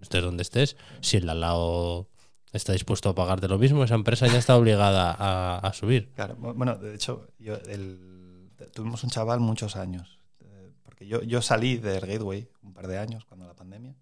estés 0.01 0.23
donde 0.23 0.43
estés, 0.43 0.77
si 1.01 1.19
el 1.19 1.29
al 1.29 1.41
lado 1.41 2.09
está 2.53 2.73
dispuesto 2.73 3.11
a 3.11 3.15
pagarte 3.15 3.49
lo 3.49 3.59
mismo, 3.59 3.85
esa 3.85 3.95
empresa 3.95 4.27
ya 4.27 4.39
está 4.39 4.57
obligada 4.57 5.15
a, 5.59 5.73
subir. 5.75 6.09
Claro, 6.15 6.37
bu- 6.39 6.55
bueno, 6.55 6.77
de 6.77 6.95
hecho, 6.95 7.29
yo, 7.39 7.57
el- 7.69 8.49
tuvimos 8.73 9.05
un 9.05 9.11
chaval 9.11 9.41
muchos 9.41 9.77
años, 9.77 10.19
eh, 10.41 10.73
porque 10.83 11.07
yo, 11.07 11.23
yo 11.23 11.43
salí 11.43 11.77
del 11.77 12.01
Gateway 12.01 12.49
un 12.63 12.73
par 12.73 12.87
de 12.87 12.99
años 12.99 13.25
cuando 13.27 13.47
la 13.47 13.55
pandemia 13.55 13.95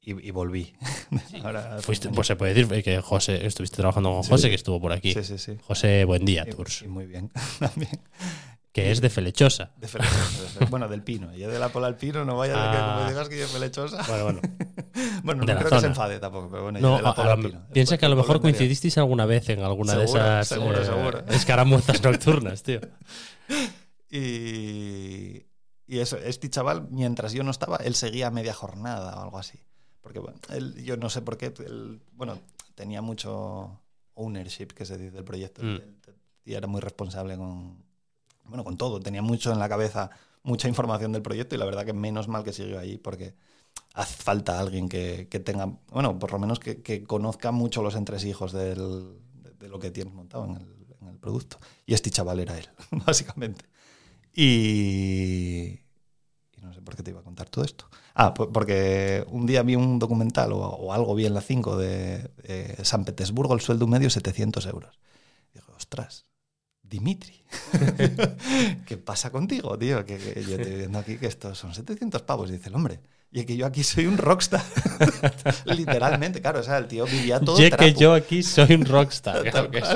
y, 0.00 0.28
y 0.28 0.30
volví. 0.30 0.74
Ahora 1.44 1.78
Fuiste, 1.80 2.08
pues 2.10 2.26
se 2.26 2.36
puede 2.36 2.54
decir 2.54 2.82
que 2.82 3.00
José, 3.00 3.46
estuviste 3.46 3.76
trabajando 3.76 4.10
con 4.12 4.24
Sí. 4.24 4.30
José, 4.30 4.48
que 4.48 4.54
estuvo 4.54 4.80
por 4.80 4.92
aquí. 4.92 5.12
Sí, 5.14 5.24
sí, 5.24 5.38
sí. 5.38 5.56
José 5.66 6.04
Buen 6.04 6.24
Día 6.24 6.44
Y- 6.46 6.50
Tours, 6.50 6.82
y 6.82 6.88
muy 6.88 7.06
bien, 7.06 7.30
también. 7.58 8.00
que 8.72 8.90
es 8.92 9.00
de 9.00 9.10
Felechosa. 9.10 9.72
De 9.76 9.88
Felechosa, 9.88 10.42
de 10.42 10.48
Fele- 10.66 10.70
bueno, 10.70 10.88
del 10.88 11.02
Pino. 11.02 11.34
Y 11.34 11.40
de 11.40 11.58
la 11.58 11.68
Pola 11.70 11.86
al 11.88 11.96
Pino 11.96 12.24
no 12.24 12.36
vaya 12.36 12.52
de 12.54 12.70
que 12.70 12.76
Ah. 12.76 12.94
como 12.98 13.08
digas 13.10 13.28
que 13.28 13.38
yo 13.38 13.44
es 13.44 13.50
Felechosa. 13.50 14.02
Bueno, 14.08 14.24
bueno. 14.24 14.40
Bueno, 15.22 15.44
de 15.44 15.52
no 15.52 15.60
la 15.60 15.66
creo 15.66 15.70
que 15.78 15.80
se 15.80 15.86
enfade 15.86 16.18
tampoco, 16.20 16.48
pero 16.50 16.62
bueno, 16.64 16.78
No, 16.80 16.90
yo 16.92 16.96
de 16.98 17.02
la 17.02 17.14
Pola 17.14 17.32
al 17.32 17.40
Pino. 17.40 17.66
piensa 17.72 17.98
que 17.98 18.06
a 18.06 18.08
lo 18.08 18.16
mejor 18.16 18.40
coincidisteis 18.40 18.98
alguna 18.98 19.26
vez 19.26 19.48
en 19.48 19.60
alguna 19.62 19.92
Seguro, 19.92 20.12
de 20.12 20.18
esas 20.20 20.48
seguro, 20.48 20.80
eh, 20.80 20.84
seguro. 20.84 21.24
escaramuzas 21.28 22.02
nocturnas, 22.02 22.62
tío. 22.62 22.80
Y, 24.10 25.46
y 25.86 25.98
eso, 25.98 26.16
este 26.18 26.48
chaval, 26.50 26.88
mientras 26.90 27.32
yo 27.32 27.42
no 27.42 27.50
estaba, 27.50 27.76
él 27.78 27.94
seguía 27.94 28.30
media 28.30 28.54
jornada 28.54 29.16
o 29.16 29.22
algo 29.22 29.38
así. 29.38 29.60
Porque 30.08 30.20
bueno, 30.20 30.38
él, 30.48 30.82
yo 30.82 30.96
no 30.96 31.10
sé 31.10 31.20
por 31.20 31.36
qué, 31.36 31.52
él, 31.66 32.00
bueno, 32.14 32.38
tenía 32.74 33.02
mucho 33.02 33.78
ownership, 34.14 34.68
que 34.68 34.86
se 34.86 34.96
dice, 34.96 35.10
del 35.10 35.22
proyecto. 35.22 35.62
Mm. 35.62 35.80
Y 36.46 36.54
era 36.54 36.66
muy 36.66 36.80
responsable 36.80 37.36
con, 37.36 37.76
bueno, 38.44 38.64
con 38.64 38.78
todo. 38.78 39.00
Tenía 39.00 39.20
mucho 39.20 39.52
en 39.52 39.58
la 39.58 39.68
cabeza, 39.68 40.08
mucha 40.44 40.66
información 40.66 41.12
del 41.12 41.20
proyecto 41.20 41.54
y 41.54 41.58
la 41.58 41.66
verdad 41.66 41.84
que 41.84 41.92
menos 41.92 42.26
mal 42.26 42.42
que 42.42 42.54
siguió 42.54 42.78
ahí 42.78 42.96
porque 42.96 43.34
hace 43.92 44.22
falta 44.22 44.58
alguien 44.58 44.88
que, 44.88 45.28
que 45.30 45.40
tenga, 45.40 45.66
bueno, 45.90 46.18
por 46.18 46.32
lo 46.32 46.38
menos 46.38 46.58
que, 46.58 46.80
que 46.80 47.04
conozca 47.04 47.52
mucho 47.52 47.82
los 47.82 47.94
entresijos 47.94 48.52
del, 48.52 49.12
de, 49.42 49.50
de 49.58 49.68
lo 49.68 49.78
que 49.78 49.90
tienes 49.90 50.14
montado 50.14 50.46
en 50.46 50.56
el, 50.56 50.86
en 51.02 51.08
el 51.08 51.18
producto. 51.18 51.58
Y 51.84 51.92
este 51.92 52.10
chaval 52.10 52.40
era 52.40 52.56
él, 52.56 52.66
básicamente. 53.06 53.66
Y 54.34 55.80
no 56.68 56.74
sé 56.74 56.80
por 56.82 56.94
qué 56.96 57.02
te 57.02 57.10
iba 57.10 57.20
a 57.20 57.24
contar 57.24 57.48
todo 57.48 57.64
esto. 57.64 57.88
Ah, 58.14 58.32
po- 58.34 58.52
porque 58.52 59.24
un 59.28 59.46
día 59.46 59.62
vi 59.62 59.74
un 59.76 59.98
documental 59.98 60.52
o, 60.52 60.58
o 60.58 60.92
algo 60.92 61.14
vi 61.14 61.26
en 61.26 61.34
la 61.34 61.40
5 61.40 61.76
de, 61.76 62.30
de 62.42 62.76
San 62.84 63.04
Petersburgo, 63.04 63.54
el 63.54 63.60
sueldo 63.60 63.86
medio 63.86 64.10
700 64.10 64.64
euros. 64.66 64.98
Y 65.54 65.58
digo, 65.58 65.72
ostras, 65.76 66.26
Dimitri, 66.82 67.44
¿qué 68.86 68.96
pasa 68.96 69.30
contigo, 69.30 69.78
tío? 69.78 70.04
Que, 70.06 70.16
que 70.18 70.42
yo 70.42 70.56
estoy 70.56 70.74
viendo 70.76 70.98
aquí 70.98 71.16
que 71.18 71.26
estos 71.26 71.58
son 71.58 71.74
700 71.74 72.22
pavos. 72.22 72.48
Y 72.48 72.52
dice 72.52 72.68
el 72.70 72.74
hombre, 72.76 73.00
y 73.30 73.40
es 73.40 73.46
que 73.46 73.56
yo 73.58 73.66
aquí 73.66 73.84
soy 73.84 74.06
un 74.06 74.16
rockstar. 74.16 74.62
Literalmente, 75.66 76.40
claro, 76.40 76.60
o 76.60 76.62
sea, 76.62 76.78
el 76.78 76.86
tío 76.88 77.04
vivía 77.04 77.40
todo 77.40 77.58
Ya 77.58 77.70
que 77.76 77.92
yo 77.92 78.14
aquí 78.14 78.42
soy 78.42 78.74
un 78.74 78.84
rockstar. 78.86 79.42
Claro 79.50 79.70
que 79.70 79.78
es. 79.78 79.88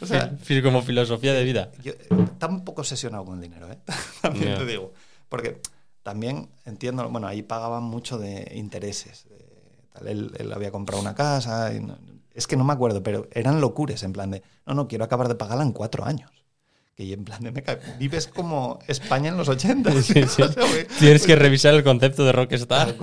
O 0.00 0.06
sea, 0.06 0.36
como 0.62 0.82
filosofía 0.82 1.32
de 1.34 1.44
vida. 1.44 1.70
yo, 1.82 1.92
está 2.24 2.46
un 2.46 2.64
poco 2.64 2.82
obsesionado 2.82 3.24
con 3.24 3.34
el 3.36 3.40
dinero, 3.42 3.70
¿eh? 3.70 3.78
También 4.22 4.48
Ya. 4.52 4.58
te 4.58 4.66
digo. 4.66 4.92
Porque 5.28 5.60
también 6.02 6.48
entiendo, 6.64 7.08
bueno, 7.10 7.26
ahí 7.26 7.42
pagaban 7.42 7.82
mucho 7.84 8.18
de 8.18 8.52
intereses. 8.54 9.26
de 9.28 9.36
tal. 9.92 10.08
Él, 10.08 10.32
él 10.38 10.52
había 10.52 10.70
comprado 10.70 11.00
una 11.02 11.14
casa 11.14 11.72
y 11.74 11.80
no- 11.80 11.98
es 12.32 12.46
que 12.46 12.56
no 12.56 12.64
me 12.64 12.72
acuerdo, 12.72 13.02
pero 13.02 13.28
eran 13.32 13.60
locures 13.60 14.02
en 14.02 14.12
plan 14.12 14.30
de, 14.30 14.42
no, 14.66 14.74
no, 14.74 14.88
quiero 14.88 15.04
acabar 15.04 15.28
de 15.28 15.34
pagarla 15.34 15.64
en 15.64 15.72
cuatro 15.72 16.04
años. 16.04 16.30
Que 16.96 17.12
en 17.12 17.24
plan 17.24 17.40
de, 17.42 17.50
me 17.52 17.62
vives 17.98 18.26
como 18.28 18.78
España 18.86 19.28
en 19.30 19.36
los 19.36 19.48
80. 19.48 19.90
Sí, 20.02 20.22
sí. 20.28 20.42
Güey, 20.56 20.86
Tienes 20.98 21.26
que 21.26 21.34
revisar 21.36 21.74
el 21.74 21.82
concepto 21.84 22.24
de 22.24 22.32
Rockstar. 22.32 22.94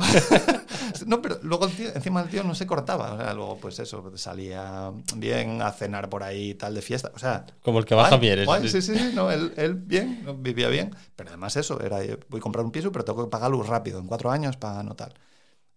No, 1.08 1.22
pero 1.22 1.40
luego 1.42 1.68
tío- 1.68 1.90
encima 1.96 2.22
el 2.22 2.30
tío 2.30 2.44
no 2.44 2.54
se 2.54 2.68
cortaba. 2.68 3.14
O 3.14 3.18
sea, 3.18 3.34
luego, 3.34 3.58
pues 3.58 3.80
eso, 3.80 4.12
salía 4.18 4.92
bien 5.16 5.62
a 5.62 5.72
cenar 5.72 6.10
por 6.10 6.24
ahí, 6.24 6.54
tal 6.54 6.76
de 6.76 6.82
fiesta. 6.82 7.12
O 7.16 7.20
sea, 7.20 7.46
Como 7.64 7.80
el 7.80 7.86
que 7.86 7.96
baja 7.96 8.10
guay, 8.46 8.68
sí, 8.70 8.82
sí, 8.82 8.96
sí, 8.98 9.12
no, 9.16 9.32
él, 9.32 9.54
él 9.58 9.74
bien, 9.76 10.24
vivía 10.44 10.68
bien. 10.70 10.96
Pero 11.16 11.30
además 11.30 11.56
eso, 11.58 11.82
era 11.82 12.04
eh, 12.04 12.20
voy 12.30 12.40
a 12.40 12.44
comprar 12.44 12.64
un 12.66 12.72
piso, 12.72 12.92
pero 12.92 13.04
tengo 13.06 13.24
que 13.24 13.30
pagar 13.32 13.50
luz 13.50 13.66
rápido, 13.68 14.00
en 14.00 14.08
cuatro 14.08 14.30
años 14.30 14.58
para 14.58 14.84
no 14.84 14.96
tal. 14.96 15.14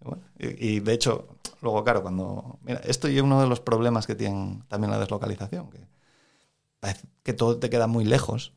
Y, 0.00 0.04
bueno, 0.04 0.22
y- 0.38 0.68
y 0.76 0.80
de 0.80 0.92
hecho, 0.92 1.28
luego, 1.62 1.82
claro, 1.84 2.02
cuando. 2.02 2.58
Mira, 2.62 2.80
esto 2.84 3.08
es 3.08 3.20
uno 3.22 3.40
de 3.40 3.46
los 3.48 3.60
problemas 3.60 4.06
que 4.06 4.14
tiene 4.14 4.62
también 4.68 4.90
la 4.90 4.98
deslocalización, 4.98 5.70
que 5.70 5.78
parece 6.80 7.06
que 7.22 7.32
todo 7.32 7.58
te 7.58 7.70
queda 7.70 7.86
muy 7.86 8.04
lejos. 8.04 8.52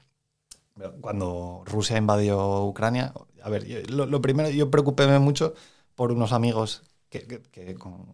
Cuando 1.01 1.61
Rusia 1.65 1.97
invadió 1.97 2.63
Ucrania, 2.63 3.13
a 3.43 3.49
ver, 3.49 3.65
yo- 3.65 3.77
lo, 3.89 4.07
lo 4.07 4.21
primero, 4.21 4.49
yo 4.49 4.71
preocupéme 4.71 5.19
mucho 5.19 5.53
por 5.95 6.11
unos 6.11 6.31
amigos 6.33 6.83
que, 7.09 7.25
que- 7.27 7.41
que 7.41 7.75
con 7.75 8.05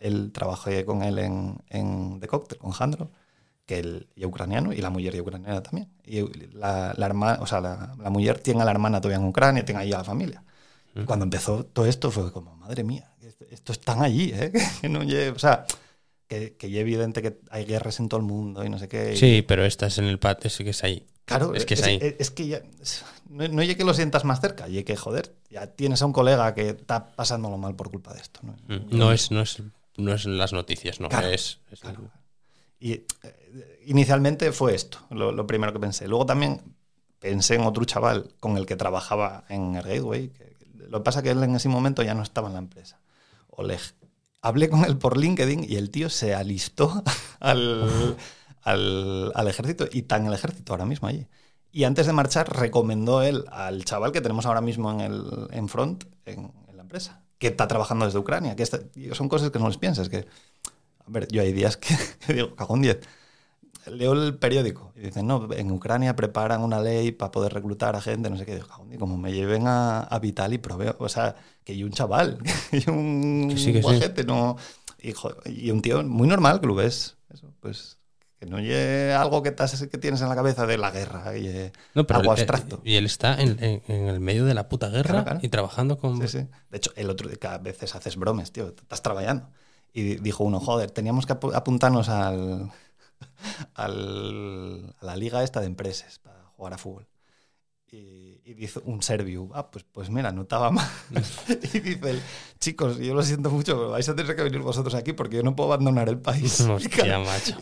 él 0.00 0.30
trabajé 0.32 0.84
con 0.84 1.02
él 1.02 1.18
en, 1.18 1.58
en 1.68 2.20
The 2.20 2.26
Cocktail, 2.28 2.58
con 2.60 2.70
Jandro, 2.72 3.10
que 3.66 3.78
él 3.80 4.08
y 4.16 4.24
ucraniano, 4.24 4.72
y 4.72 4.78
la 4.78 4.90
mujer 4.90 5.14
y 5.14 5.20
ucraniana 5.20 5.62
también. 5.62 5.88
Y 6.04 6.22
la, 6.54 6.94
la, 6.96 7.06
hermana, 7.06 7.38
o 7.42 7.46
sea, 7.46 7.60
la, 7.60 7.94
la 7.98 8.10
mujer 8.10 8.38
tiene 8.40 8.62
a 8.62 8.64
la 8.64 8.70
hermana 8.72 9.00
todavía 9.00 9.22
en 9.22 9.28
Ucrania, 9.28 9.64
tiene 9.64 9.80
ahí 9.82 9.92
a 9.92 9.98
la 9.98 10.04
familia. 10.04 10.42
Y 10.94 11.04
cuando 11.04 11.24
empezó 11.24 11.64
todo 11.64 11.86
esto 11.86 12.10
fue 12.10 12.32
como, 12.32 12.56
madre 12.56 12.82
mía, 12.84 13.12
esto, 13.22 13.44
esto 13.50 13.72
están 13.72 14.02
allí, 14.02 14.32
¿eh? 14.34 14.52
No 14.88 15.00
o 15.00 15.38
sea, 15.38 15.66
que, 16.30 16.54
que 16.56 16.70
ya 16.70 16.78
es 16.78 16.82
evidente 16.82 17.22
que 17.22 17.40
hay 17.50 17.64
guerras 17.64 17.98
en 17.98 18.08
todo 18.08 18.20
el 18.20 18.24
mundo 18.26 18.64
y 18.64 18.70
no 18.70 18.78
sé 18.78 18.88
qué. 18.88 19.14
y- 19.14 19.16
Sí, 19.16 19.42
pero 19.42 19.64
esta 19.64 19.86
es 19.88 19.98
en 19.98 20.04
el 20.04 20.20
patio, 20.20 20.48
sí 20.48 20.62
que 20.62 20.70
es 20.70 20.84
ahí. 20.84 21.04
Claro, 21.24 21.54
es 21.54 21.66
que 21.66 21.74
es, 21.74 21.82
ahí. 21.82 21.98
Es, 22.18 22.30
que 22.30 22.46
ya. 22.46 22.62
No, 23.28 23.46
no 23.48 23.62
llegue 23.62 23.76
que 23.76 23.84
lo 23.84 23.94
sientas 23.94 24.24
más 24.24 24.40
cerca, 24.40 24.68
y 24.68 24.82
que 24.84 24.96
joder, 24.96 25.34
ya 25.50 25.66
tienes 25.68 26.00
a 26.02 26.06
un 26.06 26.12
colega 26.12 26.54
que 26.54 26.70
está 26.70 27.12
pasándolo 27.16 27.58
mal 27.58 27.74
por 27.74 27.90
culpa 27.90 28.12
de 28.14 28.20
esto. 28.20 28.40
No, 28.44 28.52
Mm, 28.68 28.96
no 28.96 29.12
es, 29.12 29.30
no 29.32 29.40
es, 29.42 29.60
no 29.96 30.12
es 30.14 30.24
las 30.24 30.52
noticias, 30.52 31.00
no. 31.00 31.08
Claro, 31.08 31.28
es, 31.28 31.58
es- 31.72 31.80
Claro. 31.80 32.10
Y 32.78 32.92
eh, 32.92 33.04
inicialmente 33.86 34.52
fue 34.52 34.74
esto, 34.74 34.98
lo, 35.10 35.32
lo 35.32 35.46
primero 35.46 35.72
que 35.72 35.80
pensé. 35.80 36.06
Luego 36.08 36.26
también 36.26 36.60
pensé 37.18 37.56
en 37.56 37.62
otro 37.62 37.84
chaval 37.84 38.30
con 38.40 38.56
el 38.56 38.66
que 38.66 38.76
trabajaba 38.76 39.44
en 39.48 39.74
el 39.76 39.82
Gateway. 39.82 40.28
que- 40.28 40.56
lo 40.88 40.98
que 40.98 41.04
pasa 41.04 41.18
es 41.20 41.24
que 41.24 41.30
él 41.30 41.42
en 41.42 41.54
ese 41.56 41.68
momento 41.68 42.02
ya 42.02 42.14
no 42.14 42.22
estaba 42.22 42.48
en 42.48 42.54
la 42.54 42.60
empresa. 42.60 42.98
Oleg. 43.50 43.80
Hablé 44.42 44.70
con 44.70 44.84
él 44.84 44.96
por 44.96 45.18
LinkedIn 45.18 45.64
y 45.68 45.76
el 45.76 45.90
tío 45.90 46.08
se 46.08 46.34
alistó 46.34 47.02
al, 47.40 48.16
al, 48.62 49.32
al 49.34 49.48
ejército 49.48 49.86
y 49.90 50.06
en 50.10 50.26
el 50.26 50.32
ejército 50.34 50.72
ahora 50.72 50.86
mismo 50.86 51.08
allí. 51.08 51.26
Y 51.72 51.84
antes 51.84 52.06
de 52.06 52.12
marchar 52.12 52.50
recomendó 52.58 53.22
él 53.22 53.44
al 53.50 53.84
chaval 53.84 54.12
que 54.12 54.20
tenemos 54.20 54.46
ahora 54.46 54.60
mismo 54.60 54.90
en, 54.90 55.00
el, 55.00 55.48
en 55.52 55.68
front, 55.68 56.04
en, 56.24 56.52
en 56.68 56.76
la 56.76 56.82
empresa, 56.82 57.22
que 57.38 57.48
está 57.48 57.68
trabajando 57.68 58.06
desde 58.06 58.18
Ucrania. 58.18 58.56
Que 58.56 58.62
está- 58.64 58.80
son 59.12 59.28
cosas 59.28 59.50
que 59.50 59.58
no 59.58 59.68
les 59.68 59.76
piensas, 59.78 60.08
que 60.08 60.26
a 61.06 61.10
ver, 61.10 61.28
yo 61.30 61.42
hay 61.42 61.52
días 61.52 61.76
que, 61.76 61.96
que 62.26 62.34
digo, 62.34 62.54
cagón 62.56 62.82
10. 62.82 62.98
Leo 63.86 64.12
el 64.12 64.36
periódico 64.36 64.92
y 64.96 65.00
dicen, 65.00 65.26
no, 65.26 65.48
en 65.52 65.70
Ucrania 65.70 66.14
preparan 66.16 66.62
una 66.62 66.80
ley 66.80 67.12
para 67.12 67.30
poder 67.32 67.52
reclutar 67.54 67.96
a 67.96 68.00
gente, 68.00 68.28
no 68.30 68.36
sé 68.36 68.44
qué. 68.46 68.54
Digo, 68.56 68.66
cagón 68.66 68.88
10, 68.88 69.00
como 69.00 69.16
me 69.16 69.32
lleven 69.32 69.66
a, 69.66 70.00
a 70.00 70.18
Vital 70.18 70.52
y 70.52 70.58
proveo. 70.58 70.96
O 70.98 71.08
sea, 71.08 71.34
que 71.64 71.72
hay 71.72 71.82
un 71.84 71.90
chaval, 71.92 72.38
que 72.70 72.76
hay 72.76 72.84
un 72.88 73.48
Que 73.50 73.56
sí, 73.56 73.72
que 73.72 73.78
sí. 73.78 73.82
guajete, 73.82 74.24
no. 74.24 74.56
Y, 75.02 75.12
jo- 75.12 75.34
y 75.46 75.70
un 75.70 75.80
tío 75.82 76.02
muy 76.04 76.28
normal 76.28 76.60
que 76.60 76.66
lo 76.66 76.74
ves. 76.74 77.16
Eso, 77.32 77.52
pues 77.60 77.96
que 78.38 78.46
no 78.46 78.58
lleve 78.58 79.12
algo 79.12 79.42
que, 79.42 79.54
tas- 79.54 79.86
que 79.88 79.98
tienes 79.98 80.20
en 80.22 80.28
la 80.30 80.34
cabeza 80.34 80.66
de 80.66 80.78
la 80.78 80.90
guerra 80.90 81.36
y 81.36 81.46
eh, 81.46 81.72
No, 81.94 82.06
pero 82.06 82.20
algo 82.20 82.32
él- 82.32 82.38
abstracto. 82.40 82.80
Y 82.84 82.94
él 82.96 83.04
está 83.06 83.38
en, 83.40 83.62
en- 83.62 83.82
en 83.86 84.08
el 84.08 84.18
medio 84.20 84.44
de 84.46 84.54
la 84.54 84.68
puta 84.68 84.88
guerra 84.88 85.10
Claro, 85.10 85.24
claro. 85.24 85.40
y 85.42 85.48
trabajando 85.48 85.98
con. 85.98 86.20
Sí, 86.22 86.38
sí. 86.40 86.46
De 86.70 86.76
hecho, 86.78 86.90
el 86.96 87.10
otro 87.10 87.28
día, 87.28 87.38
a 87.52 87.58
veces 87.58 87.94
haces 87.94 88.16
bromes, 88.16 88.50
tío, 88.52 88.68
estás 88.68 89.02
trabajando. 89.02 89.48
Y 89.92 90.02
di- 90.02 90.16
dijo 90.16 90.44
uno, 90.44 90.58
joder, 90.60 90.90
teníamos 90.90 91.26
que 91.26 91.34
apu- 91.34 91.54
apuntarnos 91.54 92.08
al, 92.08 92.70
al- 93.74 94.94
a 95.00 95.04
la 95.04 95.16
liga 95.16 95.42
esta 95.42 95.60
de 95.60 95.66
empresas 95.66 96.18
para 96.18 96.44
jugar 96.56 96.74
a 96.74 96.78
fútbol. 96.78 97.06
Y, 97.92 98.40
y 98.44 98.54
dice 98.54 98.80
un 98.84 99.02
serbio, 99.02 99.48
ah, 99.52 99.68
pues, 99.68 99.84
pues 99.90 100.10
mira, 100.10 100.30
no 100.30 100.42
estaba 100.42 100.70
mal. 100.70 100.88
y 101.74 101.80
dice 101.80 102.10
él, 102.10 102.20
chicos, 102.60 102.98
yo 102.98 103.14
lo 103.14 103.22
siento 103.24 103.50
mucho, 103.50 103.74
pero 103.76 103.90
vais 103.90 104.08
a 104.08 104.14
tener 104.14 104.36
que 104.36 104.44
venir 104.44 104.60
vosotros 104.60 104.94
aquí 104.94 105.12
porque 105.12 105.38
yo 105.38 105.42
no 105.42 105.56
puedo 105.56 105.72
abandonar 105.72 106.08
el 106.08 106.18
país. 106.18 106.60
Hostia, 106.68 107.18
macho. 107.18 107.56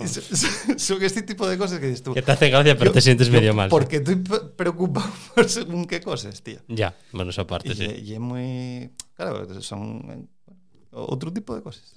Son 0.76 1.02
este 1.02 1.22
tipo 1.22 1.48
de 1.48 1.56
cosas 1.56 1.80
que 1.80 1.86
dices 1.86 2.02
tú. 2.02 2.12
Que 2.12 2.20
te 2.20 2.32
hace 2.32 2.50
gracia, 2.50 2.76
pero 2.76 2.90
yo- 2.90 2.92
te 2.92 3.00
sientes 3.00 3.28
yo 3.28 3.32
medio 3.32 3.54
mal. 3.54 3.70
Porque 3.70 3.96
estoy 3.96 4.16
preocupado 4.16 5.10
por 5.34 5.48
según 5.48 5.86
qué 5.86 6.02
cosas, 6.02 6.42
tío. 6.42 6.60
Ya, 6.68 6.94
bueno, 7.12 7.30
esa 7.30 7.46
parte 7.46 7.70
Y, 7.70 7.74
sí. 7.74 7.84
y 8.04 8.12
es 8.12 8.20
muy. 8.20 8.90
Claro, 9.14 9.62
son 9.62 10.28
eh, 10.44 10.48
otro 10.90 11.32
tipo 11.32 11.54
de 11.54 11.62
cosas. 11.62 11.94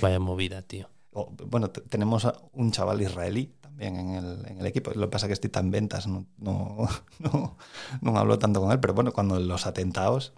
Vaya 0.00 0.18
movida, 0.18 0.62
tío. 0.62 0.88
O, 1.14 1.30
bueno, 1.46 1.70
te- 1.70 1.80
tenemos 1.82 2.26
un 2.52 2.70
chaval 2.72 3.00
israelí 3.00 3.54
también 3.60 3.96
en 3.96 4.10
el, 4.14 4.46
en 4.46 4.58
el 4.58 4.66
equipo. 4.66 4.90
Lo 4.94 5.06
que 5.06 5.12
pasa 5.12 5.26
es 5.26 5.28
que 5.28 5.34
estoy 5.34 5.50
tan 5.50 5.66
en 5.66 5.70
ventas, 5.70 6.06
no, 6.06 6.26
no, 6.38 6.88
no, 7.20 7.56
no 8.00 8.18
hablo 8.18 8.38
tanto 8.38 8.60
con 8.60 8.70
él. 8.72 8.80
Pero 8.80 8.94
bueno, 8.94 9.12
cuando 9.12 9.38
los 9.40 9.66
atentados. 9.66 10.32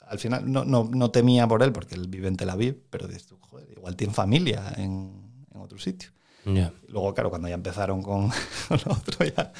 Al 0.00 0.18
final 0.18 0.50
no, 0.50 0.64
no, 0.64 0.84
no 0.84 1.10
temía 1.12 1.46
por 1.46 1.62
él 1.62 1.72
porque 1.72 1.94
él 1.94 2.08
vive 2.08 2.26
en 2.26 2.36
Tel 2.36 2.50
Aviv, 2.50 2.82
pero 2.90 3.06
dices 3.06 3.28
joder, 3.40 3.70
igual 3.70 3.94
tiene 3.94 4.12
familia 4.12 4.72
en, 4.76 5.46
en 5.54 5.60
otro 5.60 5.78
sitio. 5.78 6.10
Ya. 6.44 6.72
Y 6.88 6.90
luego, 6.90 7.14
claro, 7.14 7.30
cuando 7.30 7.46
ya 7.48 7.54
empezaron 7.54 8.02
con, 8.02 8.28
con 8.68 8.80
lo 8.86 8.92
otro, 8.92 9.24
ya. 9.24 9.52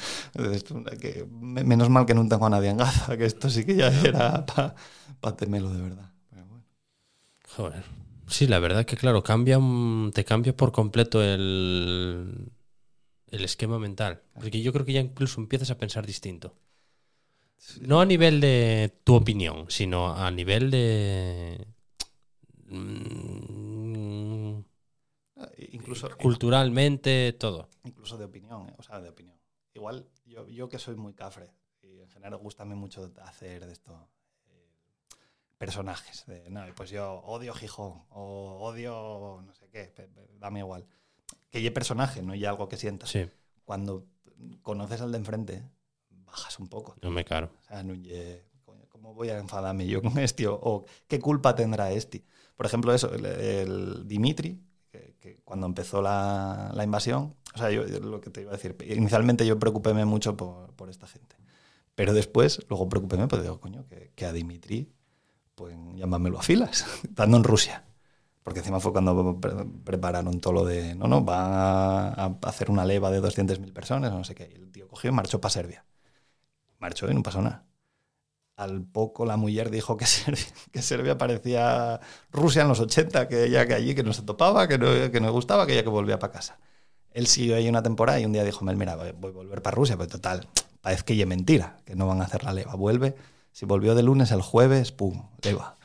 que 0.99 1.25
me- 1.31 1.63
menos 1.63 1.89
mal 1.89 2.05
que 2.05 2.13
no 2.13 2.27
tengo 2.27 2.45
a 2.47 2.49
nadie 2.49 2.69
en 2.69 2.77
Gaza, 2.77 3.15
que 3.15 3.25
esto 3.25 3.49
sí 3.49 3.63
que 3.63 3.75
ya 3.77 3.87
era 4.01 4.45
para 4.45 4.75
pa 5.21 5.37
temerlo 5.37 5.69
de 5.69 5.81
verdad. 5.81 6.11
Pero 6.29 6.45
bueno. 6.47 6.63
Joder. 7.55 8.00
Sí, 8.31 8.47
la 8.47 8.59
verdad 8.59 8.85
que 8.85 8.95
claro, 8.95 9.23
cambia, 9.23 9.59
te 10.13 10.23
cambia 10.23 10.55
por 10.55 10.71
completo 10.71 11.21
el, 11.21 12.51
el 13.27 13.43
esquema 13.43 13.77
mental. 13.77 14.21
Porque 14.33 14.61
yo 14.61 14.71
creo 14.73 14.85
que 14.85 14.93
ya 14.93 15.01
incluso 15.01 15.41
empiezas 15.41 15.69
a 15.71 15.77
pensar 15.77 16.05
distinto. 16.05 16.55
No 17.81 17.99
a 18.01 18.05
nivel 18.05 18.39
de 18.41 18.91
tu 19.03 19.15
opinión, 19.15 19.65
sino 19.69 20.13
a 20.15 20.31
nivel 20.31 20.71
de... 20.71 21.67
mm, 22.69 24.59
Incluso, 25.71 26.09
culturalmente, 26.17 27.33
todo. 27.33 27.69
incluso 27.83 28.17
de 28.17 28.25
opinión, 28.25 28.69
¿eh? 28.69 28.75
o 28.77 28.83
sea, 28.83 28.99
de 29.01 29.09
opinión. 29.09 29.37
Igual, 29.73 30.07
yo, 30.25 30.47
yo 30.47 30.69
que 30.69 30.79
soy 30.79 30.95
muy 30.95 31.13
cafre, 31.13 31.51
y 31.81 31.99
en 31.99 32.09
general 32.09 32.37
gusta 32.37 32.65
mucho 32.65 33.11
hacer 33.23 33.65
de 33.65 33.73
esto 33.73 33.91
eh, 33.93 34.20
personajes. 35.61 36.25
De, 36.25 36.49
no, 36.49 36.63
pues 36.75 36.89
yo 36.89 37.21
odio 37.25 37.53
Gijón, 37.53 38.03
o 38.09 38.57
odio 38.61 39.43
no 39.45 39.53
sé 39.53 39.67
qué, 39.69 39.93
dame 40.39 40.59
igual. 40.59 40.87
Que 41.51 41.61
ya 41.61 41.71
personaje, 41.71 42.23
no 42.23 42.33
ya 42.33 42.49
algo 42.49 42.67
que 42.67 42.77
sientas. 42.77 43.09
Sí, 43.09 43.29
Cuando 43.63 44.07
conoces 44.63 45.01
al 45.01 45.11
de 45.11 45.19
enfrente, 45.19 45.63
bajas 46.09 46.57
un 46.59 46.67
poco. 46.67 46.95
no 47.01 47.11
me 47.11 47.23
caro. 47.23 47.51
O 47.59 47.63
sea, 47.63 47.83
no 47.83 47.93
coño, 48.65 48.87
¿cómo 48.89 49.13
voy 49.13 49.29
a 49.29 49.37
enfadarme 49.37 49.85
yo 49.85 50.01
con 50.01 50.17
este? 50.17 50.47
O, 50.47 50.55
o 50.55 50.85
¿qué 51.07 51.19
culpa 51.19 51.53
tendrá 51.53 51.91
este? 51.91 52.25
Por 52.55 52.65
ejemplo, 52.65 52.93
eso, 52.93 53.13
el, 53.13 53.25
el 53.25 54.07
Dimitri, 54.07 54.59
que, 54.89 55.15
que 55.19 55.41
cuando 55.43 55.67
empezó 55.67 56.01
la, 56.01 56.71
la 56.73 56.83
invasión, 56.83 57.35
o 57.53 57.57
sea, 57.57 57.69
yo 57.69 57.83
lo 57.83 58.19
que 58.19 58.31
te 58.31 58.41
iba 58.41 58.51
a 58.51 58.55
decir, 58.55 58.75
inicialmente 58.89 59.45
yo 59.45 59.59
preocupéme 59.59 60.05
mucho 60.05 60.35
por, 60.35 60.73
por 60.73 60.89
esta 60.89 61.05
gente. 61.07 61.35
Pero 61.93 62.13
después, 62.13 62.65
luego 62.69 62.89
preocupéme, 62.89 63.27
pues 63.27 63.43
digo, 63.43 63.59
coño, 63.59 63.85
que, 63.87 64.11
que 64.15 64.25
a 64.25 64.31
Dimitri, 64.33 64.91
pues 65.55 65.75
llámamelo 65.95 66.39
a 66.39 66.43
filas, 66.43 66.85
estando 67.03 67.37
en 67.37 67.43
Rusia. 67.43 67.83
Porque 68.43 68.59
encima 68.59 68.79
fue 68.79 68.91
cuando 68.93 69.39
pre- 69.39 69.65
prepararon 69.85 70.39
todo 70.41 70.53
lo 70.53 70.65
de, 70.65 70.95
no, 70.95 71.07
no, 71.07 71.21
van 71.23 71.51
a, 71.53 72.25
hacer 72.43 72.71
una 72.71 72.85
leva 72.85 73.11
de 73.11 73.21
200.000 73.21 73.73
personas, 73.73 74.11
no 74.13 74.23
sé 74.23 74.35
qué. 74.35 74.49
Y 74.51 74.55
el 74.61 74.71
tío 74.71 74.87
cogió 74.87 75.11
y 75.11 75.13
marchó 75.13 75.41
para 75.41 75.51
Serbia. 75.53 75.85
Marchó 76.79 77.09
y 77.11 77.13
no 77.15 77.23
pasó 77.23 77.41
nada. 77.41 77.65
Al 78.57 78.83
poco 78.83 79.25
la 79.25 79.37
mujer 79.37 79.71
dijo 79.71 79.97
que 79.97 80.05
Serbia, 80.07 80.45
que 80.71 80.81
Serbia 80.81 81.17
parecía 81.17 81.99
Rusia 82.31 82.63
en 82.63 82.67
los 82.69 82.79
80, 82.79 83.27
que 83.27 83.45
ella 83.45 83.65
que 83.67 83.73
allí 83.73 83.95
que 83.95 84.03
no 84.03 84.13
se 84.13 84.23
topaba, 84.23 84.67
que 84.67 84.77
no, 84.77 85.11
que 85.11 85.19
no 85.21 85.31
gustaba, 85.31 85.65
que 85.65 85.73
ella 85.73 85.83
que 85.83 85.89
volvía 85.89 86.19
para 86.19 86.33
casa. 86.33 86.59
Él 87.11 87.27
siguió 87.27 87.55
ahí 87.57 87.69
una 87.69 87.83
temporada 87.83 88.19
y 88.19 88.25
un 88.25 88.33
día 88.33 88.43
dijo, 88.43 88.65
"Mel, 88.65 88.77
mira, 88.77 88.95
voy 88.97 89.09
a 89.09 89.13
volver 89.13 89.61
para 89.61 89.75
Rusia, 89.75 89.97
pero 89.97 90.09
total, 90.09 90.47
parece 90.81 91.03
que 91.05 91.15
ya 91.15 91.25
mentira, 91.25 91.77
que 91.85 91.95
no 91.95 92.07
van 92.07 92.21
a 92.21 92.25
hacer 92.25 92.43
la 92.43 92.53
leva. 92.53 92.75
Vuelve, 92.75 93.15
si 93.51 93.65
volvió 93.65 93.95
de 93.95 94.03
lunes, 94.03 94.31
el 94.31 94.41
jueves, 94.41 94.91
pum, 94.91 95.23
leva. 95.41 95.77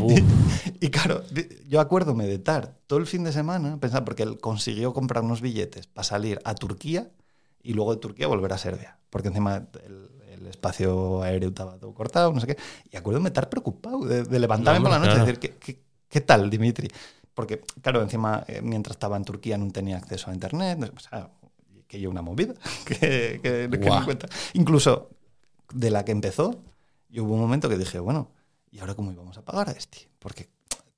Uf. 0.00 0.20
Y 0.80 0.90
claro, 0.90 1.22
yo 1.66 1.80
acuérdome 1.80 2.26
de 2.26 2.34
estar 2.34 2.76
todo 2.86 2.98
el 2.98 3.06
fin 3.06 3.24
de 3.24 3.32
semana, 3.32 3.78
pensar, 3.80 4.04
porque 4.04 4.22
él 4.22 4.38
consiguió 4.38 4.92
comprar 4.92 5.24
unos 5.24 5.40
billetes 5.40 5.86
para 5.86 6.04
salir 6.04 6.40
a 6.44 6.54
Turquía 6.54 7.10
y 7.62 7.72
luego 7.72 7.94
de 7.94 8.00
Turquía 8.00 8.28
volver 8.28 8.52
a 8.52 8.58
Serbia, 8.58 8.98
porque 9.10 9.28
encima 9.28 9.66
el, 9.84 10.08
el 10.30 10.46
espacio 10.46 11.22
aéreo 11.22 11.48
estaba 11.48 11.78
todo 11.78 11.92
cortado, 11.94 12.32
no 12.32 12.40
sé 12.40 12.46
qué. 12.46 12.56
Y 12.92 12.96
acuérdome 12.96 13.24
de 13.24 13.30
estar 13.30 13.48
preocupado, 13.48 14.04
de, 14.04 14.22
de 14.24 14.38
levantarme 14.38 14.78
No, 14.78 14.84
por 14.84 14.92
la 14.92 14.98
noche 15.00 15.16
y 15.16 15.20
decir, 15.20 15.38
¿qué, 15.40 15.56
qué, 15.56 15.82
qué 16.08 16.20
tal, 16.20 16.48
Dimitri? 16.48 16.88
porque, 17.38 17.60
claro, 17.82 18.02
encima, 18.02 18.42
eh, 18.48 18.60
mientras 18.64 18.96
estaba 18.96 19.16
en 19.16 19.24
Turquía 19.24 19.56
no 19.56 19.70
tenía 19.70 19.96
acceso 19.96 20.28
a 20.28 20.34
Internet, 20.34 20.92
o 20.92 20.98
sea, 20.98 21.30
que 21.86 22.00
yo 22.00 22.10
una 22.10 22.20
movida, 22.20 22.54
que. 22.84 23.68
Incluso 24.54 25.10
de 25.72 25.90
la 25.90 26.04
que 26.04 26.12
empezó, 26.12 26.62
yo 27.08 27.24
hubo 27.24 27.34
un 27.34 27.40
momento 27.40 27.68
que 27.68 27.76
dije, 27.78 27.98
bueno, 27.98 28.30
¿y 28.70 28.80
ahora 28.80 28.94
cómo 28.94 29.12
íbamos 29.12 29.38
a 29.38 29.44
pagar 29.44 29.68
a 29.68 29.72
este? 29.72 30.08
Porque 30.18 30.48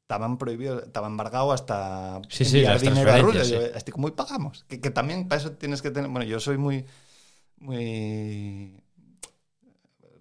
estaban 0.03 0.39
prohibidos, 0.39 0.83
estaba 0.83 1.07
embargado 1.07 1.53
hasta 1.53 2.21
Sí, 2.29 2.45
sí, 2.45 2.59
enviar 2.59 2.81
dinero 2.81 3.13
a 3.13 3.19
Rusia. 3.19 3.45
Yo, 3.45 3.61
¿este 3.61 3.93
cómo 3.93 4.09
pagamos? 4.15 4.65
Que, 4.69 4.81
que 4.81 4.91
también 4.91 5.29
para 5.29 5.41
eso 5.41 5.53
tienes 5.53 5.83
que 5.83 5.91
tener, 5.91 6.11
bueno, 6.11 6.27
yo 6.27 6.41
soy 6.41 6.59
muy, 6.59 6.85
muy 7.59 8.83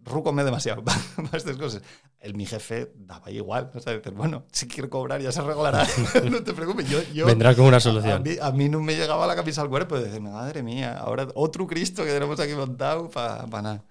rúcome 0.06 0.44
demasiado 0.44 0.84
para, 0.86 1.00
para 1.16 1.38
estas 1.38 1.58
cosas. 1.58 1.82
El, 2.20 2.36
mi 2.36 2.46
jefe 2.46 2.92
daba 2.96 3.32
igual. 3.32 3.72
O 3.74 3.80
sea, 3.80 3.94
dices, 3.94 4.14
bueno, 4.14 4.44
si 4.52 4.68
quiero 4.68 4.90
cobrar 4.90 5.22
ya 5.22 5.32
se 5.32 5.40
arreglará. 5.40 5.88
no 6.30 6.44
te 6.44 6.54
preocupes. 6.54 6.90
Yo, 6.90 7.02
yo, 7.14 7.26
Vendrá 7.26 7.56
con 7.56 7.66
una 7.66 7.78
a, 7.78 7.80
solución. 7.80 8.24
mí, 8.24 8.32
a 8.42 8.52
mí 8.52 8.70
no 8.70 8.82
me 8.82 8.96
llegaba 8.96 9.26
la 9.26 9.36
camisa 9.36 9.62
al 9.62 9.70
cuerpo. 9.70 9.98
Y 9.98 10.04
decir, 10.04 10.22
madre 10.22 10.62
mía, 10.62 10.98
ahora 10.98 11.28
otro 11.34 11.66
Cristo 11.66 12.04
que 12.04 12.12
tenemos 12.12 12.40
aquí 12.40 12.54
montado 12.54 13.10
para 13.10 13.48
nada. 13.62 13.84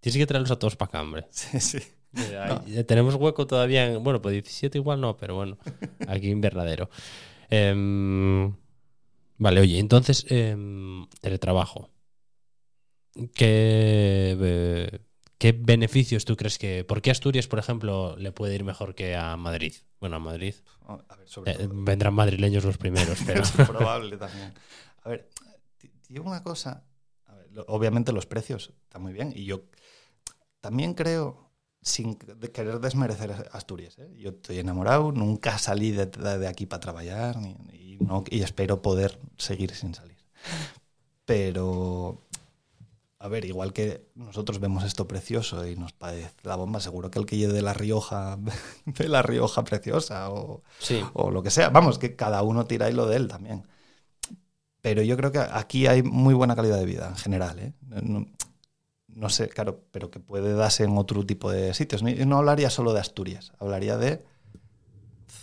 Tienes 0.00 0.16
que 0.18 0.26
traerlos 0.26 0.50
a 0.50 0.58
todos 0.58 0.76
para 0.76 0.88
acá, 0.88 1.02
hombre. 1.02 1.26
Sí, 1.30 1.60
sí. 1.60 1.78
Eh, 2.16 2.58
eh, 2.68 2.84
Tenemos 2.84 3.14
hueco 3.14 3.46
todavía. 3.46 3.86
En, 3.86 4.02
bueno, 4.02 4.20
pues 4.20 4.32
17 4.32 4.78
igual 4.78 5.00
no, 5.00 5.16
pero 5.16 5.36
bueno, 5.36 5.58
aquí 6.08 6.28
invernadero. 6.28 6.90
Em, 7.50 8.52
vale, 9.38 9.60
oye, 9.60 9.78
entonces, 9.78 10.26
em, 10.28 11.06
teletrabajo. 11.20 11.90
¿Qué, 13.34 14.36
eh, 14.40 14.98
¿Qué 15.38 15.52
beneficios 15.52 16.24
tú 16.24 16.36
crees 16.36 16.58
que... 16.58 16.84
¿Por 16.84 17.02
qué 17.02 17.10
Asturias, 17.10 17.48
por 17.48 17.58
ejemplo, 17.58 18.16
le 18.16 18.32
puede 18.32 18.54
ir 18.54 18.64
mejor 18.64 18.94
que 18.94 19.16
a 19.16 19.36
Madrid? 19.36 19.74
Bueno, 20.00 20.16
a 20.16 20.20
Madrid. 20.20 20.54
A 20.86 21.16
ver, 21.16 21.28
sobre 21.28 21.52
eh, 21.52 21.54
todo. 21.54 21.68
vendrán 21.72 22.14
madrileños 22.14 22.64
los 22.64 22.76
primeros, 22.78 23.18
pero... 23.26 23.42
Es 23.42 23.50
probable 23.52 24.16
también. 24.16 24.52
A 25.02 25.08
ver, 25.08 25.28
digo 26.08 26.24
una 26.28 26.42
cosa. 26.42 26.84
A 27.26 27.34
ver, 27.34 27.50
lo- 27.52 27.64
obviamente 27.68 28.12
los 28.12 28.26
precios 28.26 28.72
están 28.84 29.02
muy 29.02 29.12
bien. 29.12 29.32
Y 29.34 29.44
yo 29.44 29.62
también 30.60 30.94
creo, 30.94 31.50
sin 31.82 32.18
de 32.18 32.50
querer 32.52 32.78
desmerecer 32.80 33.48
Asturias, 33.52 33.98
¿eh? 33.98 34.08
yo 34.18 34.30
estoy 34.30 34.58
enamorado, 34.58 35.12
nunca 35.12 35.58
salí 35.58 35.90
de, 35.92 36.06
de 36.06 36.46
aquí 36.48 36.66
para 36.66 36.80
trabajar 36.80 37.38
ni- 37.38 37.56
y, 37.72 37.96
no, 38.00 38.24
y 38.30 38.42
espero 38.42 38.82
poder 38.82 39.18
seguir 39.36 39.74
sin 39.74 39.94
salir. 39.94 40.16
Pero, 41.24 42.22
a 43.18 43.28
ver, 43.28 43.44
igual 43.44 43.72
que 43.72 44.08
nosotros 44.14 44.58
vemos 44.58 44.84
esto 44.84 45.06
precioso 45.06 45.66
y 45.66 45.76
nos 45.76 45.92
parece 45.92 46.30
la 46.42 46.56
bomba, 46.56 46.80
seguro 46.80 47.10
que 47.10 47.18
el 47.18 47.26
que 47.26 47.36
lleve 47.36 47.52
de 47.52 47.62
La 47.62 47.74
Rioja 47.74 48.36
ve 48.86 49.08
La 49.08 49.22
Rioja 49.22 49.62
preciosa 49.64 50.30
o, 50.30 50.62
Sí. 50.78 51.00
o 51.12 51.30
lo 51.30 51.42
que 51.42 51.50
sea. 51.50 51.68
Vamos, 51.70 51.98
que 51.98 52.16
cada 52.16 52.42
uno 52.42 52.64
tira 52.66 52.90
y 52.90 52.92
lo 52.94 53.06
de 53.06 53.16
él 53.16 53.28
también. 53.28 53.66
Pero 54.82 55.02
yo 55.02 55.16
creo 55.16 55.30
que 55.30 55.38
aquí 55.38 55.86
hay 55.86 56.02
muy 56.02 56.32
buena 56.34 56.56
calidad 56.56 56.78
de 56.78 56.86
vida 56.86 57.08
en 57.08 57.16
general. 57.16 57.58
¿eh? 57.58 57.72
No, 59.20 59.28
sé, 59.28 59.48
claro, 59.48 59.84
pero 59.92 60.10
que 60.10 60.20
puede 60.20 60.54
darse 60.54 60.84
en 60.84 60.96
otro 60.96 61.24
tipo 61.26 61.50
de 61.50 61.74
sitios. 61.74 62.02
No, 62.02 62.10
no 62.26 62.38
hablaría 62.38 62.70
solo 62.70 62.92
de 62.92 63.00
Asturias, 63.00 63.52
hablaría 63.58 63.96
de 63.96 64.24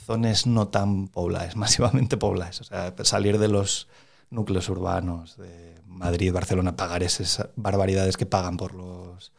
zonas 0.06 0.46
no 0.48 0.68
tan 0.70 1.08
pobladas, 1.08 1.56
masivamente 1.64 2.18
pobladas. 2.18 2.62
O 2.62 2.64
sea, 2.64 2.94
salir 3.04 3.38
de 3.38 3.48
los 3.48 3.88
núcleos 4.30 4.70
urbanos 4.70 5.38
de 5.38 5.80
Madrid, 5.86 6.34
Barcelona, 6.34 6.76
pagar 6.76 7.04
esas 7.04 7.50
barbaridades 7.56 8.18
que 8.18 8.26
pagan 8.26 8.58
por 8.58 8.74
los 8.76 9.32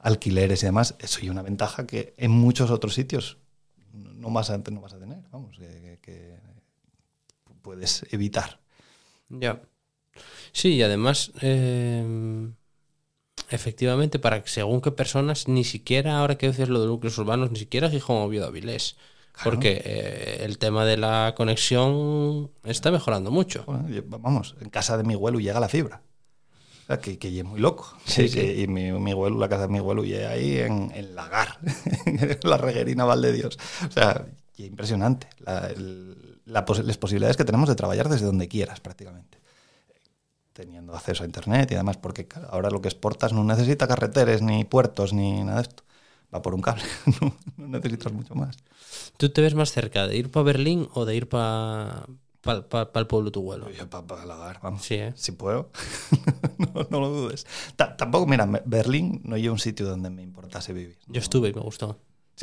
alquileres 0.00 0.62
y 0.62 0.66
demás, 0.66 0.94
eso 1.00 1.24
y 1.24 1.30
una 1.30 1.42
ventaja 1.42 1.86
que 1.86 2.14
en 2.16 2.30
muchos 2.30 2.70
otros 2.70 2.94
sitios 2.94 3.38
no 3.92 4.30
vas 4.30 4.50
a, 4.50 4.58
no 4.58 4.80
vas 4.80 4.92
a 4.92 4.98
tener, 4.98 5.18
vamos, 5.32 5.58
que, 5.58 5.98
que- 6.02 6.38
puedes 7.62 8.06
evitar. 8.12 8.60
Ya. 9.28 9.60
Sí, 10.52 10.74
y 10.74 10.82
además, 10.82 11.32
eh, 11.42 12.50
efectivamente, 13.50 14.18
para 14.18 14.42
que 14.42 14.48
según 14.48 14.80
qué 14.80 14.90
personas, 14.90 15.48
ni 15.48 15.64
siquiera, 15.64 16.18
ahora 16.18 16.36
que 16.38 16.48
dices 16.48 16.68
lo 16.68 16.80
de 16.80 16.86
núcleos 16.86 17.16
urbanos, 17.18 17.50
ni 17.50 17.58
siquiera 17.58 17.90
Gijón 17.90 18.16
Oviedo 18.18 18.46
Avilés. 18.46 18.96
Claro. 19.32 19.50
Porque 19.50 19.82
eh, 19.84 20.44
el 20.44 20.56
tema 20.58 20.84
de 20.86 20.96
la 20.96 21.34
conexión 21.36 22.50
está 22.64 22.90
mejorando 22.90 23.30
mucho. 23.30 23.64
Bueno, 23.66 23.88
yo- 23.88 24.02
vamos, 24.06 24.56
en 24.60 24.70
casa 24.70 24.96
de 24.96 25.04
mi 25.04 25.14
abuelo 25.14 25.38
llega 25.40 25.60
la 25.60 25.68
fibra. 25.68 26.00
O 26.84 26.86
sea, 26.86 27.00
que, 27.00 27.18
que 27.18 27.36
es 27.36 27.44
muy 27.44 27.60
loco. 27.60 27.92
Sí, 28.06 28.30
que- 28.30 28.60
y 28.62 28.66
mi, 28.68 28.92
mi 28.92 29.10
abuelo, 29.10 29.38
la 29.38 29.48
casa 29.48 29.62
de 29.62 29.68
mi 29.72 29.78
abuelo, 29.78 30.04
y 30.04 30.14
ahí 30.14 30.58
en, 30.58 30.90
en 30.94 31.14
Lagar, 31.14 31.58
en 32.06 32.38
la 32.44 32.56
reguerina 32.56 33.04
Valde 33.04 33.32
Dios. 33.32 33.58
O 33.86 33.90
sea, 33.90 34.24
impresionante. 34.56 35.28
La- 35.40 35.66
el- 35.68 36.38
la 36.46 36.64
pos- 36.64 36.84
las 36.84 36.96
posibilidades 36.96 37.36
que 37.36 37.44
tenemos 37.44 37.68
de 37.68 37.74
trabajar 37.74 38.08
desde 38.08 38.24
donde 38.26 38.46
quieras, 38.48 38.80
prácticamente. 38.80 39.35
Teniendo 40.56 40.94
acceso 40.94 41.22
a 41.22 41.26
internet 41.26 41.70
y 41.70 41.74
además, 41.74 41.98
porque 41.98 42.26
ahora 42.50 42.70
lo 42.70 42.80
que 42.80 42.88
exportas 42.88 43.34
no 43.34 43.44
necesita 43.44 43.86
carreteres, 43.86 44.40
ni 44.40 44.64
puertos, 44.64 45.12
ni 45.12 45.44
nada 45.44 45.56
de 45.56 45.62
esto. 45.68 45.82
Va 46.34 46.40
por 46.40 46.54
un 46.54 46.62
cable, 46.62 46.82
no, 47.20 47.36
no 47.58 47.68
necesitas 47.68 48.10
mucho 48.10 48.34
más. 48.34 48.56
¿Tú 49.18 49.28
te 49.28 49.42
ves 49.42 49.54
más 49.54 49.70
cerca 49.70 50.06
de 50.06 50.16
ir 50.16 50.30
para 50.30 50.44
Berlín 50.44 50.88
o 50.94 51.04
de 51.04 51.14
ir 51.14 51.28
para 51.28 52.06
el 52.42 53.06
pueblo 53.06 53.30
tu 53.30 53.40
abuelo? 53.40 53.70
Yo 53.70 53.88
para 53.90 54.24
Lagar, 54.24 54.60
vamos. 54.62 54.82
Sí, 54.82 54.94
¿eh? 54.94 55.12
Si 55.14 55.32
puedo, 55.32 55.70
no, 56.58 56.86
no 56.90 57.00
lo 57.00 57.08
dudes. 57.10 57.46
Ta- 57.76 57.96
tampoco, 57.96 58.26
mira, 58.26 58.46
Berlín 58.64 59.20
no 59.24 59.36
es 59.36 59.46
un 59.48 59.58
sitio 59.58 59.86
donde 59.86 60.08
me 60.08 60.22
importase 60.22 60.72
vivir. 60.72 60.98
Yo 61.06 61.20
estuve 61.20 61.50
y 61.50 61.52
me 61.52 61.60
gustó. 61.60 61.98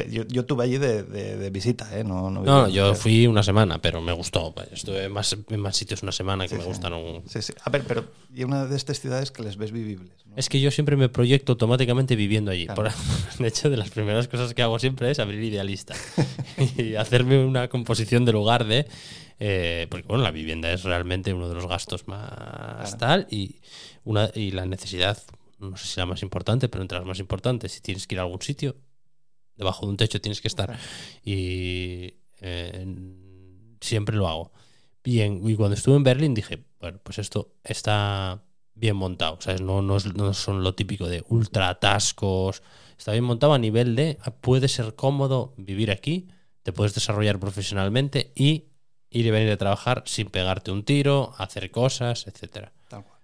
Yo, 0.09 0.23
yo 0.27 0.41
estuve 0.41 0.63
allí 0.63 0.79
de, 0.79 1.03
de- 1.03 1.37
de 1.37 1.49
visita, 1.51 1.87
¿eh? 1.97 2.03
No, 2.03 2.31
no, 2.31 2.41
No, 2.41 2.67
yo 2.67 2.95
fui 2.95 3.27
una 3.27 3.43
semana, 3.43 3.79
pero 3.79 4.01
me 4.01 4.11
gustó. 4.11 4.53
Estuve 4.71 5.07
más, 5.07 5.37
en 5.47 5.59
más 5.59 5.75
sitios 5.77 6.01
una 6.01 6.11
semana 6.11 6.45
que 6.45 6.49
Sí, 6.49 6.55
me 6.55 6.61
sí. 6.63 6.67
gustaron. 6.67 7.21
Sí, 7.27 7.41
sí. 7.43 7.53
A 7.63 7.69
ver, 7.69 7.83
pero 7.87 8.05
y 8.33 8.43
una 8.43 8.65
de 8.65 8.75
estas 8.75 8.99
ciudades 8.99 9.29
que 9.29 9.43
les 9.43 9.55
ves 9.55 9.71
vivibles. 9.71 10.25
¿no? 10.25 10.33
Es 10.35 10.49
que 10.49 10.59
yo 10.59 10.71
siempre 10.71 10.95
me 10.95 11.09
proyecto 11.09 11.51
automáticamente 11.51 12.15
viviendo 12.15 12.49
allí. 12.49 12.65
Claro. 12.65 12.83
Por- 12.85 12.91
de 13.39 13.47
hecho, 13.47 13.69
de 13.69 13.77
las 13.77 13.91
primeras 13.91 14.27
cosas 14.27 14.55
que 14.55 14.63
hago 14.63 14.79
siempre 14.79 15.11
es 15.11 15.19
abrir 15.19 15.43
idealista 15.43 15.93
y 16.77 16.95
hacerme 16.95 17.45
una 17.45 17.67
composición 17.67 18.25
de 18.25 18.31
lugar 18.31 18.65
de. 18.65 18.87
eh, 19.39 19.85
porque, 19.91 20.07
bueno, 20.07 20.23
la 20.23 20.31
vivienda 20.31 20.71
es 20.73 20.83
realmente 20.83 21.35
uno 21.35 21.49
de 21.49 21.53
los 21.55 21.67
gastos 21.67 22.07
más 22.07 22.97
tal 22.97 23.27
y, 23.29 23.57
una, 24.05 24.31
y 24.33 24.49
la 24.51 24.65
necesidad, 24.65 25.21
no 25.59 25.77
sé 25.77 25.85
si 25.87 25.99
la 25.99 26.07
más 26.07 26.23
importante, 26.23 26.67
pero 26.67 26.81
entre 26.81 26.97
las 26.97 27.05
más 27.05 27.19
importantes, 27.19 27.73
si 27.73 27.81
tienes 27.81 28.07
que 28.07 28.15
ir 28.15 28.19
a 28.19 28.23
algún 28.23 28.41
sitio, 28.41 28.75
debajo 29.55 29.85
de 29.85 29.91
un 29.91 29.97
techo 29.97 30.21
tienes 30.21 30.41
que 30.41 30.47
estar. 30.47 30.77
Y 31.23 32.15
eh, 32.41 32.85
siempre 33.81 34.15
lo 34.15 34.27
hago. 34.27 34.51
Y, 35.03 35.19
en- 35.21 35.47
y 35.47 35.55
cuando 35.55 35.75
estuve 35.75 35.95
en 35.95 36.03
Berlín 36.03 36.33
dije, 36.33 36.63
bueno, 36.79 36.99
pues 37.03 37.17
esto 37.19 37.53
está 37.63 38.41
bien 38.75 38.95
montado. 38.95 39.37
¿sabes? 39.41 39.61
No, 39.61 39.81
no, 39.81 39.97
es- 39.97 40.13
no 40.15 40.33
son 40.33 40.63
lo 40.63 40.75
típico 40.75 41.07
de 41.07 41.23
ultra 41.29 41.69
atascos. 41.69 42.63
Está 42.97 43.11
bien 43.11 43.23
montado 43.23 43.53
a 43.53 43.59
nivel 43.59 43.95
de 43.95 44.17
ah, 44.21 44.31
puede 44.31 44.67
ser 44.67 44.95
cómodo 44.95 45.53
vivir 45.57 45.91
aquí, 45.91 46.27
te 46.63 46.71
puedes 46.71 46.93
desarrollar 46.93 47.39
profesionalmente 47.39 48.31
y 48.35 48.65
ir 49.09 49.25
y 49.25 49.29
venir 49.31 49.51
a 49.51 49.57
trabajar 49.57 50.03
sin 50.05 50.27
pegarte 50.29 50.71
un 50.71 50.83
tiro, 50.83 51.33
hacer 51.37 51.69
cosas, 51.69 52.25
etcétera. 52.27 52.71
Tal 52.87 53.03
cual. 53.03 53.19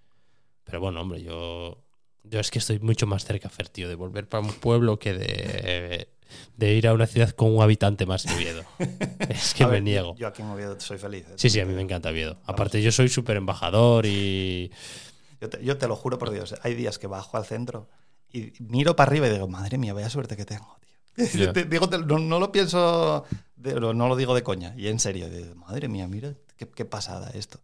Pero 0.66 0.80
bueno, 0.82 1.02
hombre, 1.02 1.22
yo, 1.24 1.82
yo 2.24 2.40
es 2.40 2.52
que 2.52 2.60
estoy 2.60 2.80
mucho 2.80 3.08
más 3.08 3.26
cerca, 3.26 3.50
Fer, 3.50 3.70
tío, 3.70 3.88
de 3.88 3.96
volver 3.96 4.28
para 4.28 4.44
un 4.44 4.54
pueblo 4.54 5.00
que 5.00 5.14
de, 5.14 6.10
de 6.58 6.74
ir 6.74 6.88
a 6.88 6.94
una 6.94 7.08
ciudad 7.08 7.30
con 7.32 7.56
un 7.56 7.62
habitante 7.62 8.06
más 8.06 8.26
en 8.28 8.34
Oviedo. 8.34 8.64
es 9.30 9.54
que 9.54 9.64
A 9.64 9.68
me 9.68 9.74
ver, 9.74 9.84
niego. 9.84 10.16
Yo 10.16 10.28
aquí 10.28 10.42
en 10.42 10.50
Oviedo 10.50 10.80
soy 10.80 10.98
feliz. 10.98 11.26
¿eh? 11.30 11.34
Sí, 11.36 11.50
sí, 11.50 11.60
a 11.60 11.66
mí 11.66 11.74
me 11.74 11.82
encanta 11.82 12.10
Oviedo. 12.10 12.38
Aparte, 12.46 12.82
yo 12.82 12.92
soy 12.92 13.10
súper 13.10 13.38
embajador 13.38 14.06
y... 14.06 14.72
Yo 15.42 15.50
te, 15.50 15.64
yo 15.64 15.78
te 15.78 15.88
lo 15.88 15.96
juro 15.96 16.18
por 16.18 16.32
Dios, 16.32 16.56
hay 16.64 16.74
días 16.76 17.00
que 17.00 17.08
bajo 17.08 17.38
al 17.38 17.46
centro 17.46 17.88
y 18.32 18.52
miro 18.60 18.96
para 18.96 19.10
arriba 19.10 19.28
y 19.28 19.32
digo, 19.32 19.48
madre 19.48 19.78
mía, 19.78 19.94
vaya 19.94 20.10
suerte 20.10 20.36
que 20.36 20.44
tengo, 20.46 20.78
tío. 21.32 21.52
Te 21.54 21.64
digo, 21.66 21.88
te- 21.90 21.98
no, 22.00 22.20
no 22.20 22.40
lo 22.40 22.52
pienso, 22.52 23.24
de- 23.56 23.80
no, 23.80 23.94
no 23.94 24.08
lo 24.10 24.16
digo 24.18 24.36
de 24.36 24.44
coña, 24.44 24.74
y 24.78 24.88
en 24.90 25.00
serio, 25.00 25.30
digo, 25.30 25.56
madre 25.56 25.88
mía, 25.88 26.08
mira 26.08 26.34
qué, 26.58 26.68
qué 26.68 26.84
pasada 26.86 27.32
esto. 27.34 27.60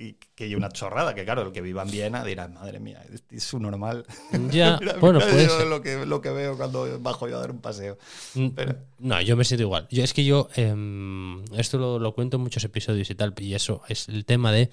Y 0.00 0.12
que 0.36 0.54
una 0.54 0.68
chorrada, 0.68 1.12
que 1.12 1.24
claro, 1.24 1.42
el 1.42 1.50
que 1.52 1.60
viva 1.60 1.82
en 1.82 1.90
Viena 1.90 2.22
dirá, 2.24 2.46
madre 2.46 2.78
mía, 2.78 3.04
es, 3.32 3.42
su 3.42 3.58
normal. 3.58 4.06
Ya, 4.52 4.78
Mira, 4.80 4.94
bueno, 5.00 5.18
mira 5.18 5.48
ser. 5.48 5.66
lo 5.66 5.82
que, 5.82 6.06
lo 6.06 6.20
que 6.20 6.30
veo 6.30 6.56
cuando 6.56 7.00
bajo 7.00 7.28
yo 7.28 7.36
a 7.36 7.40
dar 7.40 7.50
un 7.50 7.60
paseo. 7.60 7.98
Mm, 8.34 8.48
Pero- 8.50 8.76
No, 9.00 9.20
yo 9.20 9.36
me 9.36 9.44
siento 9.44 9.62
igual. 9.64 9.88
Yo, 9.90 10.04
es 10.04 10.14
que 10.14 10.24
yo, 10.24 10.48
em, 10.54 11.42
esto 11.56 11.78
lo, 11.78 11.98
lo 11.98 12.14
cuento 12.14 12.36
en 12.36 12.44
muchos 12.44 12.62
episodios 12.62 13.10
y 13.10 13.16
tal, 13.16 13.34
y 13.38 13.54
eso 13.54 13.82
es 13.88 14.08
el 14.08 14.24
tema 14.24 14.52
de, 14.52 14.70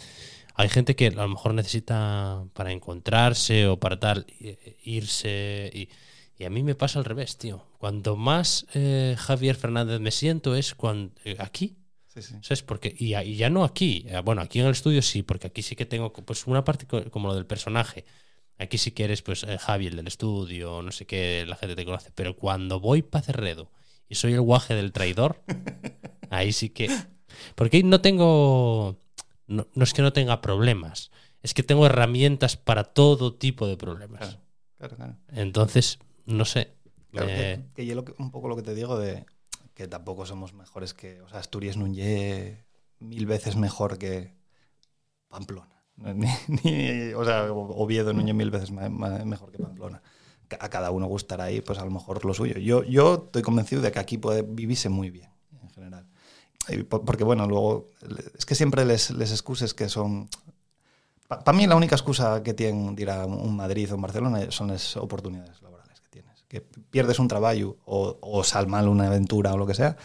hay 0.53 0.69
gente 0.69 0.95
que 0.95 1.07
a 1.07 1.11
lo 1.11 1.27
mejor 1.27 1.55
necesita 1.55 2.43
para 2.53 2.71
encontrarse 2.71 3.65
o 3.67 3.79
para 3.79 3.99
tal, 3.99 4.27
i- 4.39 4.55
irse, 4.83 5.71
y, 5.73 5.89
y 6.37 6.45
a 6.45 6.51
mí 6.51 6.61
me 6.61 6.75
pasa 6.75 6.99
al 6.99 7.05
revés, 7.05 7.37
tío. 7.39 7.65
Cuanto 7.79 8.15
más 8.15 8.67
eh, 8.75 9.15
Javier 9.17 9.55
Fernández 9.55 9.99
me 9.99 10.11
siento 10.11 10.55
es 10.55 10.75
cuando, 10.75 11.13
eh, 11.23 11.35
aquí, 11.39 11.77
Sí, 12.15 12.21
sí. 12.21 12.35
¿Sabes? 12.41 12.63
Porque, 12.63 12.95
y, 12.97 13.09
ya- 13.09 13.23
y 13.23 13.35
ya 13.35 13.49
no 13.49 13.63
aquí. 13.63 14.05
eh, 14.07 14.21
Bueno, 14.23 14.41
aquí 14.41 14.59
en 14.59 14.65
el 14.65 14.71
estudio 14.71 15.01
sí, 15.01 15.21
porque 15.21 15.47
aquí 15.47 15.61
sí 15.61 15.75
que 15.75 15.85
tengo 15.85 16.11
pues 16.13 16.47
una 16.47 16.63
parte 16.63 16.87
co- 16.87 17.09
como 17.11 17.27
lo 17.27 17.35
del 17.35 17.45
personaje. 17.45 18.05
Aquí 18.57 18.77
sí 18.77 18.91
que 18.91 19.03
eres 19.03 19.21
pues 19.21 19.43
eh, 19.43 19.57
Javi, 19.57 19.87
el 19.87 19.97
del 19.97 20.07
estudio, 20.07 20.81
no 20.81 20.91
sé 20.91 21.05
qué, 21.05 21.45
la 21.45 21.57
gente 21.57 21.75
te 21.75 21.83
conoce. 21.85 22.11
Pero 22.15 22.35
cuando 22.37 22.79
voy 22.79 23.01
para 23.01 23.21
Cerredo 23.23 23.69
y 24.07 24.15
soy 24.15 24.33
el 24.33 24.41
guaje 24.41 24.73
del 24.75 24.91
traidor, 24.93 25.43
Ahí 26.31 26.53
sí 26.53 26.69
que. 26.69 26.89
Porque 27.55 27.77
ahí 27.77 27.83
no 27.83 28.01
tengo. 28.01 28.97
No, 29.47 29.67
no 29.75 29.83
es 29.83 29.93
que 29.93 30.01
no 30.01 30.11
tenga 30.13 30.41
problemas, 30.41 31.11
es 31.43 31.53
que 31.53 31.61
tengo 31.63 31.85
herramientas 31.85 32.57
para 32.57 32.83
todo 32.83 33.35
tipo 33.35 33.67
de 33.67 33.77
problemas. 33.77 34.19
Claro, 34.21 34.41
claro, 34.77 34.95
claro. 34.95 35.15
Entonces, 35.33 35.99
no 36.25 36.45
sé. 36.45 36.73
Claro, 37.11 37.27
eh, 37.29 37.63
que, 37.75 37.81
que 37.83 37.85
yo 37.85 37.93
lo 37.95 38.03
que- 38.03 38.15
un 38.17 38.31
poco 38.31 38.47
lo 38.47 38.55
que 38.55 38.63
te 38.63 38.73
digo 38.73 38.97
de 38.97 39.25
que 39.75 39.87
tampoco 39.87 40.25
somos 40.25 40.53
mejores 40.53 40.93
que. 40.95 41.21
O 41.21 41.29
sea, 41.29 41.39
Asturias 41.39 41.75
es 41.77 42.57
mil 42.99 43.25
veces 43.27 43.55
mejor 43.55 43.97
que 43.99 44.33
Pamplona. 45.27 45.69
Ni, 45.97 46.27
ni- 46.63 47.13
o 47.13 47.23
sea, 47.23 47.51
Oviedo 47.51 48.11
es 48.11 48.15
mil 48.17 48.51
veces 48.51 48.71
ma- 48.71 48.89
ma- 48.89 49.23
mejor 49.25 49.51
que 49.51 49.59
Pamplona. 49.59 50.01
A 50.59 50.69
cada 50.69 50.91
uno 50.91 51.07
gustará 51.07 51.45
ahí, 51.45 51.61
pues 51.61 51.79
a 51.79 51.85
lo 51.85 51.91
mejor 51.91 52.23
lo 52.23 52.33
suyo. 52.33 52.57
Yo, 52.59 52.83
yo 52.83 53.25
estoy 53.25 53.41
convencido 53.41 53.81
de 53.81 53.91
que 53.91 53.99
aquí 53.99 54.17
puede 54.17 54.43
vivirse 54.43 54.89
muy 54.89 55.09
bien, 55.09 55.29
en 55.61 55.69
general. 55.71 56.07
Y 56.69 56.83
po- 56.83 57.03
Porque, 57.03 57.23
bueno, 57.23 57.47
luego. 57.47 57.89
Es 58.37 58.45
que 58.45 58.55
siempre 58.55 58.85
les, 58.85 59.09
les 59.11 59.31
excuses 59.31 59.73
que 59.73 59.89
son. 59.89 60.29
Para 61.27 61.53
mí, 61.53 61.65
la 61.65 61.75
única 61.75 61.95
excusa 61.95 62.43
que 62.43 62.53
tienen 62.53 62.95
de 62.95 63.01
ir 63.01 63.09
a 63.09 63.25
un 63.25 63.55
Madrid 63.55 63.91
o 63.91 63.95
un 63.95 64.01
Barcelona 64.03 64.51
son 64.51 64.67
las 64.67 64.95
oportunidades 64.97 65.59
que 66.61 66.61
pierdes 66.89 67.19
un 67.19 67.27
trabajo 67.27 67.77
o, 67.85 68.17
o 68.21 68.43
sal 68.43 68.67
mal 68.67 68.87
una 68.87 69.07
aventura 69.07 69.53
o 69.53 69.57
lo 69.57 69.65
que 69.67 69.73
sea, 69.73 69.97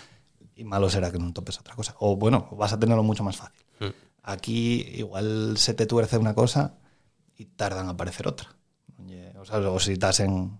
y 0.57 0.65
malo 0.65 0.91
será 0.91 1.11
que 1.13 1.19
no 1.19 1.33
topes 1.33 1.59
otra 1.59 1.75
cosa. 1.75 1.95
O 2.01 2.17
bueno, 2.17 2.49
vas 2.53 2.73
a 2.73 2.79
tenerlo 2.79 3.03
mucho 3.03 3.23
más 3.25 3.37
fácil. 3.37 3.65
Mm. 3.79 3.87
Aquí 4.23 4.85
igual 4.97 5.57
se 5.57 5.75
te 5.75 5.87
tuerce 5.87 6.19
una 6.19 6.35
cosa 6.35 6.75
y 7.37 7.47
tardan 7.47 7.85
en 7.85 7.91
aparecer 7.91 8.27
otra. 8.29 8.49
O, 9.41 9.45
sea, 9.47 9.59
o 9.59 9.79
si 9.81 9.93
estás 9.93 10.21
en 10.21 10.59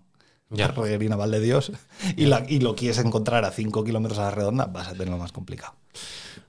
Ya. 0.49 0.67
Reguerina 0.75 1.15
Val 1.15 1.29
de 1.31 1.39
Dios 1.39 1.71
y, 2.17 2.25
la- 2.25 2.43
y 2.49 2.59
lo 2.59 2.75
quieres 2.75 2.97
encontrar 2.97 3.45
a 3.45 3.51
5 3.51 3.83
kilómetros 3.83 4.17
a 4.19 4.23
la 4.23 4.31
redonda, 4.31 4.65
vas 4.65 4.87
a 4.87 4.91
tenerlo 4.93 5.17
más 5.17 5.31
complicado. 5.31 5.75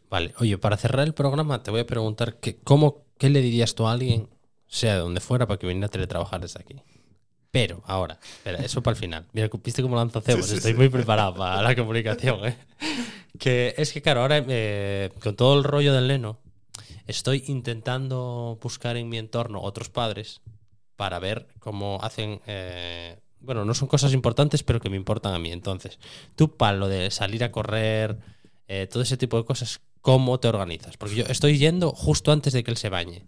Vale, 0.08 0.34
oye, 0.38 0.56
para 0.58 0.76
cerrar 0.76 1.06
el 1.06 1.14
programa 1.14 1.62
te 1.62 1.70
voy 1.70 1.80
a 1.80 1.86
preguntar 1.86 2.36
que, 2.40 2.56
¿cómo, 2.56 3.04
¿qué 3.18 3.28
le 3.30 3.40
dirías 3.42 3.74
tú 3.74 3.86
a 3.86 3.92
alguien, 3.92 4.28
sea 4.66 4.94
de 4.94 5.00
donde 5.00 5.20
fuera, 5.20 5.46
para 5.46 5.58
que 5.58 5.66
viniera 5.66 5.86
a 5.86 5.90
teletrabajar 5.90 6.40
desde 6.40 6.60
aquí? 6.60 6.76
Pero, 7.52 7.82
ahora, 7.86 8.18
espera, 8.22 8.58
eso 8.64 8.82
para 8.82 8.94
el 8.94 9.00
final. 9.00 9.26
Mira, 9.32 9.50
¿viste 9.62 9.82
cómo 9.82 9.94
lanzo 9.94 10.22
cebos? 10.22 10.50
Estoy 10.50 10.72
muy 10.72 10.88
preparado 10.88 11.34
para 11.34 11.60
la 11.60 11.76
comunicación, 11.76 12.46
¿eh? 12.46 12.56
Que 13.38 13.74
es 13.76 13.92
que, 13.92 14.00
claro, 14.00 14.22
ahora 14.22 14.42
eh, 14.48 15.10
con 15.22 15.36
todo 15.36 15.58
el 15.58 15.62
rollo 15.62 15.92
del 15.92 16.08
Leno, 16.08 16.40
estoy 17.06 17.44
intentando 17.48 18.58
buscar 18.60 18.96
en 18.96 19.10
mi 19.10 19.18
entorno 19.18 19.60
otros 19.60 19.90
padres 19.90 20.40
para 20.96 21.18
ver 21.18 21.46
cómo 21.58 21.98
hacen... 22.02 22.40
eh, 22.46 23.18
bueno, 23.40 23.64
no 23.64 23.74
son 23.74 23.88
cosas 23.88 24.12
importantes, 24.14 24.62
pero 24.62 24.80
que 24.80 24.88
me 24.88 24.96
importan 24.96 25.34
a 25.34 25.38
mí. 25.38 25.52
Entonces, 25.52 25.98
tú 26.36 26.56
para 26.56 26.76
lo 26.76 26.88
de 26.88 27.10
salir 27.10 27.44
a 27.44 27.52
correr, 27.52 28.18
eh, 28.68 28.86
todo 28.90 29.02
ese 29.02 29.16
tipo 29.16 29.36
de 29.36 29.44
cosas, 29.44 29.80
¿cómo 30.00 30.40
te 30.40 30.48
organizas? 30.48 30.96
Porque 30.96 31.16
yo 31.16 31.24
estoy 31.28 31.58
yendo 31.58 31.90
justo 31.90 32.32
antes 32.32 32.52
de 32.52 32.64
que 32.64 32.70
él 32.70 32.76
se 32.76 32.88
bañe. 32.88 33.26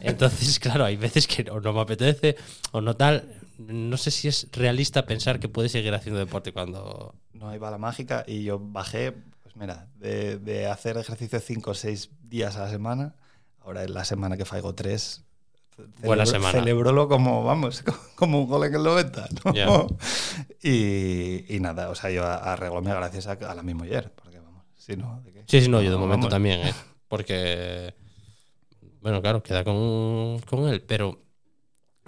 Entonces, 0.00 0.58
claro, 0.60 0.84
hay 0.84 0.96
veces 0.96 1.26
que 1.26 1.44
no, 1.44 1.60
no 1.60 1.72
me 1.72 1.80
apetece 1.80 2.36
o 2.72 2.80
no 2.80 2.94
tal. 2.94 3.37
No 3.58 3.96
sé 3.96 4.12
si 4.12 4.28
es 4.28 4.48
realista 4.52 5.04
pensar 5.04 5.40
que 5.40 5.48
puedes 5.48 5.72
seguir 5.72 5.92
haciendo 5.92 6.20
deporte 6.20 6.52
cuando... 6.52 7.14
no 7.32 7.48
hay 7.48 7.58
bala 7.58 7.76
mágica 7.76 8.24
y 8.26 8.44
yo 8.44 8.60
bajé, 8.60 9.12
pues 9.42 9.56
mira, 9.56 9.88
de, 9.96 10.38
de 10.38 10.68
hacer 10.68 10.96
ejercicio 10.96 11.40
5 11.40 11.70
o 11.70 11.74
6 11.74 12.10
días 12.22 12.56
a 12.56 12.60
la 12.60 12.70
semana, 12.70 13.16
ahora 13.60 13.82
es 13.82 13.90
la 13.90 14.04
semana 14.04 14.36
que 14.36 14.44
faigo 14.44 14.74
3. 14.74 15.24
Buena 16.02 16.26
semana. 16.26 16.52
Celebrólo 16.52 17.08
como, 17.08 17.42
vamos, 17.44 17.84
como 18.14 18.40
un 18.40 18.48
gol 18.48 18.64
en 18.64 18.74
el 18.76 18.82
90. 18.82 19.28
¿no? 19.44 19.54
Ya. 19.54 19.68
Y, 20.62 21.54
y 21.54 21.60
nada, 21.60 21.90
o 21.90 21.94
sea, 21.94 22.10
yo 22.10 22.24
arreglóme 22.24 22.92
gracias 22.94 23.26
a, 23.26 23.32
a 23.32 23.54
la 23.54 23.62
misma 23.62 23.84
ayer, 23.84 24.12
porque 24.12 24.38
vamos, 24.38 24.64
si 24.76 24.96
no, 24.96 25.20
¿de 25.24 25.32
qué? 25.32 25.44
Sí, 25.46 25.60
sí, 25.62 25.68
no, 25.68 25.82
yo 25.82 25.90
de 25.90 25.96
momento 25.96 26.26
vamos. 26.26 26.30
también, 26.30 26.60
¿eh? 26.60 26.74
Porque... 27.08 27.94
Bueno, 29.00 29.20
claro, 29.22 29.42
queda 29.42 29.64
con, 29.64 30.40
con 30.40 30.68
él, 30.68 30.82
pero... 30.82 31.22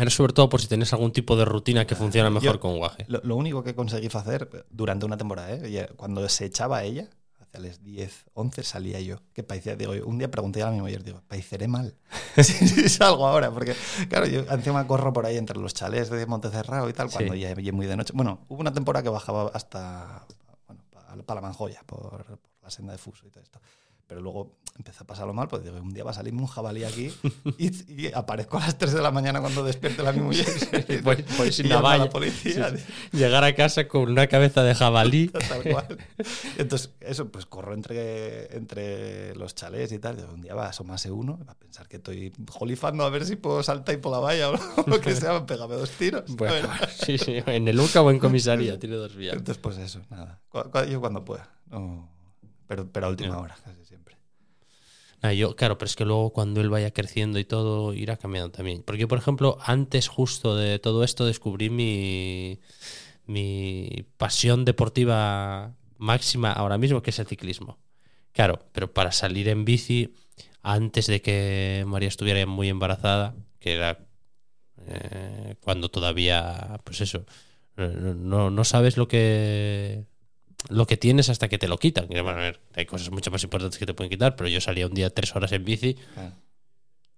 Era 0.00 0.10
sobre 0.10 0.32
todo 0.32 0.48
por 0.48 0.60
si 0.60 0.66
tenés 0.68 0.92
algún 0.92 1.12
tipo 1.12 1.36
de 1.36 1.44
rutina 1.44 1.86
que 1.86 1.94
funciona 1.94 2.30
mejor 2.30 2.54
Yo- 2.54 2.60
con 2.60 2.78
guaje. 2.78 3.04
Lo, 3.08 3.20
lo 3.22 3.36
único 3.36 3.62
que 3.62 3.74
conseguí 3.74 4.08
hacer 4.12 4.66
durante 4.70 5.04
una 5.06 5.16
temporada, 5.16 5.52
¿eh? 5.52 5.68
Y 5.90 5.94
cuando 5.96 6.26
se 6.28 6.46
echaba 6.46 6.82
ella, 6.84 7.08
hacia 7.40 7.60
las 7.60 7.82
10, 7.82 8.26
11 8.34 8.62
salía 8.62 9.00
yo. 9.00 9.16
Que 9.32 9.42
parecía, 9.42 9.76
digo, 9.76 9.92
un 10.06 10.18
día 10.18 10.30
pregunté 10.30 10.62
a 10.62 10.70
mi 10.70 10.80
mujer, 10.80 11.02
digo, 11.04 11.20
pareceré 11.28 11.68
mal. 11.68 11.94
si, 12.36 12.42
si 12.68 12.88
salgo 12.88 13.26
ahora, 13.26 13.50
porque 13.50 13.74
claro, 14.08 14.26
yo 14.26 14.40
encima 14.50 14.86
corro 14.86 15.12
por 15.12 15.26
ahí 15.26 15.36
entre 15.36 15.58
los 15.58 15.74
chalés 15.74 16.08
de 16.10 16.24
Montecerrado 16.26 16.88
y 16.88 16.92
tal, 16.92 17.10
cuando 17.10 17.34
Sí. 17.34 17.40
ya 17.40 17.54
ya 17.54 17.72
muy 17.72 17.86
de 17.86 17.96
noche. 17.96 18.12
Bueno, 18.16 18.40
hubo 18.48 18.60
una 18.60 18.72
temporada 18.72 19.02
que 19.02 19.08
bajaba 19.10 19.50
hasta, 19.52 20.24
bueno, 20.66 20.82
para 21.24 21.40
la 21.40 21.46
Manjoya, 21.48 21.82
por, 21.86 22.24
por 22.24 22.38
la 22.62 22.70
senda 22.70 22.92
de 22.92 22.98
Fuso 22.98 23.26
y 23.26 23.30
todo 23.30 23.42
esto. 23.42 23.60
Pero 24.06 24.20
luego 24.22 24.56
empecé 24.76 25.02
a 25.02 25.06
pasarlo 25.06 25.34
mal, 25.34 25.46
pues 25.48 25.62
digo, 25.62 25.76
un 25.76 25.92
día 25.92 26.04
va 26.04 26.12
a 26.12 26.14
salirme 26.14 26.40
un 26.40 26.46
jabalí 26.46 26.84
aquí 26.84 27.12
y, 27.58 27.92
y 28.06 28.12
aparezco 28.14 28.56
a 28.56 28.60
las 28.60 28.78
3 28.78 28.94
de 28.94 29.02
la 29.02 29.10
mañana 29.10 29.40
cuando 29.40 29.62
despierte 29.62 30.02
la 30.02 30.12
mi 30.12 30.20
mujer. 30.20 30.46
Sin 31.52 31.66
Y 31.66 31.72
a 31.72 31.74
navalla. 31.76 32.04
la 32.04 32.10
policía. 32.10 32.72
Llegar 33.12 33.44
a 33.44 33.54
casa 33.54 33.88
con 33.88 34.10
una 34.10 34.26
cabeza 34.28 34.62
de 34.62 34.74
jabalí. 34.74 35.28
Tal 35.48 35.62
cual. 35.70 35.98
Entonces, 36.56 36.92
eso, 37.00 37.28
pues 37.30 37.44
corro 37.46 37.74
entre, 37.74 38.56
entre 38.56 39.34
los 39.34 39.54
chalés 39.54 39.92
y 39.92 39.98
tal. 39.98 40.16
Digo, 40.16 40.32
un 40.32 40.40
día 40.40 40.54
va 40.54 40.66
a 40.66 40.70
asomarse 40.70 41.10
uno, 41.10 41.38
va 41.46 41.52
a 41.52 41.58
pensar 41.58 41.86
que 41.88 41.96
estoy 41.96 42.32
jolifando 42.48 43.04
a 43.04 43.10
ver 43.10 43.26
si 43.26 43.36
puedo 43.36 43.62
saltar 43.62 43.94
y 43.94 43.98
por 43.98 44.12
la 44.12 44.18
valla 44.18 44.50
o 44.50 44.56
lo 44.86 45.00
que 45.02 45.14
sea, 45.14 45.44
pégame 45.44 45.74
dos 45.74 45.90
tiros. 45.90 46.24
Bueno, 46.36 46.68
sí, 47.04 47.18
sí, 47.18 47.42
en 47.44 47.68
el 47.68 47.78
UCA 47.78 48.02
o 48.02 48.10
en 48.10 48.18
comisaría, 48.18 48.78
tiene 48.78 48.96
dos 48.96 49.14
vías. 49.14 49.34
Entonces, 49.36 49.60
pues 49.60 49.76
eso, 49.78 50.00
nada. 50.10 50.40
Yo 50.88 51.00
cuando 51.00 51.24
pueda. 51.24 51.48
No, 51.70 52.08
pero, 52.66 52.88
pero 52.90 53.06
a 53.06 53.10
última 53.10 53.38
hora, 53.38 53.56
casi 53.64 53.84
siempre. 53.84 54.16
Ah, 55.22 55.34
yo, 55.34 55.54
claro, 55.54 55.76
pero 55.76 55.86
es 55.86 55.96
que 55.96 56.06
luego 56.06 56.32
cuando 56.32 56.60
él 56.62 56.70
vaya 56.70 56.92
creciendo 56.92 57.38
y 57.38 57.44
todo, 57.44 57.92
irá 57.92 58.16
cambiando 58.16 58.50
también. 58.50 58.82
Porque 58.82 59.00
yo, 59.02 59.08
por 59.08 59.18
ejemplo, 59.18 59.58
antes 59.64 60.08
justo 60.08 60.56
de 60.56 60.78
todo 60.78 61.04
esto 61.04 61.26
descubrí 61.26 61.68
mi, 61.68 62.58
mi 63.26 64.06
pasión 64.18 64.64
deportiva 64.64 65.74
máxima 65.98 66.52
ahora 66.52 66.78
mismo, 66.78 67.02
que 67.02 67.10
es 67.10 67.18
el 67.20 67.26
ciclismo. 67.26 67.78
Claro, 68.32 68.60
pero 68.72 68.92
para 68.94 69.12
salir 69.12 69.48
en 69.48 69.64
bici, 69.64 70.14
antes 70.62 71.06
de 71.08 71.22
que 71.22 71.84
María 71.86 72.08
estuviera 72.08 72.46
muy 72.46 72.68
embarazada, 72.70 73.36
que 73.60 73.74
era 73.74 73.98
eh, 74.86 75.56
cuando 75.60 75.90
todavía, 75.90 76.80
pues 76.84 77.00
eso, 77.00 77.24
no, 77.76 78.14
no- 78.14 78.50
no 78.50 78.64
sabes 78.64 78.96
lo 78.96 79.08
que 79.08 80.06
lo 80.68 80.86
que 80.86 80.96
tienes 80.96 81.28
hasta 81.30 81.48
que 81.48 81.58
te 81.58 81.68
lo 81.68 81.78
quitan. 81.78 82.04
Y, 82.10 82.14
bueno, 82.20 82.30
a 82.30 82.34
ver, 82.42 82.60
hay 82.74 82.86
cosas 82.86 83.10
mucho 83.10 83.30
más 83.30 83.42
importantes 83.42 83.78
que 83.78 83.86
te 83.86 83.94
pueden 83.94 84.10
quitar, 84.10 84.36
pero 84.36 84.48
yo 84.48 84.60
salía 84.60 84.86
un 84.86 84.94
día 84.94 85.10
tres 85.10 85.34
horas 85.34 85.52
en 85.52 85.64
bici 85.64 85.94
Claro. 86.14 86.34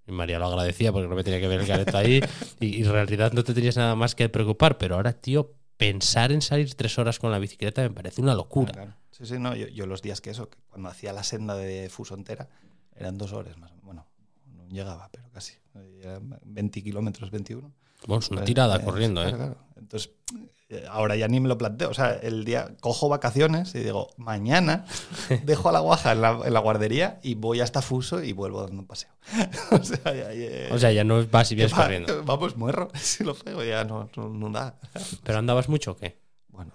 y 0.07 0.13
María 0.13 0.39
lo 0.39 0.47
agradecía 0.47 0.93
porque 0.93 1.09
no 1.09 1.15
me 1.15 1.25
tenía 1.25 1.41
que 1.41 1.49
ver 1.49 1.61
el 1.61 1.67
careto 1.67 1.97
ahí 1.99 2.21
y, 2.61 2.67
y 2.79 2.83
en 2.85 2.93
realidad 2.93 3.33
no 3.33 3.43
te 3.45 3.53
tenías 3.55 3.77
nada 3.77 3.95
más 3.95 4.15
que 4.15 4.29
preocupar. 4.29 4.79
Pero 4.79 4.95
ahora, 4.97 5.13
tío, 5.13 5.55
pensar 5.77 6.31
en 6.33 6.41
salir 6.43 6.75
tres 6.75 6.99
horas 6.99 7.19
con 7.19 7.31
la 7.33 7.39
bicicleta 7.39 7.83
me 7.83 7.91
parece 7.91 8.21
una 8.21 8.35
locura. 8.35 8.73
Claro, 8.73 8.87
claro. 8.93 9.01
Sí, 9.11 9.27
sí, 9.27 9.39
no. 9.39 9.55
Yo, 9.55 9.67
yo 9.69 9.87
los 9.87 10.01
días 10.03 10.21
que 10.21 10.31
eso, 10.31 10.49
que 10.49 10.59
cuando 10.69 10.89
hacía 10.89 11.13
la 11.13 11.23
senda 11.23 11.55
de 11.57 11.89
Fuso 11.91 12.15
entera, 12.15 12.49
eran 12.97 13.19
dos 13.19 13.33
horas 13.33 13.59
más. 13.59 13.73
Bueno, 13.83 14.07
no 14.47 14.67
llegaba, 14.69 15.09
pero 15.13 15.29
casi. 15.31 15.55
Eran 16.01 16.39
20 16.45 16.83
kilómetros, 16.83 17.31
21. 17.31 17.73
Bueno, 18.07 18.21
es 18.21 18.31
una 18.31 18.41
Pues, 18.41 18.47
tirada 18.47 18.77
eh, 18.77 18.85
corriendo, 18.85 19.21
claro, 19.21 19.37
¿eh? 19.37 19.39
claro. 19.39 19.57
Entonces, 19.77 20.11
eh, 20.35 20.49
ahora 20.89 21.17
ya 21.17 21.29
ni 21.29 21.41
me 21.41 21.49
lo 21.49 21.59
planteo. 21.59 21.91
O 21.91 21.95
sea, 21.95 22.13
el 22.15 22.45
día 22.45 22.75
cojo 22.81 23.09
vacaciones 23.09 23.75
y 23.75 23.81
digo, 23.81 24.09
mañana 24.17 24.85
dejo 25.45 25.69
a 25.69 25.73
la 25.73 25.81
guaja 25.81 26.13
en 26.13 26.21
la, 26.23 26.41
en 26.45 26.53
la 26.55 26.61
guardería 26.61 27.19
y 27.23 27.35
voy 27.35 27.61
hasta 27.61 27.83
Fuso 27.83 28.23
y 28.23 28.33
vuelvo 28.33 28.63
dando 28.63 28.81
un 28.81 28.87
paseo. 28.87 29.11
o 29.71 29.83
sea, 29.83 30.03
ya, 30.15 30.33
ya- 30.33 30.75
O 30.75 30.79
sea, 30.79 30.93
ya 30.93 31.05
no 31.05 31.27
vas 31.27 31.51
y 31.53 31.55
vienes 31.55 31.73
va- 31.79 31.83
corriendo. 31.83 32.23
Vamos, 32.25 32.57
muerro. 32.57 32.89
Si 32.95 33.25
lo 33.25 33.35
pego 33.35 33.63
ya 33.65 33.85
no, 33.85 34.09
no, 34.17 34.29
no 34.29 34.51
da. 34.51 34.79
¿Pero 35.23 35.39
andabas 35.39 35.69
mucho 35.69 35.93
o 35.93 35.97
qué? 35.97 36.21
Bueno, 36.49 36.73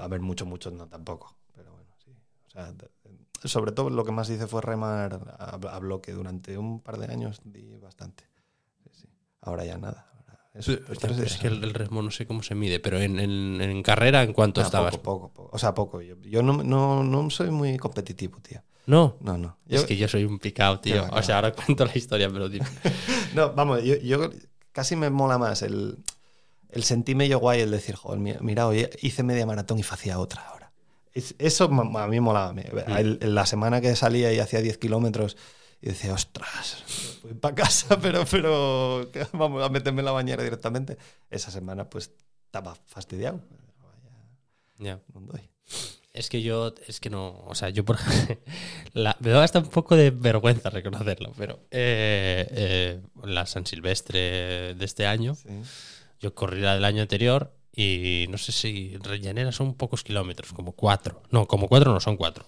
a 0.00 0.08
ver, 0.08 0.20
mucho, 0.20 0.46
mucho 0.46 0.70
no 0.70 0.86
tampoco. 0.88 1.36
Pero 1.54 1.72
bueno, 1.72 1.90
sí. 2.04 2.10
O 2.46 2.50
sea, 2.50 2.72
de- 2.72 2.90
sobre 3.44 3.72
todo 3.72 3.90
lo 3.90 4.04
que 4.04 4.12
más 4.12 4.30
hice 4.30 4.46
fue 4.46 4.62
remar 4.62 5.34
a, 5.38 5.56
a 5.56 5.78
bloque. 5.80 6.12
Durante 6.12 6.56
un 6.56 6.80
par 6.80 6.96
de 6.98 7.12
años 7.12 7.40
di 7.44 7.76
bastante. 7.78 8.24
Sí, 8.84 8.90
sí. 9.02 9.08
Ahora 9.40 9.64
ya 9.64 9.76
nada. 9.78 10.11
Es 10.54 10.66
días. 10.66 11.38
que 11.38 11.46
el, 11.48 11.64
el 11.64 11.72
remo 11.72 12.02
no 12.02 12.10
sé 12.10 12.26
cómo 12.26 12.42
se 12.42 12.54
mide, 12.54 12.78
pero 12.78 12.98
en, 13.00 13.18
en- 13.18 13.60
en 13.60 13.82
carrera, 13.82 14.22
¿en 14.22 14.32
cuánto 14.34 14.60
Ah, 14.60 14.64
estabas? 14.64 14.96
Poco, 14.98 15.02
poco, 15.02 15.32
poco. 15.32 15.50
O 15.56 15.58
sea, 15.58 15.72
poco. 15.74 16.02
Yo, 16.02 16.16
yo 16.20 16.42
no, 16.42 16.62
no, 16.62 17.02
no 17.02 17.30
soy 17.30 17.50
muy 17.50 17.78
competitivo, 17.78 18.38
tío. 18.40 18.62
No, 18.84 19.16
No, 19.20 19.38
no. 19.38 19.56
es 19.68 19.82
Yo- 19.82 19.86
que 19.86 19.96
yo 19.96 20.08
soy 20.08 20.24
un 20.24 20.38
picado, 20.38 20.78
tío. 20.80 21.06
O 21.12 21.22
sea, 21.22 21.36
ahora 21.36 21.52
cuento 21.52 21.84
la 21.86 21.96
historia, 21.96 22.28
pero 22.30 22.48
dime. 22.48 22.66
No, 23.34 23.52
vamos, 23.54 23.82
yo, 23.82 23.96
yo 23.96 24.28
casi 24.72 24.94
me 24.94 25.08
mola 25.08 25.38
más 25.38 25.62
el, 25.62 25.96
el 26.70 26.82
sentirme 26.82 27.28
yo 27.28 27.38
guay, 27.38 27.60
el 27.62 27.70
decir, 27.70 27.94
joder, 27.94 28.20
mi- 28.20 28.34
mira, 28.40 28.66
hoy 28.66 28.86
hice 29.00 29.22
media 29.22 29.46
maratón 29.46 29.78
y 29.78 29.82
hacía 29.82 30.18
otra 30.18 30.42
ahora. 30.48 30.70
Es- 31.14 31.34
eso 31.38 31.64
a 31.64 32.06
mí 32.08 32.20
molaba. 32.20 32.54
El- 32.98 33.18
en 33.22 33.34
la 33.34 33.46
semana 33.46 33.80
que 33.80 33.96
salía 33.96 34.30
y 34.34 34.38
hacía 34.38 34.60
10 34.60 34.76
kilómetros 34.76 35.38
y 35.82 35.88
decía, 35.88 36.14
ostras, 36.14 37.18
voy 37.24 37.34
para 37.34 37.54
casa, 37.56 37.98
pero, 38.02 38.24
pero 38.24 39.04
vamos 39.32 39.62
a 39.62 39.68
meterme 39.68 40.00
en 40.00 40.06
la 40.06 40.12
bañera 40.12 40.42
directamente. 40.42 40.96
Esa 41.28 41.50
semana 41.50 41.90
pues 41.90 42.12
estaba 42.46 42.76
fastidiado. 42.86 43.40
Ya. 44.78 45.00
doy. 45.08 45.48
Es 46.12 46.28
que 46.28 46.42
yo, 46.42 46.74
es 46.86 47.00
que 47.00 47.08
no, 47.08 47.38
o 47.46 47.54
sea, 47.54 47.70
yo 47.70 47.84
por 47.84 47.96
la, 48.92 49.16
me 49.20 49.30
da 49.30 49.42
hasta 49.42 49.60
un 49.60 49.68
poco 49.70 49.96
de 49.96 50.10
vergüenza 50.10 50.68
reconocerlo, 50.70 51.32
pero 51.38 51.60
eh, 51.70 52.46
eh, 52.50 53.00
la 53.24 53.46
San 53.46 53.64
Silvestre 53.66 54.74
de 54.74 54.84
este 54.84 55.06
año, 55.06 55.34
Sí. 55.34 55.48
yo 56.20 56.34
corrí 56.34 56.60
la 56.60 56.74
del 56.74 56.84
año 56.84 57.00
anterior 57.02 57.56
y 57.74 58.26
no 58.28 58.38
sé 58.38 58.52
si 58.52 58.96
rellenera 58.98 59.50
son 59.52 59.74
pocos 59.74 60.02
kilómetros, 60.04 60.52
como 60.52 60.72
cuatro. 60.72 61.22
No, 61.30 61.46
como 61.46 61.68
cuatro 61.68 61.92
no, 61.92 62.00
son 62.00 62.16
cuatro. 62.16 62.44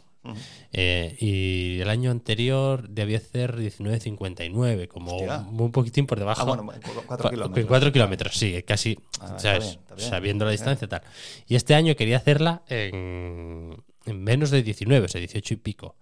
Eh, 0.72 1.16
y 1.20 1.80
el 1.80 1.90
año 1.90 2.10
anterior 2.10 2.88
debía 2.88 3.20
ser 3.20 3.58
19.59, 3.58 4.88
como 4.88 5.16
Hostia. 5.16 5.38
muy 5.40 5.68
poquitín 5.70 6.06
por 6.06 6.18
debajo. 6.18 6.40
Ah, 6.40 6.44
bueno, 6.44 6.64
cu- 6.64 7.02
cuatro 7.06 7.26
Cua- 7.28 7.30
kilómetros. 7.30 7.58
En 7.62 7.66
cuatro 7.68 7.92
kilómetros, 7.92 8.34
sí, 8.36 8.62
casi, 8.66 8.98
Ah, 9.20 9.24
está 9.26 9.38
¿sabes? 9.38 9.64
bien, 9.64 9.78
está 9.80 9.94
bien. 9.96 10.08
sabiendo 10.10 10.44
la 10.46 10.50
distancia 10.52 10.86
y 10.86 10.88
tal. 10.88 11.02
Y 11.46 11.54
este 11.56 11.74
año 11.74 11.94
quería 11.94 12.16
hacerla 12.16 12.62
en, 12.68 13.76
en 14.06 14.24
menos 14.24 14.50
de 14.50 14.62
19, 14.62 15.04
o 15.04 15.08
sea, 15.08 15.18
18 15.18 15.54
y 15.54 15.56
pico. 15.58 15.96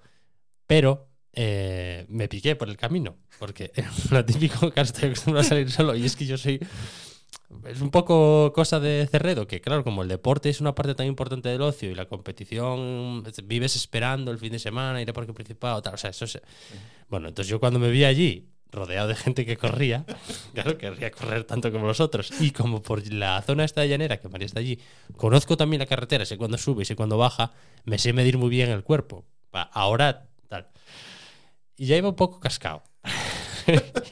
Pero 0.68 1.08
eh, 1.32 2.06
me 2.08 2.28
piqué 2.28 2.54
por 2.54 2.68
el 2.68 2.76
camino, 2.76 3.16
porque 3.40 3.72
lo 4.10 4.24
típico 4.24 4.70
que 4.70 4.80
estoy 4.82 5.06
acostumbrado 5.10 5.44
a 5.46 5.48
salir 5.48 5.70
solo, 5.70 5.96
y 5.96 6.04
es 6.04 6.14
que 6.16 6.26
yo 6.26 6.38
soy... 6.38 6.60
Es 7.66 7.80
un 7.80 7.90
poco 7.90 8.52
cosa 8.52 8.80
de 8.80 9.06
Cerredo, 9.10 9.46
que 9.46 9.60
claro, 9.60 9.84
como 9.84 10.02
el 10.02 10.08
deporte 10.08 10.48
es 10.50 10.60
una 10.60 10.74
parte 10.74 10.94
tan 10.94 11.06
importante 11.06 11.48
del 11.48 11.62
ocio 11.62 11.90
y 11.90 11.94
la 11.94 12.06
competición, 12.06 13.24
vives 13.44 13.76
esperando 13.76 14.30
el 14.30 14.38
fin 14.38 14.52
de 14.52 14.58
semana, 14.58 15.00
ir 15.00 15.10
a 15.10 15.12
Parque 15.12 15.32
Principado, 15.32 15.80
tal, 15.82 15.94
o 15.94 15.96
sea, 15.96 16.10
eso 16.10 16.24
es... 16.24 16.40
Bueno, 17.08 17.28
entonces 17.28 17.50
yo 17.50 17.60
cuando 17.60 17.78
me 17.78 17.90
vi 17.90 18.04
allí, 18.04 18.48
rodeado 18.70 19.08
de 19.08 19.14
gente 19.14 19.46
que 19.46 19.56
corría, 19.56 20.04
claro, 20.54 20.78
querría 20.78 21.10
correr 21.10 21.44
tanto 21.44 21.70
como 21.70 21.86
los 21.86 22.00
otros, 22.00 22.32
y 22.40 22.50
como 22.50 22.82
por 22.82 23.06
la 23.12 23.40
zona 23.42 23.64
esta 23.64 23.82
de 23.82 23.88
llanera, 23.88 24.18
que 24.18 24.28
María 24.28 24.46
está 24.46 24.60
allí, 24.60 24.78
conozco 25.16 25.56
también 25.56 25.80
la 25.80 25.86
carretera, 25.86 26.24
sé 26.24 26.36
cuándo 26.38 26.58
sube 26.58 26.82
y 26.82 26.86
sé 26.86 26.96
cuándo 26.96 27.18
baja, 27.18 27.52
me 27.84 27.98
sé 27.98 28.12
medir 28.12 28.38
muy 28.38 28.48
bien 28.48 28.70
el 28.70 28.82
cuerpo. 28.82 29.24
Ahora, 29.52 30.26
tal. 30.48 30.68
Y 31.76 31.86
ya 31.86 31.96
iba 31.96 32.08
un 32.08 32.16
poco 32.16 32.40
cascado. 32.40 32.82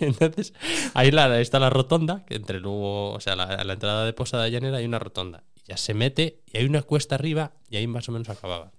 Y 0.01 0.05
Entonces, 0.05 0.53
ahí 0.95 1.11
la- 1.11 1.41
está 1.41 1.59
la 1.59 1.71
rotonda, 1.71 2.25
que 2.27 2.35
entre 2.37 2.61
luego, 2.61 3.13
o 3.13 3.21
sea, 3.21 3.37
la, 3.37 3.45
a 3.45 3.65
la 3.65 3.73
entrada 3.75 4.05
de 4.05 4.13
Posada 4.13 4.45
de 4.45 4.51
Llanera 4.53 4.79
hay 4.79 4.85
una 4.85 4.99
rotonda. 4.99 5.45
Y 5.57 5.69
ya 5.69 5.77
se 5.77 5.95
mete 5.95 6.43
y 6.47 6.59
hay 6.59 6.65
una 6.67 6.83
cuesta 6.83 7.15
arriba 7.15 7.53
y 7.69 7.77
ahí 7.77 7.87
más 7.87 8.09
o 8.09 8.13
menos 8.13 8.29
acababa. 8.29 8.73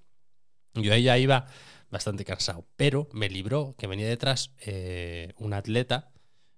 Yo 0.74 0.94
ahí 0.94 1.04
ya 1.04 1.18
iba 1.18 1.48
bastante 1.90 2.24
cansado, 2.26 2.66
pero 2.78 3.10
me 3.12 3.30
libró 3.30 3.76
que 3.78 3.88
venía 3.88 4.08
detrás 4.08 4.52
eh, 4.66 5.34
un 5.38 5.54
atleta. 5.54 6.12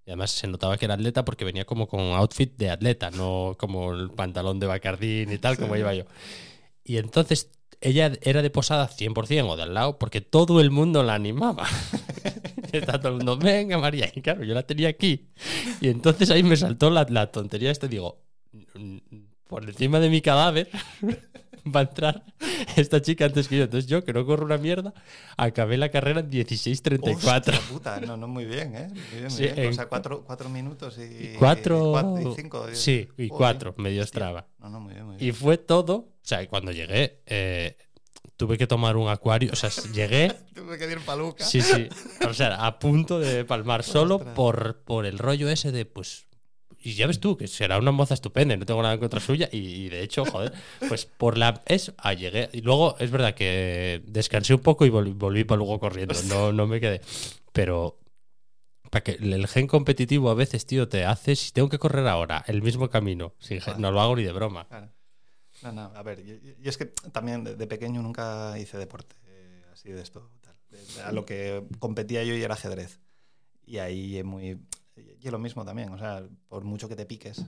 Y 0.06 0.12
además 0.12 0.32
se 0.32 0.48
notaba 0.48 0.78
que 0.78 0.86
era 0.86 0.96
atleta 0.96 1.24
porque 1.26 1.46
venía 1.46 1.66
como 1.66 1.88
con 1.88 2.02
outfit 2.02 2.56
de 2.58 2.70
atleta, 2.70 3.10
no 3.12 3.56
como 3.58 3.94
el 3.94 4.10
pantalón 4.12 4.60
de 4.60 4.68
bacardín 4.68 5.32
y 5.32 5.38
tal, 5.38 5.58
como 5.58 5.76
iba 5.78 5.94
yo. 5.94 6.04
Y 6.84 6.98
entonces 6.98 7.52
ella 7.82 8.12
era 8.22 8.42
de 8.42 8.50
posada 8.50 8.88
100% 8.90 9.50
o 9.50 9.56
de 9.58 9.64
al 9.64 9.74
lado 9.74 9.98
porque 10.00 10.22
todo 10.22 10.60
el 10.62 10.72
mundo 10.72 11.04
la 11.04 11.16
animaba. 11.16 11.68
Está 12.88 13.00
todo 13.00 13.10
el 13.10 13.18
mundo, 13.18 13.38
venga 13.38 13.78
María. 13.78 14.10
Y 14.16 14.22
claro, 14.22 14.44
yo 14.44 14.54
la 14.54 14.64
tenía 14.64 14.90
aquí. 14.90 15.28
Y 15.82 15.90
entonces 15.90 16.30
ahí 16.32 16.44
me 16.44 16.58
saltó 16.58 16.90
la, 16.90 17.06
la 17.10 17.32
tontería 17.32 17.72
esta. 17.72 17.88
Digo, 17.88 18.22
"Mm, 18.74 18.98
por 19.48 19.64
encima 19.64 20.00
de 20.00 20.10
mi 20.10 20.22
cadáver 20.22 20.70
va 21.76 21.82
a 21.82 21.84
entrar 21.84 22.24
esta 22.76 23.02
chica 23.02 23.26
antes 23.26 23.48
que 23.48 23.58
yo. 23.58 23.64
Entonces 23.64 23.90
yo, 23.90 24.04
que 24.04 24.12
no 24.14 24.26
corro 24.26 24.46
una 24.46 24.58
mierda, 24.58 24.94
acabé 25.38 25.78
la 25.78 25.90
carrera 25.90 26.20
en 26.22 26.30
16.34. 26.30 27.38
Hostia 27.38 27.60
puta, 27.72 28.00
no, 28.02 28.18
no, 28.18 28.28
muy 28.28 28.46
bien, 28.46 28.76
¿eh? 28.76 28.88
Muy 28.90 29.20
bien, 29.20 29.28
muy 29.32 29.42
bien. 29.42 29.60
en- 29.60 29.70
O 29.70 29.74
sea, 29.74 29.86
cuatro, 29.88 30.24
cuatro 30.26 30.50
minutos 30.50 30.98
y. 30.98 31.34
Cuatro. 31.38 31.78
y 31.78 31.92
cuatro- 31.92 32.32
y 32.32 32.36
cinco. 32.36 32.66
y- 32.72 32.76
sí, 32.76 33.08
y 33.18 33.28
cuatro, 33.30 33.76
medio. 33.78 34.06
Strava. 34.06 34.48
No, 34.60 34.70
no, 34.70 34.80
muy 34.80 34.94
bien, 34.94 35.06
muy 35.06 35.16
Y 35.18 35.20
bien. 35.20 35.36
fue 35.36 35.58
todo. 35.58 35.96
O 35.96 36.26
sea, 36.26 36.46
cuando 36.48 36.72
llegué, 36.72 37.22
eh, 37.26 37.78
tuve 38.46 38.58
que 38.58 38.68
tomar 38.68 38.98
un 38.98 39.08
acuario. 39.08 39.52
O 39.54 39.56
sea, 39.56 39.70
llegué. 39.94 40.34
Tuve 40.54 40.78
que 40.78 40.92
ir 40.92 41.00
paluca. 41.00 41.46
Sí, 41.46 41.62
sí. 41.62 41.88
O 42.28 42.34
sea, 42.34 42.66
a 42.66 42.78
punto 42.80 43.20
de 43.20 43.46
palmar 43.54 43.84
solo 43.84 44.16
Ostras. 44.16 44.36
por, 44.36 44.82
por 44.84 45.06
el 45.06 45.18
rollo 45.18 45.48
ese 45.50 45.72
de, 45.72 45.86
pues. 45.86 46.28
Y 46.86 46.96
ya 46.96 47.08
ves 47.08 47.22
tú, 47.22 47.38
que 47.38 47.48
será 47.48 47.78
una 47.78 47.92
moza 47.92 48.14
estupenda, 48.14 48.58
no 48.58 48.66
tengo 48.66 48.82
nada 48.82 48.96
en 48.96 49.00
contra 49.00 49.22
suya. 49.22 49.48
Y, 49.54 49.60
y 49.60 49.90
de 49.90 50.04
hecho, 50.04 50.26
joder, 50.26 50.52
pues 50.90 51.06
por 51.06 51.38
la. 51.38 51.64
Es, 51.66 51.94
ah, 51.98 52.14
llegué. 52.14 52.50
Y 52.52 52.60
luego 52.60 52.98
es 53.00 53.10
verdad 53.10 53.34
que 53.36 54.02
descansé 54.06 54.54
un 54.54 54.60
poco 54.60 54.86
y 54.86 54.90
volví, 54.90 55.14
volví 55.14 55.46
para 55.46 55.60
luego 55.60 55.80
corriendo. 55.80 56.14
No, 56.28 56.52
no 56.54 56.68
me 56.68 56.82
quedé. 56.82 57.00
Pero. 57.54 58.00
Para 58.90 59.02
que 59.04 59.14
el 59.14 59.48
gen 59.48 59.66
competitivo 59.66 60.30
a 60.30 60.36
veces, 60.36 60.66
tío, 60.68 60.88
te 60.90 61.06
hace. 61.06 61.36
Si 61.38 61.52
tengo 61.52 61.70
que 61.70 61.80
correr 61.80 62.06
ahora 62.08 62.44
el 62.48 62.62
mismo 62.62 62.90
camino, 62.90 63.34
sin 63.40 63.60
Claro. 63.60 63.80
no 63.80 63.92
lo 63.92 64.02
hago 64.02 64.16
ni 64.18 64.24
de 64.24 64.32
broma. 64.34 64.68
Claro. 64.68 64.90
No, 65.64 65.72
no, 65.72 65.82
a 65.96 66.04
ver, 66.04 66.24
yo, 66.24 66.36
yo- 66.36 66.70
es 66.70 66.78
que 66.78 66.86
también 66.86 67.44
de, 67.44 67.56
de 67.56 67.68
pequeño 67.68 68.02
nunca 68.02 68.58
hice 68.60 68.78
deporte, 68.78 69.16
eh, 69.28 69.64
así 69.72 69.90
de 69.92 70.02
esto. 70.02 70.30
tal. 70.42 70.56
De- 70.70 71.02
A 71.04 71.12
lo 71.12 71.26
que 71.26 71.66
competía 71.80 72.24
yo 72.24 72.36
y 72.36 72.42
era 72.44 72.54
ajedrez. 72.56 73.00
Y 73.66 73.78
ahí 73.78 74.18
es 74.18 74.26
muy. 74.26 74.60
Y 74.96 75.26
es 75.28 75.32
lo 75.32 75.40
mismo 75.40 75.64
también, 75.66 75.90
o 75.94 75.98
sea, 75.98 76.24
por 76.48 76.64
mucho 76.66 76.88
que 76.90 76.96
te 76.96 77.06
piques, 77.06 77.44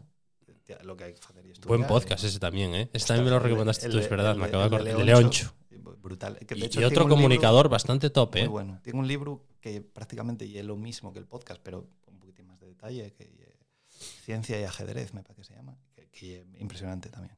te- 0.64 0.84
lo 0.84 0.96
que 0.98 1.04
hay 1.06 1.14
que 1.14 1.20
hacer 1.20 1.46
y 1.46 1.52
estudiar. 1.52 1.78
Buen 1.78 1.88
podcast 1.88 2.24
ese 2.24 2.40
también, 2.40 2.74
¿eh? 2.74 2.90
Ese 2.94 3.08
también 3.08 3.26
me 3.26 3.32
lo 3.32 3.38
de- 3.38 3.44
recomendaste 3.44 3.86
el 3.88 3.92
tú, 3.92 3.98
de- 3.98 4.04
es 4.04 4.10
verdad, 4.10 4.32
el 4.32 4.38
me 4.38 4.44
de- 4.44 4.50
acabo 4.50 4.64
de 4.64 4.70
de 4.70 4.76
acordar. 4.92 4.98
De 4.98 5.04
Leoncho. 5.06 5.54
Brutal. 6.02 6.38
Que 6.40 6.56
de 6.56 6.62
Y, 6.62 6.64
hecho 6.66 6.82
y 6.82 6.84
otro 6.84 7.04
un 7.04 7.10
libro 7.10 7.16
comunicador 7.24 7.68
bastante 7.68 8.10
top, 8.12 8.34
Muy 8.36 8.42
¿eh? 8.42 8.48
bueno. 8.48 8.80
Tiene 8.84 9.00
un 9.00 9.08
libro 9.08 9.46
que 9.60 9.82
prácticamente 9.82 10.46
y 10.46 10.58
es 10.58 10.64
lo 10.66 10.76
mismo 10.78 11.12
que 11.12 11.20
el 11.20 11.26
podcast, 11.26 11.60
pero 11.64 11.88
con 12.02 12.14
un 12.14 12.20
poquitín 12.20 12.46
más 12.48 12.60
de 12.60 12.68
detalle, 12.68 13.12
que 13.14 13.24
eh, 13.24 13.58
Ciencia 13.90 14.60
y 14.60 14.64
ajedrez, 14.64 15.14
me 15.14 15.24
parece 15.24 15.42
que 15.42 15.48
se 15.48 15.56
llama. 15.56 15.78
Que, 15.96 16.08
que 16.10 16.42
es 16.42 16.62
impresionante 16.62 17.10
también. 17.10 17.36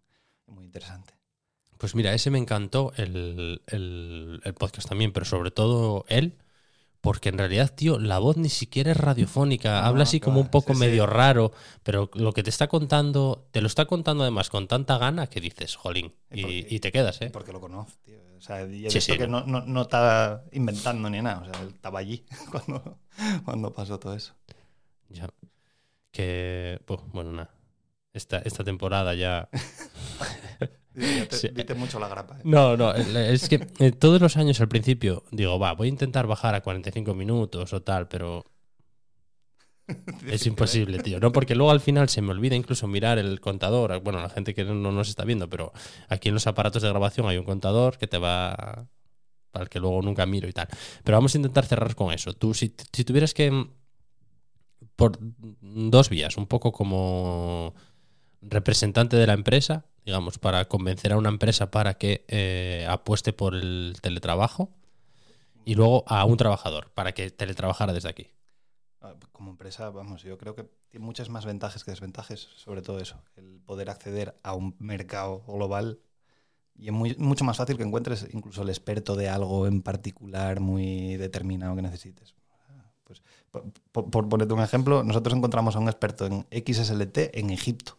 Muy 0.47 0.65
interesante. 0.65 1.13
Pues 1.77 1.93
mira, 1.95 2.13
ese 2.13 2.31
me 2.31 2.39
encantó 2.39 2.91
el, 2.97 3.61
el- 3.67 4.41
el 4.43 4.53
podcast 4.55 4.87
también, 4.89 5.11
pero 5.13 5.25
sobre 5.25 5.51
todo 5.51 6.05
él, 6.09 6.35
porque 7.01 7.29
en 7.29 7.37
realidad, 7.39 7.73
tío, 7.75 7.99
la 7.99 8.19
voz 8.19 8.37
ni 8.37 8.49
siquiera 8.49 8.91
es 8.91 8.97
radiofónica, 8.97 9.79
No, 9.79 9.87
habla 9.87 10.03
así 10.03 10.19
como 10.21 10.41
un 10.41 10.49
poco 10.49 10.73
sí, 10.73 10.75
sí. 10.75 10.89
medio 10.89 11.07
raro, 11.07 11.53
pero 11.83 12.09
lo 12.15 12.33
que 12.33 12.43
te 12.43 12.49
está 12.51 12.67
contando, 12.67 13.47
te 13.51 13.61
lo 13.61 13.67
está 13.67 13.85
contando 13.85 14.23
además 14.23 14.49
con 14.49 14.67
tanta 14.67 14.97
gana 14.99 15.27
que 15.27 15.41
dices, 15.41 15.75
jolín, 15.75 16.13
¿Y 16.31 16.79
te 16.79 16.91
quedas, 16.91 17.21
¿eh? 17.21 17.29
Porque 17.31 17.51
lo 17.53 17.59
conozco, 17.61 17.93
tío. 18.03 18.17
O 18.37 18.41
sea, 18.41 18.61
y 18.67 18.85
he 18.85 18.89
Sí, 18.89 18.99
visto 18.99 19.17
que 19.17 19.27
no. 19.27 19.41
no, 19.41 19.45
no, 19.45 19.65
no 19.65 19.81
está 19.83 20.43
inventando 20.51 21.09
ni 21.09 21.21
nada. 21.21 21.41
O 21.41 21.45
sea, 21.45 21.61
él 21.63 21.69
estaba 21.73 21.99
allí 21.99 22.25
cuando, 22.51 22.99
cuando 23.45 23.73
pasó 23.73 23.99
todo 23.99 24.13
eso. 24.13 24.33
Ya. 25.09 25.27
Que, 26.11 26.81
pues, 26.87 27.01
bueno, 27.13 27.33
nada. 27.33 27.55
Esta, 28.17 28.39
esta 28.39 28.63
temporada 28.63 29.13
ya... 29.23 29.49
Te- 30.59 31.27
Sí. 31.29 31.49
Viste 31.53 31.75
mucho 31.75 31.99
la 31.99 32.07
grapa. 32.07 32.37
¿eh? 32.39 32.41
No, 32.43 32.75
no, 32.75 32.91
es 32.95 33.47
que 33.47 33.67
eh, 33.77 33.91
todos 33.91 34.19
los 34.19 34.35
años 34.35 34.59
al 34.61 34.67
principio 34.67 35.23
digo, 35.31 35.59
va, 35.59 35.73
voy 35.73 35.87
a 35.87 35.89
intentar 35.91 36.25
bajar 36.25 36.55
a 36.55 36.61
45 36.61 37.13
minutos 37.13 37.71
o 37.71 37.83
tal, 37.83 38.07
pero 38.07 38.43
es 40.27 40.47
imposible, 40.47 40.97
tío. 40.99 41.19
No, 41.19 41.31
porque 41.31 41.53
luego 41.53 41.69
al 41.71 41.81
final 41.81 42.09
se 42.09 42.21
me 42.23 42.31
olvida 42.31 42.55
incluso 42.55 42.87
mirar 42.87 43.19
el 43.19 43.39
contador. 43.39 44.01
Bueno, 44.01 44.19
la 44.19 44.29
gente 44.29 44.55
que 44.55 44.63
no 44.65 44.73
no 44.73 44.91
nos 44.91 45.07
está 45.09 45.23
viendo, 45.23 45.47
pero 45.47 45.71
aquí 46.09 46.29
en 46.29 46.33
los 46.33 46.47
aparatos 46.47 46.81
de 46.81 46.89
grabación 46.89 47.27
hay 47.27 47.37
un 47.37 47.45
contador 47.45 47.99
que 47.99 48.07
te 48.07 48.17
va. 48.17 48.87
el 49.53 49.69
que 49.69 49.79
luego 49.79 50.01
nunca 50.01 50.25
miro 50.25 50.47
y 50.49 50.53
tal. 50.53 50.67
Pero 51.03 51.17
vamos 51.17 51.35
a 51.35 51.37
intentar 51.37 51.65
cerrar 51.67 51.93
con 51.93 52.11
eso. 52.11 52.33
Tú, 52.33 52.55
si, 52.55 52.73
si 52.91 53.03
tuvieras 53.05 53.35
que. 53.35 53.51
mm, 53.51 53.69
por 54.95 55.19
dos 55.61 56.09
vías, 56.09 56.37
un 56.37 56.47
poco 56.47 56.71
como 56.71 57.75
representante 58.41 59.17
de 59.17 59.27
la 59.27 59.33
empresa, 59.33 59.85
digamos, 60.05 60.37
para 60.39 60.65
convencer 60.67 61.13
a 61.13 61.17
una 61.17 61.29
empresa 61.29 61.71
para 61.71 61.95
que 61.95 62.25
eh, 62.27 62.87
apueste 62.89 63.33
por 63.33 63.55
el 63.55 63.95
teletrabajo, 64.01 64.71
y 65.65 65.75
luego 65.75 66.03
a 66.07 66.25
un 66.25 66.37
trabajador 66.37 66.91
para 66.93 67.13
que 67.13 67.29
teletrabajara 67.31 67.93
desde 67.93 68.09
aquí. 68.09 68.27
Ah, 69.01 69.13
Como 69.31 69.51
empresa, 69.51 69.89
vamos, 69.91 70.23
yo 70.23 70.37
creo 70.37 70.55
que 70.55 70.63
tiene 70.89 71.05
muchas 71.05 71.29
más 71.29 71.45
ventajas 71.45 71.83
que 71.83 71.91
desventajas, 71.91 72.39
sobre 72.39 72.81
todo 72.81 72.99
eso, 72.99 73.17
el 73.35 73.59
poder 73.65 73.89
acceder 73.89 74.35
a 74.43 74.53
un 74.55 74.75
mercado 74.79 75.43
global 75.47 75.99
y 76.75 76.87
es 76.87 76.93
muy, 76.93 77.15
mucho 77.17 77.45
más 77.45 77.57
fácil 77.57 77.77
que 77.77 77.83
encuentres 77.83 78.27
incluso 78.33 78.63
el 78.63 78.69
experto 78.69 79.15
de 79.15 79.29
algo 79.29 79.67
en 79.67 79.81
particular 79.83 80.59
muy 80.61 81.17
determinado 81.17 81.75
que 81.75 81.83
necesites. 81.83 82.35
Pues, 83.05 83.21
por, 83.51 83.65
por- 83.93 84.09
por 84.11 84.29
ponerte 84.29 84.53
un 84.53 84.61
ejemplo, 84.61 85.03
nosotros 85.03 85.35
encontramos 85.37 85.75
a 85.75 85.79
un 85.79 85.87
experto 85.89 86.25
en 86.27 86.47
XSLT 86.51 87.31
en 87.39 87.51
Egipto. 87.51 87.97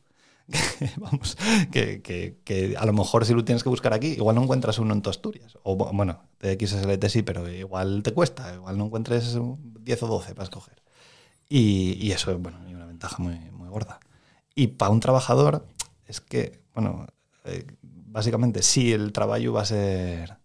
Vamos, 0.96 1.36
que, 1.72 2.00
que- 2.02 2.38
que 2.44 2.74
a 2.76 2.86
lo 2.86 2.92
mejor 2.92 3.24
si 3.26 3.34
lo 3.34 3.44
tienes 3.44 3.62
que 3.62 3.68
buscar 3.68 3.92
aquí, 3.92 4.08
igual 4.12 4.36
no 4.36 4.42
encuentras 4.42 4.78
uno 4.78 4.94
en 4.94 5.02
tu 5.02 5.10
Asturias. 5.10 5.58
O 5.62 5.76
bu- 5.76 5.94
bueno, 5.94 6.22
de 6.40 6.52
XSLT 6.52 7.08
sí, 7.08 7.22
pero 7.22 7.48
igual 7.50 8.02
te 8.02 8.12
cuesta, 8.14 8.54
igual 8.54 8.78
no 8.78 8.86
encuentres 8.86 9.34
un 9.34 9.74
10 9.84 10.02
o 10.02 10.06
12 10.06 10.34
para 10.34 10.44
escoger. 10.44 10.82
Y, 11.48 11.94
y 12.04 12.12
eso 12.12 12.32
es 12.32 12.38
bueno, 12.40 12.58
una 12.68 12.86
ventaja 12.86 13.16
muy, 13.22 13.38
muy 13.52 13.68
gorda. 13.68 14.00
Y 14.54 14.68
para 14.68 14.90
un 14.92 15.00
trabajador 15.00 15.66
es 16.06 16.20
que, 16.20 16.60
bueno, 16.74 17.06
eh, 17.44 17.66
básicamente 17.82 18.62
sí 18.62 18.92
el 18.92 19.12
trabajo 19.12 19.52
va 19.52 19.62
a 19.62 19.66
ser 19.66 20.38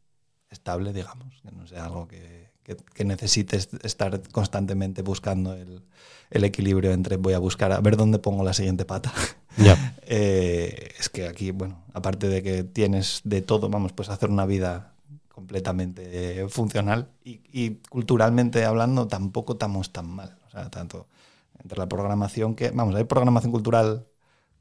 estable, 0.50 0.94
digamos, 0.94 1.42
que 1.44 1.52
no 1.52 1.68
sea 1.68 1.86
algo 1.86 2.08
que, 2.08 2.33
que, 2.64 2.76
que 2.76 3.06
necesites 3.06 3.70
estar 3.84 4.22
constantemente 4.30 5.02
buscando 5.02 5.54
el, 5.54 5.84
el 6.32 6.44
equilibrio 6.44 6.92
entre 6.92 7.18
voy 7.18 7.34
a 7.34 7.40
buscar 7.40 7.72
a 7.72 7.80
ver 7.80 7.96
dónde 7.96 8.20
pongo 8.20 8.44
la 8.44 8.54
siguiente 8.54 8.86
pata. 8.86 9.14
Ya. 9.58 9.96
Eh, 10.06 10.90
es 11.00 11.08
que 11.08 11.28
aquí, 11.30 11.52
bueno, 11.52 11.82
aparte 11.94 12.28
de 12.28 12.44
que 12.44 12.66
tienes 12.66 13.22
de 13.24 13.42
todo, 13.42 13.70
vamos, 13.70 13.94
pues 13.94 14.10
hacer 14.10 14.30
una 14.30 14.46
vida 14.46 14.96
completamente 15.30 16.46
funcional 16.50 17.08
y, 17.24 17.40
y 17.54 17.76
culturalmente 17.90 18.66
hablando 18.66 19.08
tampoco 19.08 19.54
estamos 19.54 19.94
tan 19.94 20.08
mal. 20.08 20.38
O 20.48 20.52
sea, 20.52 20.70
tanto 20.70 21.08
entre 21.64 21.80
la 21.80 21.88
programación 21.88 22.54
que, 22.54 22.72
vamos, 22.72 22.96
hay 22.96 23.06
programación 23.06 23.52
cultural 23.54 24.06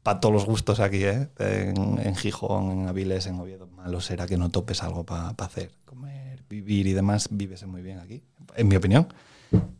para 0.02 0.20
todos 0.20 0.32
los 0.32 0.46
gustos 0.46 0.80
aquí, 0.80 1.04
¿eh? 1.04 1.28
En, 1.38 1.98
en 1.98 2.14
Gijón, 2.16 2.70
en 2.70 2.88
Avilés, 2.88 3.26
en 3.26 3.38
Oviedo. 3.38 3.66
Malo 3.66 4.00
será 4.00 4.26
que 4.26 4.36
no 4.36 4.50
topes 4.50 4.82
algo 4.82 5.04
para 5.04 5.28
hacer, 5.30 5.72
comer, 5.84 6.21
vivir 6.52 6.86
y 6.86 6.92
demás. 6.92 7.28
Vives 7.30 7.66
muy 7.66 7.82
bien 7.82 7.98
aquí, 7.98 8.22
en 8.56 8.68
mi 8.68 8.76
opinión. 8.76 9.08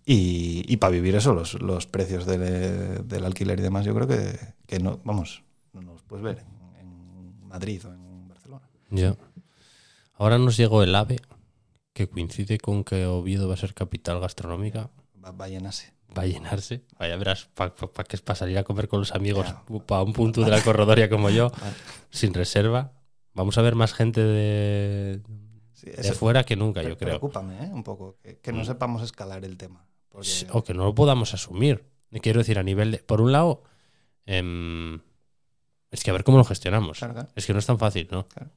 Y, 0.04 0.64
y 0.66 0.76
para 0.78 0.90
vivir 0.90 1.14
eso, 1.14 1.32
los, 1.34 1.54
los 1.60 1.86
precios 1.86 2.26
del, 2.26 3.06
del, 3.06 3.24
alquiler 3.24 3.58
y 3.58 3.62
demás, 3.62 3.84
yo 3.84 3.94
creo 3.94 4.08
que, 4.08 4.38
que, 4.66 4.78
no, 4.78 5.00
vamos, 5.04 5.42
no 5.72 5.82
los 5.82 6.02
puedes 6.02 6.24
ver 6.24 6.38
en, 6.38 6.80
en 6.80 7.48
Madrid 7.48 7.80
o 7.86 7.92
en 7.92 8.28
Barcelona. 8.28 8.68
Ya. 8.90 9.16
Ahora 10.14 10.38
nos 10.38 10.56
llegó 10.56 10.82
el 10.82 10.94
AVE, 10.94 11.20
que 11.92 12.08
coincide 12.08 12.58
con 12.58 12.84
que 12.84 13.06
Oviedo 13.06 13.48
va 13.48 13.54
a 13.54 13.58
ser 13.58 13.74
capital 13.74 14.20
gastronómica. 14.20 14.90
Va, 15.24 15.30
va 15.30 15.46
a 15.46 15.48
llenarse. 15.48 15.92
Va 16.16 16.22
a 16.22 16.26
llenarse. 16.26 16.84
Vaya, 16.98 17.16
verás, 17.16 17.48
para 17.54 17.74
pa, 17.74 17.90
pa, 17.90 18.04
que 18.04 18.16
es 18.16 18.22
para 18.22 18.36
salir 18.36 18.58
a 18.58 18.64
comer 18.64 18.88
con 18.88 19.00
los 19.00 19.12
amigos 19.12 19.46
para 19.86 20.02
un 20.02 20.12
punto 20.12 20.42
de 20.42 20.50
la 20.50 20.60
corredoria 20.60 21.08
como 21.08 21.30
yo, 21.30 21.50
sin 22.10 22.34
reserva. 22.34 22.92
Vamos 23.34 23.56
a 23.56 23.62
ver 23.62 23.74
más 23.74 23.94
gente 23.94 24.20
de, 24.20 25.22
Sí, 25.82 25.90
de 25.90 26.12
fuera 26.12 26.44
que 26.44 26.54
nunca, 26.54 26.82
yo 26.82 26.96
creo. 26.96 27.18
Preocúpame 27.18 27.64
¿eh? 27.64 27.70
un 27.72 27.82
poco, 27.82 28.16
que, 28.22 28.38
que, 28.38 28.52
no 28.52 28.64
sepamos 28.64 29.02
escalar 29.02 29.44
el 29.44 29.56
tema. 29.56 29.84
Porque... 30.08 30.46
O 30.52 30.62
que 30.62 30.74
no 30.74 30.84
lo 30.84 30.94
podamos 30.94 31.34
asumir. 31.34 31.84
Quiero 32.20 32.38
decir, 32.38 32.58
a 32.58 32.62
nivel 32.62 32.92
de. 32.92 32.98
Por 32.98 33.20
un 33.20 33.32
lado, 33.32 33.62
eh, 34.26 35.00
es 35.90 36.04
que 36.04 36.10
a 36.10 36.12
ver 36.12 36.24
cómo 36.24 36.38
lo 36.38 36.44
gestionamos. 36.44 36.98
Claro, 36.98 37.14
claro. 37.14 37.28
Es 37.34 37.46
que 37.46 37.52
no 37.52 37.58
es 37.58 37.66
tan 37.66 37.78
fácil, 37.78 38.08
¿no? 38.10 38.28
Claro. 38.28 38.50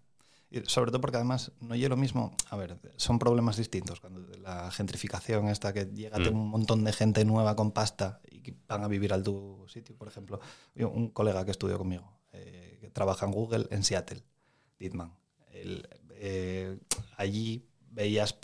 Y 0.51 0.61
sobre 0.67 0.91
todo 0.91 1.01
porque 1.01 1.17
además 1.17 1.51
no 1.59 1.73
es 1.73 1.89
lo 1.89 1.97
mismo. 1.97 2.35
A 2.49 2.57
ver, 2.57 2.77
son 2.97 3.17
problemas 3.17 3.57
distintos. 3.57 3.99
Cuando 3.99 4.21
la 4.37 4.71
gentrificación, 4.71 5.47
esta 5.47 5.73
que 5.73 5.85
llega 5.85 6.19
mm. 6.19 6.27
un 6.27 6.49
montón 6.49 6.83
de 6.83 6.93
gente 6.93 7.25
nueva 7.25 7.55
con 7.55 7.71
pasta 7.71 8.21
y 8.29 8.39
que 8.41 8.55
van 8.67 8.83
a 8.83 8.87
vivir 8.87 9.13
al 9.13 9.23
tu 9.23 9.65
sitio. 9.67 9.97
Por 9.97 10.07
ejemplo, 10.07 10.39
un 10.75 11.09
colega 11.09 11.43
que 11.45 11.51
estudió 11.51 11.77
conmigo, 11.77 12.09
eh, 12.33 12.77
que 12.79 12.89
trabaja 12.89 13.25
en 13.25 13.31
Google 13.31 13.67
en 13.71 13.83
Seattle, 13.83 14.23
Ditman. 14.79 15.13
Eh, 16.19 16.77
allí 17.17 17.65
veías, 17.91 18.35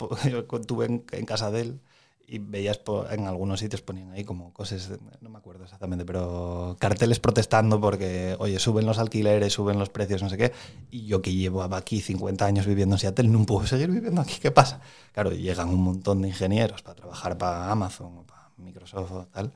estuve 0.54 0.86
en, 0.86 1.04
en, 1.12 1.26
casa 1.26 1.50
de 1.50 1.60
él 1.60 1.80
y 2.26 2.38
veías 2.38 2.80
en 3.10 3.26
algunos 3.26 3.60
sitios 3.60 3.82
ponían 3.82 4.10
ahí 4.10 4.24
como 4.24 4.54
cosas, 4.54 4.90
no 5.20 5.28
me 5.28 5.38
acuerdo 5.38 5.64
exactamente, 5.64 6.06
pero 6.06 6.76
carteles 6.80 7.20
protestando 7.20 7.78
porque, 7.78 8.36
oye, 8.38 8.58
suben 8.58 8.86
los 8.86 8.98
alquileres, 8.98 9.52
suben 9.52 9.78
los 9.78 9.90
precios, 9.90 10.22
no 10.22 10.30
sé 10.30 10.38
qué, 10.38 10.52
y 10.90 11.04
yo 11.04 11.20
que 11.20 11.34
llevo 11.34 11.62
aquí 11.62 12.00
50 12.00 12.46
años 12.46 12.64
viviendo 12.64 12.94
en 12.94 13.00
Seattle 13.00 13.28
no 13.28 13.44
puedo 13.44 13.66
seguir 13.66 13.90
viviendo 13.90 14.22
aquí, 14.22 14.38
¿qué 14.40 14.50
pasa? 14.50 14.80
Claro, 15.12 15.32
llegan 15.32 15.68
un 15.68 15.82
montón 15.82 16.22
de 16.22 16.28
ingenieros 16.28 16.80
para 16.82 16.94
trabajar 16.94 17.36
para 17.36 17.70
Amazon 17.70 18.18
o 18.18 18.22
para 18.24 18.50
Microsoft 18.56 19.12
o 19.12 19.26
tal, 19.26 19.52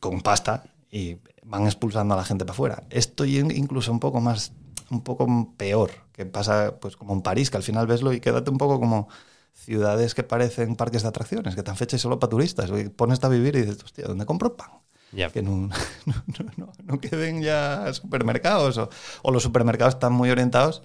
con 0.00 0.22
pasta 0.22 0.64
y 0.90 1.18
van 1.44 1.66
expulsando 1.66 2.14
a 2.14 2.16
la 2.16 2.24
gente 2.24 2.44
para 2.44 2.54
afuera. 2.54 2.84
Esto 2.88 3.26
incluso 3.26 3.92
un 3.92 4.00
poco 4.00 4.20
más 4.20 4.52
un 4.90 5.02
poco 5.02 5.54
peor, 5.56 5.90
que 6.12 6.26
pasa 6.26 6.78
pues 6.80 6.96
como 6.96 7.14
en 7.14 7.22
París, 7.22 7.50
que 7.50 7.56
al 7.56 7.62
final 7.62 7.86
veslo 7.86 8.12
y 8.12 8.20
quédate 8.20 8.50
un 8.50 8.58
poco 8.58 8.80
como 8.80 9.08
ciudades 9.52 10.14
que 10.14 10.22
parecen 10.22 10.76
parques 10.76 11.02
de 11.02 11.08
atracciones, 11.08 11.54
que 11.54 11.60
están 11.60 11.76
fechas 11.76 12.00
solo 12.00 12.18
para 12.18 12.30
turistas. 12.30 12.70
Y 12.70 12.88
pones 12.88 13.22
a 13.24 13.28
vivir 13.28 13.56
y 13.56 13.62
dices, 13.62 13.82
hostia, 13.82 14.06
¿dónde 14.06 14.24
compro 14.24 14.56
pan? 14.56 14.70
Yeah. 15.12 15.30
Que 15.30 15.42
no, 15.42 15.68
no, 15.68 16.14
no, 16.56 16.72
no, 16.84 17.00
queden 17.00 17.42
ya 17.42 17.92
supermercados 17.92 18.76
o, 18.78 18.90
o, 19.22 19.30
los 19.30 19.42
supermercados 19.42 19.94
están 19.94 20.12
muy 20.12 20.30
orientados 20.30 20.82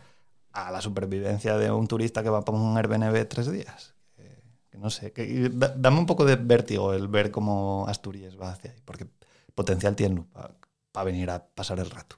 a 0.54 0.72
la 0.72 0.82
supervivencia 0.82 1.58
de 1.58 1.72
un 1.72 1.88
turista 1.88 2.24
que 2.24 2.30
va 2.30 2.46
para 2.46 2.58
un 2.58 2.78
Airbnb 2.78 3.28
tres 3.28 3.52
días. 3.52 3.96
Que, 4.16 4.42
que 4.72 4.78
no 4.78 4.90
sé, 4.90 5.12
que, 5.12 5.50
da, 5.54 5.74
dame 5.76 6.00
un 6.00 6.06
poco 6.06 6.26
de 6.26 6.36
vértigo 6.38 6.94
el 6.94 7.08
ver 7.08 7.32
cómo 7.32 7.86
Asturias 7.88 8.40
va 8.40 8.52
hacia 8.52 8.72
ahí, 8.72 8.82
porque 8.86 9.08
potencial 9.54 9.96
tiene 9.96 10.24
para 10.32 10.56
pa 10.92 11.04
venir 11.04 11.30
a 11.30 11.44
pasar 11.44 11.80
el 11.80 11.90
rato. 11.90 12.18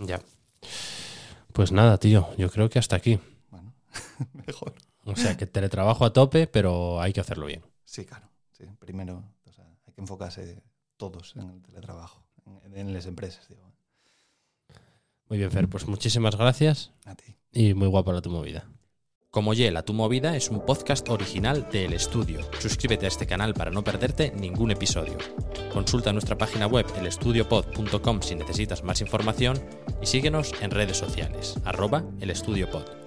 Ya. 0.00 0.20
Pues 1.52 1.72
nada, 1.72 1.98
tío, 1.98 2.28
yo 2.36 2.50
creo 2.50 2.68
que 2.68 2.78
hasta 2.78 2.96
aquí. 2.96 3.18
Bueno, 3.50 3.74
mejor. 4.46 4.74
O 5.04 5.16
sea, 5.16 5.36
que 5.36 5.46
teletrabajo 5.46 6.04
a 6.04 6.12
tope, 6.12 6.46
pero 6.46 7.00
hay 7.00 7.12
que 7.12 7.20
hacerlo 7.20 7.46
bien. 7.46 7.62
Sí, 7.84 8.04
claro. 8.04 8.28
Sí. 8.50 8.64
Primero, 8.78 9.22
o 9.46 9.52
sea, 9.52 9.64
hay 9.86 9.92
que 9.92 10.00
enfocarse 10.00 10.62
todos 10.96 11.34
en 11.36 11.50
el 11.50 11.62
teletrabajo, 11.62 12.26
en, 12.64 12.76
en 12.76 12.92
las 12.92 13.06
empresas. 13.06 13.48
Digo. 13.48 13.72
Muy 15.28 15.38
bien, 15.38 15.50
Fer, 15.50 15.68
pues 15.68 15.86
muchísimas 15.86 16.36
gracias. 16.36 16.92
A 17.04 17.14
ti. 17.14 17.36
Y 17.52 17.74
muy 17.74 17.88
guapa 17.88 18.12
la 18.12 18.20
tu 18.20 18.30
movida. 18.30 18.68
Como 19.36 19.52
Yela, 19.52 19.82
tu 19.82 19.92
movida 19.92 20.34
es 20.34 20.48
un 20.48 20.64
podcast 20.64 21.10
original 21.10 21.68
de 21.70 21.84
El 21.84 21.92
Estudio. 21.92 22.40
Suscríbete 22.58 23.04
a 23.04 23.08
este 23.08 23.26
canal 23.26 23.52
para 23.52 23.70
no 23.70 23.84
perderte 23.84 24.32
ningún 24.34 24.70
episodio. 24.70 25.18
Consulta 25.74 26.10
nuestra 26.10 26.38
página 26.38 26.66
web 26.66 26.86
elestudiopod.com 26.98 28.22
si 28.22 28.34
necesitas 28.34 28.82
más 28.82 29.02
información 29.02 29.62
y 30.00 30.06
síguenos 30.06 30.54
en 30.62 30.70
redes 30.70 30.96
sociales, 30.96 31.56
arroba 31.66 32.02
elestudiopod. 32.18 33.05